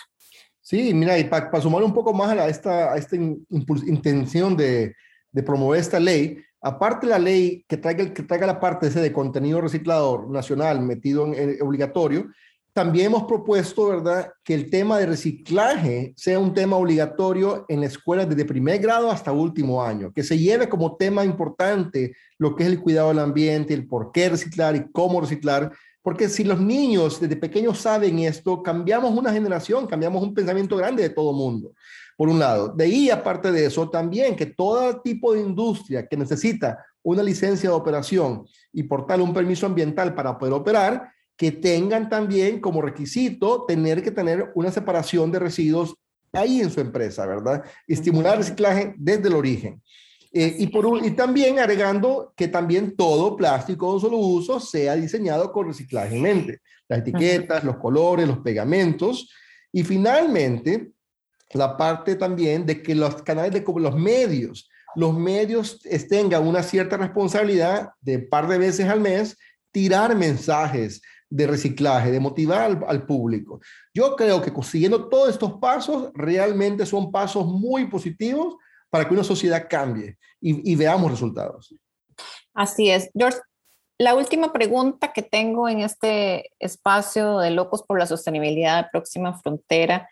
Sí, 0.63 0.95
mira, 0.95 1.19
y 1.19 1.25
para 1.25 1.51
pa 1.51 1.61
sumar 1.61 1.83
un 1.83 1.93
poco 1.93 2.15
más 2.15 2.31
a 2.31 2.49
esta, 2.49 2.95
a 2.95 2.97
esta 2.97 3.17
intención 3.17 4.57
de, 4.57 4.95
de, 5.33 5.43
promover 5.43 5.81
esta 5.81 6.01
ley, 6.01 6.39
aparte 6.63 7.07
la 7.07 7.19
ley 7.19 7.65
que 7.69 7.77
traiga, 7.77 8.13
que 8.15 8.23
traiga 8.23 8.47
la 8.47 8.61
parte 8.61 8.87
ese 8.87 9.01
de 9.01 9.13
contenido 9.13 9.61
reciclador 9.61 10.31
nacional 10.31 10.81
metido 10.81 11.27
en, 11.27 11.35
en 11.35 11.63
obligatorio, 11.63 12.29
también 12.73 13.07
hemos 13.07 13.25
propuesto, 13.25 13.89
¿verdad?, 13.89 14.33
que 14.45 14.55
el 14.55 14.71
tema 14.71 14.99
de 14.99 15.07
reciclaje 15.07 16.13
sea 16.17 16.39
un 16.39 16.55
tema 16.55 16.77
obligatorio 16.77 17.65
en 17.69 17.81
la 17.81 17.87
escuela 17.87 18.25
desde 18.25 18.45
primer 18.45 18.79
grado 18.79 19.11
hasta 19.11 19.33
último 19.33 19.83
año, 19.83 20.13
que 20.13 20.23
se 20.23 20.39
lleve 20.39 20.69
como 20.69 20.97
tema 20.97 21.25
importante 21.25 22.15
lo 22.39 22.55
que 22.55 22.65
es 22.65 22.71
el 22.71 22.81
cuidado 22.81 23.09
del 23.09 23.19
ambiente, 23.19 23.75
el 23.75 23.87
por 23.89 24.13
qué 24.13 24.29
reciclar 24.29 24.77
y 24.77 24.91
cómo 24.93 25.21
reciclar, 25.21 25.73
porque 26.03 26.29
si 26.29 26.45
los 26.45 26.61
niños 26.61 27.21
desde 27.21 27.37
pequeños 27.37 27.79
saben 27.79 28.21
esto, 28.21 28.63
cambiamos 28.63 29.17
una 29.17 29.33
generación, 29.33 29.87
cambiamos 29.87 30.23
un 30.23 30.33
pensamiento 30.33 30.77
grande 30.77 31.03
de 31.03 31.11
todo 31.11 31.33
mundo, 31.33 31.73
por 32.17 32.29
un 32.29 32.39
lado. 32.39 32.69
De 32.69 32.85
ahí, 32.85 33.11
aparte 33.11 33.51
de 33.51 33.67
eso, 33.67 33.91
también 33.91 34.37
que 34.37 34.47
todo 34.47 35.01
tipo 35.01 35.35
de 35.35 35.41
industria 35.41 36.07
que 36.07 36.17
necesita 36.17 36.85
una 37.03 37.23
licencia 37.23 37.69
de 37.69 37.75
operación 37.75 38.45
y 38.73 38.85
por 38.85 39.07
tal 39.07 39.21
un 39.21 39.35
permiso 39.35 39.67
ambiental 39.67 40.15
para 40.15 40.39
poder 40.39 40.55
operar, 40.55 41.11
que 41.41 41.53
tengan 41.53 42.11
también 42.11 42.61
como 42.61 42.83
requisito 42.83 43.65
tener 43.65 44.03
que 44.03 44.11
tener 44.11 44.53
una 44.55 44.71
separación 44.71 45.33
de 45.33 45.39
residuos 45.39 45.95
ahí 46.35 46.61
en 46.61 46.71
su 46.71 46.83
empresa, 46.83 47.25
¿verdad? 47.25 47.65
Estimular 47.89 48.35
el 48.35 48.41
reciclaje 48.41 48.95
desde 48.99 49.29
el 49.29 49.35
origen. 49.35 49.83
Eh, 50.35 50.57
y, 50.59 50.67
por, 50.67 51.03
y 51.03 51.13
también 51.13 51.59
agregando 51.59 52.35
que 52.37 52.47
también 52.47 52.95
todo 52.95 53.39
plástico 53.39 53.87
de 53.89 53.95
un 53.95 54.01
solo 54.03 54.19
uso 54.19 54.61
sea 54.61 54.97
diseñado 54.97 55.51
con 55.51 55.69
reciclaje 55.69 56.15
en 56.15 56.21
mente. 56.21 56.61
Las 56.87 56.99
etiquetas, 56.99 57.65
los 57.65 57.79
colores, 57.79 58.29
los 58.29 58.41
pegamentos. 58.41 59.31
Y 59.73 59.83
finalmente, 59.83 60.91
la 61.55 61.75
parte 61.75 62.17
también 62.17 62.67
de 62.67 62.83
que 62.83 62.95
los 62.95 63.23
canales 63.23 63.53
de 63.53 63.65
los 63.81 63.97
medios, 63.97 64.69
los 64.95 65.19
medios 65.19 65.81
tengan 66.07 66.47
una 66.47 66.63
cierta 66.63 66.99
responsabilidad 66.99 67.93
de 68.03 68.19
par 68.19 68.47
de 68.47 68.59
veces 68.59 68.87
al 68.87 69.01
mes 69.01 69.39
tirar 69.73 70.15
mensajes 70.15 71.01
de 71.31 71.47
reciclaje, 71.47 72.11
de 72.11 72.19
motivar 72.19 72.85
al, 72.87 73.07
público. 73.07 73.61
Yo 73.95 74.17
creo 74.17 74.43
que 74.43 74.53
consiguiendo 74.53 75.09
todos 75.09 75.31
estos 75.31 75.55
pasos 75.55 76.11
realmente 76.13 76.85
son 76.85 77.13
pasos 77.13 77.47
muy 77.47 77.87
positivos 77.87 78.57
para 78.91 79.07
que 79.07 79.15
una 79.15 79.23
sociedad 79.23 79.67
cambie 79.71 80.19
y, 80.41 80.75
veamos 80.75 81.11
resultados. 81.11 81.73
Así 82.53 82.91
es. 82.91 83.11
George, 83.15 83.39
la 83.99 84.17
última 84.17 84.53
pregunta 84.53 85.13
que 85.13 85.23
tengo 85.23 85.69
en 85.69 85.81
este 85.81 86.51
espacio 86.59 87.39
de 87.39 87.53
Locos 87.53 87.85
por 87.85 87.99
la 87.99 88.07
Sostenibilidad 88.07 88.89
Próxima 88.91 89.39
Frontera, 89.39 90.09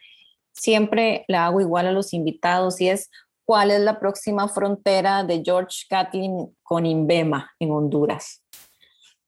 siempre 0.52 1.24
la 1.26 1.46
hago 1.46 1.60
igual 1.60 1.88
a 1.88 1.92
los 1.92 2.14
invitados 2.14 2.80
y 2.80 2.90
es, 2.90 3.10
¿cuál 3.44 3.72
es 3.72 3.80
la 3.80 3.98
próxima 3.98 4.48
frontera 4.48 5.24
de 5.24 5.42
George 5.44 5.84
Catlin 5.88 6.56
con 6.62 6.86
Invema 6.86 7.50
en 7.58 7.72
Honduras? 7.72 8.44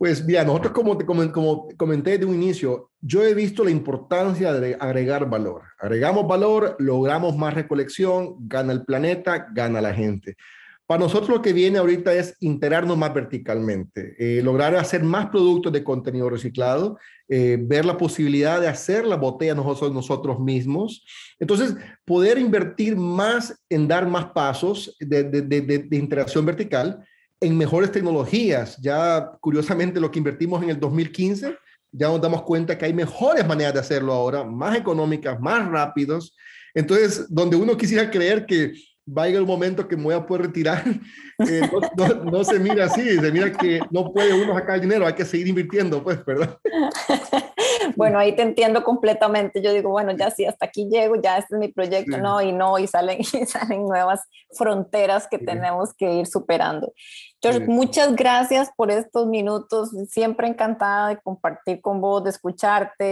Pues 0.01 0.24
bien, 0.24 0.46
nosotros 0.46 0.72
como, 0.72 0.96
como, 1.05 1.30
como 1.30 1.68
comenté 1.76 2.16
de 2.16 2.24
un 2.24 2.34
inicio, 2.34 2.88
yo 3.03 3.22
he 3.22 3.34
visto 3.34 3.62
la 3.62 3.70
importancia 3.70 4.51
de 4.55 4.74
agregar 4.80 5.28
valor. 5.28 5.64
Agregamos 5.78 6.26
valor, 6.26 6.74
logramos 6.78 7.36
más 7.36 7.53
recolección, 7.53 8.36
gana 8.48 8.72
el 8.72 8.86
planeta, 8.86 9.48
gana 9.53 9.82
la 9.82 9.92
gente. 9.92 10.36
Para 10.86 11.01
nosotros 11.01 11.28
lo 11.28 11.42
que 11.42 11.53
viene 11.53 11.76
ahorita 11.76 12.14
es 12.14 12.34
integrarnos 12.40 12.96
más 12.96 13.12
verticalmente, 13.12 14.16
eh, 14.18 14.42
lograr 14.42 14.74
hacer 14.74 15.03
más 15.03 15.26
productos 15.26 15.70
de 15.70 15.84
contenido 15.84 16.30
reciclado, 16.30 16.96
eh, 17.28 17.59
ver 17.61 17.84
la 17.84 17.98
posibilidad 17.98 18.59
de 18.59 18.68
hacer 18.68 19.05
la 19.07 19.16
botella 19.16 19.55
nosotros, 19.55 19.92
nosotros 19.92 20.40
mismos. 20.40 21.05
Entonces, 21.38 21.76
poder 22.07 22.38
invertir 22.38 22.96
más 22.96 23.62
en 23.68 23.86
dar 23.86 24.09
más 24.09 24.28
pasos 24.32 24.96
de, 24.98 25.24
de, 25.24 25.42
de 25.42 25.96
interacción 25.98 26.46
vertical 26.46 27.05
en 27.41 27.57
mejores 27.57 27.91
tecnologías. 27.91 28.76
Ya 28.78 29.32
curiosamente 29.41 30.01
lo 30.01 30.11
que 30.11 30.18
invertimos 30.18 30.62
en 30.62 30.70
el 30.70 30.78
2015, 30.78 31.57
ya 31.93 32.09
nos 32.09 32.20
damos 32.20 32.43
cuenta 32.43 32.76
que 32.76 32.84
hay 32.84 32.95
mejores 32.95 33.47
maneras 33.47 33.74
de 33.74 33.80
hacerlo 33.80 34.12
ahora, 34.12 34.45
más 34.45 34.76
económicas, 34.76 35.41
más 35.41 35.68
rápidos. 35.68 36.36
Entonces, 36.74 37.26
donde 37.28 37.57
uno 37.57 37.76
quisiera 37.76 38.11
creer 38.11 38.47
que 38.47 38.72
va 39.07 39.24
a 39.24 39.26
llegar 39.26 39.43
un 39.43 39.49
momento 39.49 39.88
que 39.88 39.97
me 39.97 40.05
voy 40.05 40.14
a 40.14 40.24
poder 40.24 40.47
retirar, 40.47 40.84
eh, 41.38 41.68
no, 42.24 42.45
se 42.45 42.59
mira 42.59 42.84
así, 42.84 43.18
se 43.18 43.32
mira 43.32 43.51
que 43.53 43.80
no 43.91 44.12
puede 44.12 44.32
uno 44.32 44.55
sacar 44.55 44.80
dinero, 44.80 45.07
hay 45.07 45.14
que 45.14 45.24
seguir 45.24 45.49
invirtiendo, 45.49 46.03
pues, 46.03 46.24
¿verdad? 46.24 46.59
bueno, 47.97 48.18
ahí 48.18 48.34
te 48.36 48.43
entiendo 48.43 48.84
completamente. 48.84 49.62
Yo 49.62 49.72
digo, 49.72 49.91
bueno, 49.91 50.12
ya 50.16 50.30
sí, 50.30 50.45
hasta 50.45 50.66
aquí 50.66 50.88
llego, 50.88 51.16
ya 51.20 51.38
este 51.38 51.55
es 51.55 51.61
mi 51.61 51.68
proyecto, 51.68 52.18
no, 52.18 52.41
y 52.41 52.53
no, 52.53 52.78
y 52.78 52.86
salen, 52.86 53.20
y 53.32 53.47
salen 53.47 53.84
nuevas 53.84 54.20
fronteras 54.57 55.26
que 55.28 55.38
tenemos 55.38 55.95
que 55.95 56.12
ir 56.14 56.26
superando. 56.26 56.93
George, 57.43 57.66
muchas 57.66 58.14
gracias 58.14 58.70
por 58.76 58.91
estos 58.91 59.26
minutos. 59.26 59.91
Siempre 60.09 60.47
encantada 60.47 61.09
de 61.09 61.20
compartir 61.20 61.80
con 61.80 62.01
vos, 62.01 62.22
de 62.24 62.30
escucharte, 62.30 63.05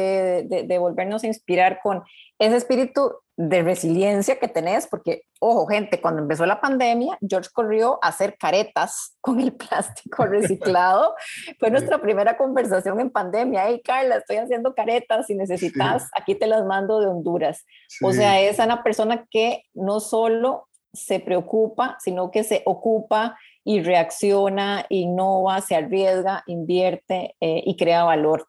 de, 0.49 0.65
de 0.67 0.79
volvernos 0.79 1.25
a 1.25 1.29
inspirar 1.29 1.81
con 1.83 2.03
ese 2.39 2.57
espíritu 2.57 3.13
de 3.39 3.63
resiliencia 3.63 4.39
que 4.41 4.49
tenés, 4.49 4.89
porque, 4.89 5.23
ojo, 5.39 5.67
gente, 5.69 6.01
cuando 6.01 6.21
empezó 6.23 6.45
la 6.45 6.61
pandemia, 6.61 7.17
George 7.27 7.51
corrió 7.53 8.01
a 8.03 8.09
hacer 8.09 8.37
caretas 8.37 9.17
con 9.21 9.41
el 9.41 9.53
plástico 9.53 10.27
reciclado. 10.27 11.15
Fue 11.59 11.71
nuestra 11.71 12.01
primera 12.01 12.37
conversación 12.37 12.99
en 13.01 13.11
pandemia. 13.11 13.67
Hey, 13.69 13.81
Carla, 13.83 14.17
estoy 14.17 14.39
haciendo 14.39 14.75
caretas, 14.75 15.27
si 15.27 15.37
necesitas, 15.37 16.11
aquí 16.15 16.35
te 16.35 16.49
las 16.49 16.65
mando 16.65 17.01
de 17.01 17.07
Honduras. 17.07 17.65
O 18.03 18.13
sea, 18.13 18.41
es 18.41 18.59
una 18.59 18.83
persona 18.83 19.25
que 19.31 19.63
no 19.73 20.01
solo 20.01 20.69
se 20.93 21.21
preocupa, 21.21 21.97
sino 22.01 22.31
que 22.31 22.43
se 22.43 22.63
ocupa 22.67 23.39
y 23.69 23.83
reacciona, 23.83 24.87
innova, 24.89 25.61
se 25.61 25.77
arriesga, 25.77 26.43
invierte 26.47 27.37
eh, 27.39 27.63
y 27.67 27.77
crea 27.77 28.03
valor. 28.03 28.47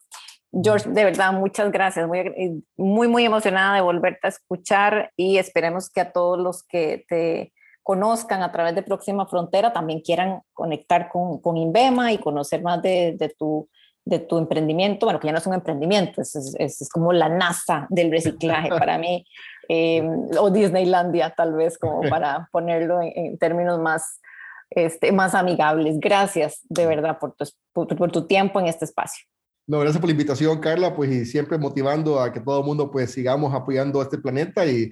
George, 0.49 0.89
de 0.89 1.03
verdad, 1.03 1.33
muchas 1.33 1.73
gracias. 1.73 2.07
Muy, 2.07 2.63
muy, 2.77 3.09
muy 3.09 3.25
emocionada 3.25 3.75
de 3.75 3.81
volverte 3.81 4.27
a 4.27 4.29
escuchar 4.29 5.11
y 5.17 5.37
esperemos 5.37 5.89
que 5.89 5.99
a 5.99 6.13
todos 6.13 6.39
los 6.39 6.63
que 6.63 7.03
te 7.09 7.51
conozcan 7.83 8.43
a 8.43 8.53
través 8.53 8.75
de 8.75 8.81
Próxima 8.81 9.27
Frontera 9.27 9.73
también 9.73 9.99
quieran 9.99 10.39
conectar 10.53 11.09
con, 11.09 11.41
con 11.41 11.57
Invema 11.57 12.13
y 12.13 12.17
conocer 12.17 12.61
más 12.61 12.81
de, 12.81 13.17
de, 13.19 13.27
tu, 13.27 13.67
de 14.05 14.19
tu 14.19 14.37
emprendimiento. 14.37 15.05
Bueno, 15.05 15.19
que 15.19 15.27
ya 15.27 15.33
no 15.33 15.39
es 15.39 15.47
un 15.47 15.53
emprendimiento, 15.53 16.21
es, 16.21 16.33
es, 16.33 16.79
es 16.81 16.89
como 16.89 17.11
la 17.11 17.27
NASA 17.27 17.87
del 17.89 18.09
reciclaje 18.09 18.69
para 18.69 18.97
mí, 18.97 19.25
eh, 19.67 20.01
o 20.39 20.49
Disneylandia 20.49 21.33
tal 21.35 21.55
vez, 21.55 21.77
como 21.77 21.99
para 22.09 22.47
ponerlo 22.53 23.01
en, 23.01 23.11
en 23.15 23.37
términos 23.37 23.79
más, 23.79 24.21
este, 24.69 25.11
más 25.11 25.35
amigables. 25.35 25.99
Gracias 25.99 26.61
de 26.69 26.85
verdad 26.85 27.17
por 27.19 27.33
tu, 27.33 27.45
por, 27.73 27.95
por 27.95 28.11
tu 28.11 28.27
tiempo 28.27 28.59
en 28.59 28.67
este 28.67 28.85
espacio. 28.85 29.25
No, 29.67 29.79
gracias 29.79 29.99
por 29.99 30.07
la 30.07 30.13
invitación, 30.13 30.59
Carla, 30.59 30.95
pues 30.95 31.11
y 31.11 31.25
siempre 31.25 31.57
motivando 31.57 32.19
a 32.19 32.33
que 32.33 32.39
todo 32.39 32.59
el 32.59 32.65
mundo 32.65 32.89
pues 32.89 33.11
sigamos 33.11 33.53
apoyando 33.53 33.99
a 33.99 34.03
este 34.03 34.17
planeta 34.17 34.65
y, 34.65 34.89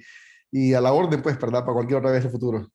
y 0.52 0.74
a 0.74 0.80
la 0.80 0.92
orden, 0.92 1.20
pues, 1.20 1.38
¿verdad? 1.38 1.64
Para 1.64 1.74
cualquier 1.74 1.98
otra 1.98 2.12
vez 2.12 2.22
de 2.22 2.30
futuro. 2.30 2.68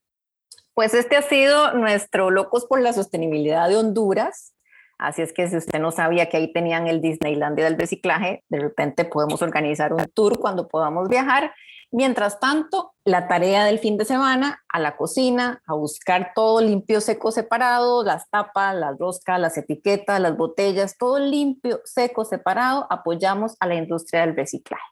Pues 0.73 0.93
este 0.93 1.15
ha 1.15 1.21
sido 1.21 1.73
nuestro 1.75 2.29
Locos 2.29 2.65
por 2.65 2.81
la 2.81 2.91
Sostenibilidad 2.91 3.69
de 3.69 3.77
Honduras. 3.77 4.53
Así 4.97 5.21
es 5.21 5.31
que 5.31 5.47
si 5.47 5.55
usted 5.55 5.79
no 5.79 5.91
sabía 5.91 6.29
que 6.29 6.37
ahí 6.37 6.51
tenían 6.51 6.87
el 6.87 6.99
Disneylandia 6.99 7.65
del 7.65 7.77
reciclaje, 7.77 8.43
de 8.49 8.59
repente 8.59 9.05
podemos 9.05 9.41
organizar 9.41 9.93
un 9.93 10.05
tour 10.13 10.39
cuando 10.39 10.67
podamos 10.67 11.09
viajar 11.09 11.53
Mientras 11.93 12.39
tanto, 12.39 12.92
la 13.05 13.27
tarea 13.27 13.65
del 13.65 13.79
fin 13.79 13.97
de 13.97 14.05
semana, 14.05 14.63
a 14.69 14.79
la 14.79 14.95
cocina, 14.95 15.61
a 15.65 15.73
buscar 15.73 16.31
todo 16.33 16.61
limpio, 16.61 17.01
seco, 17.01 17.31
separado, 17.31 18.03
las 18.03 18.29
tapas, 18.29 18.75
las 18.75 18.97
roscas, 18.97 19.39
las 19.39 19.57
etiquetas, 19.57 20.21
las 20.21 20.37
botellas, 20.37 20.97
todo 20.97 21.19
limpio, 21.19 21.81
seco, 21.83 22.23
separado, 22.23 22.87
apoyamos 22.89 23.55
a 23.59 23.67
la 23.67 23.75
industria 23.75 24.21
del 24.21 24.35
reciclaje. 24.35 24.83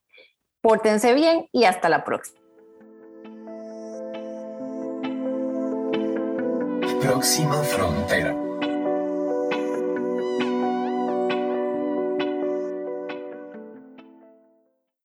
Pórtense 0.62 1.14
bien 1.14 1.48
y 1.52 1.64
hasta 1.64 1.90
la 1.90 2.04
próxima. 2.04 2.40
Próxima 7.02 7.64
frontera. 7.64 8.51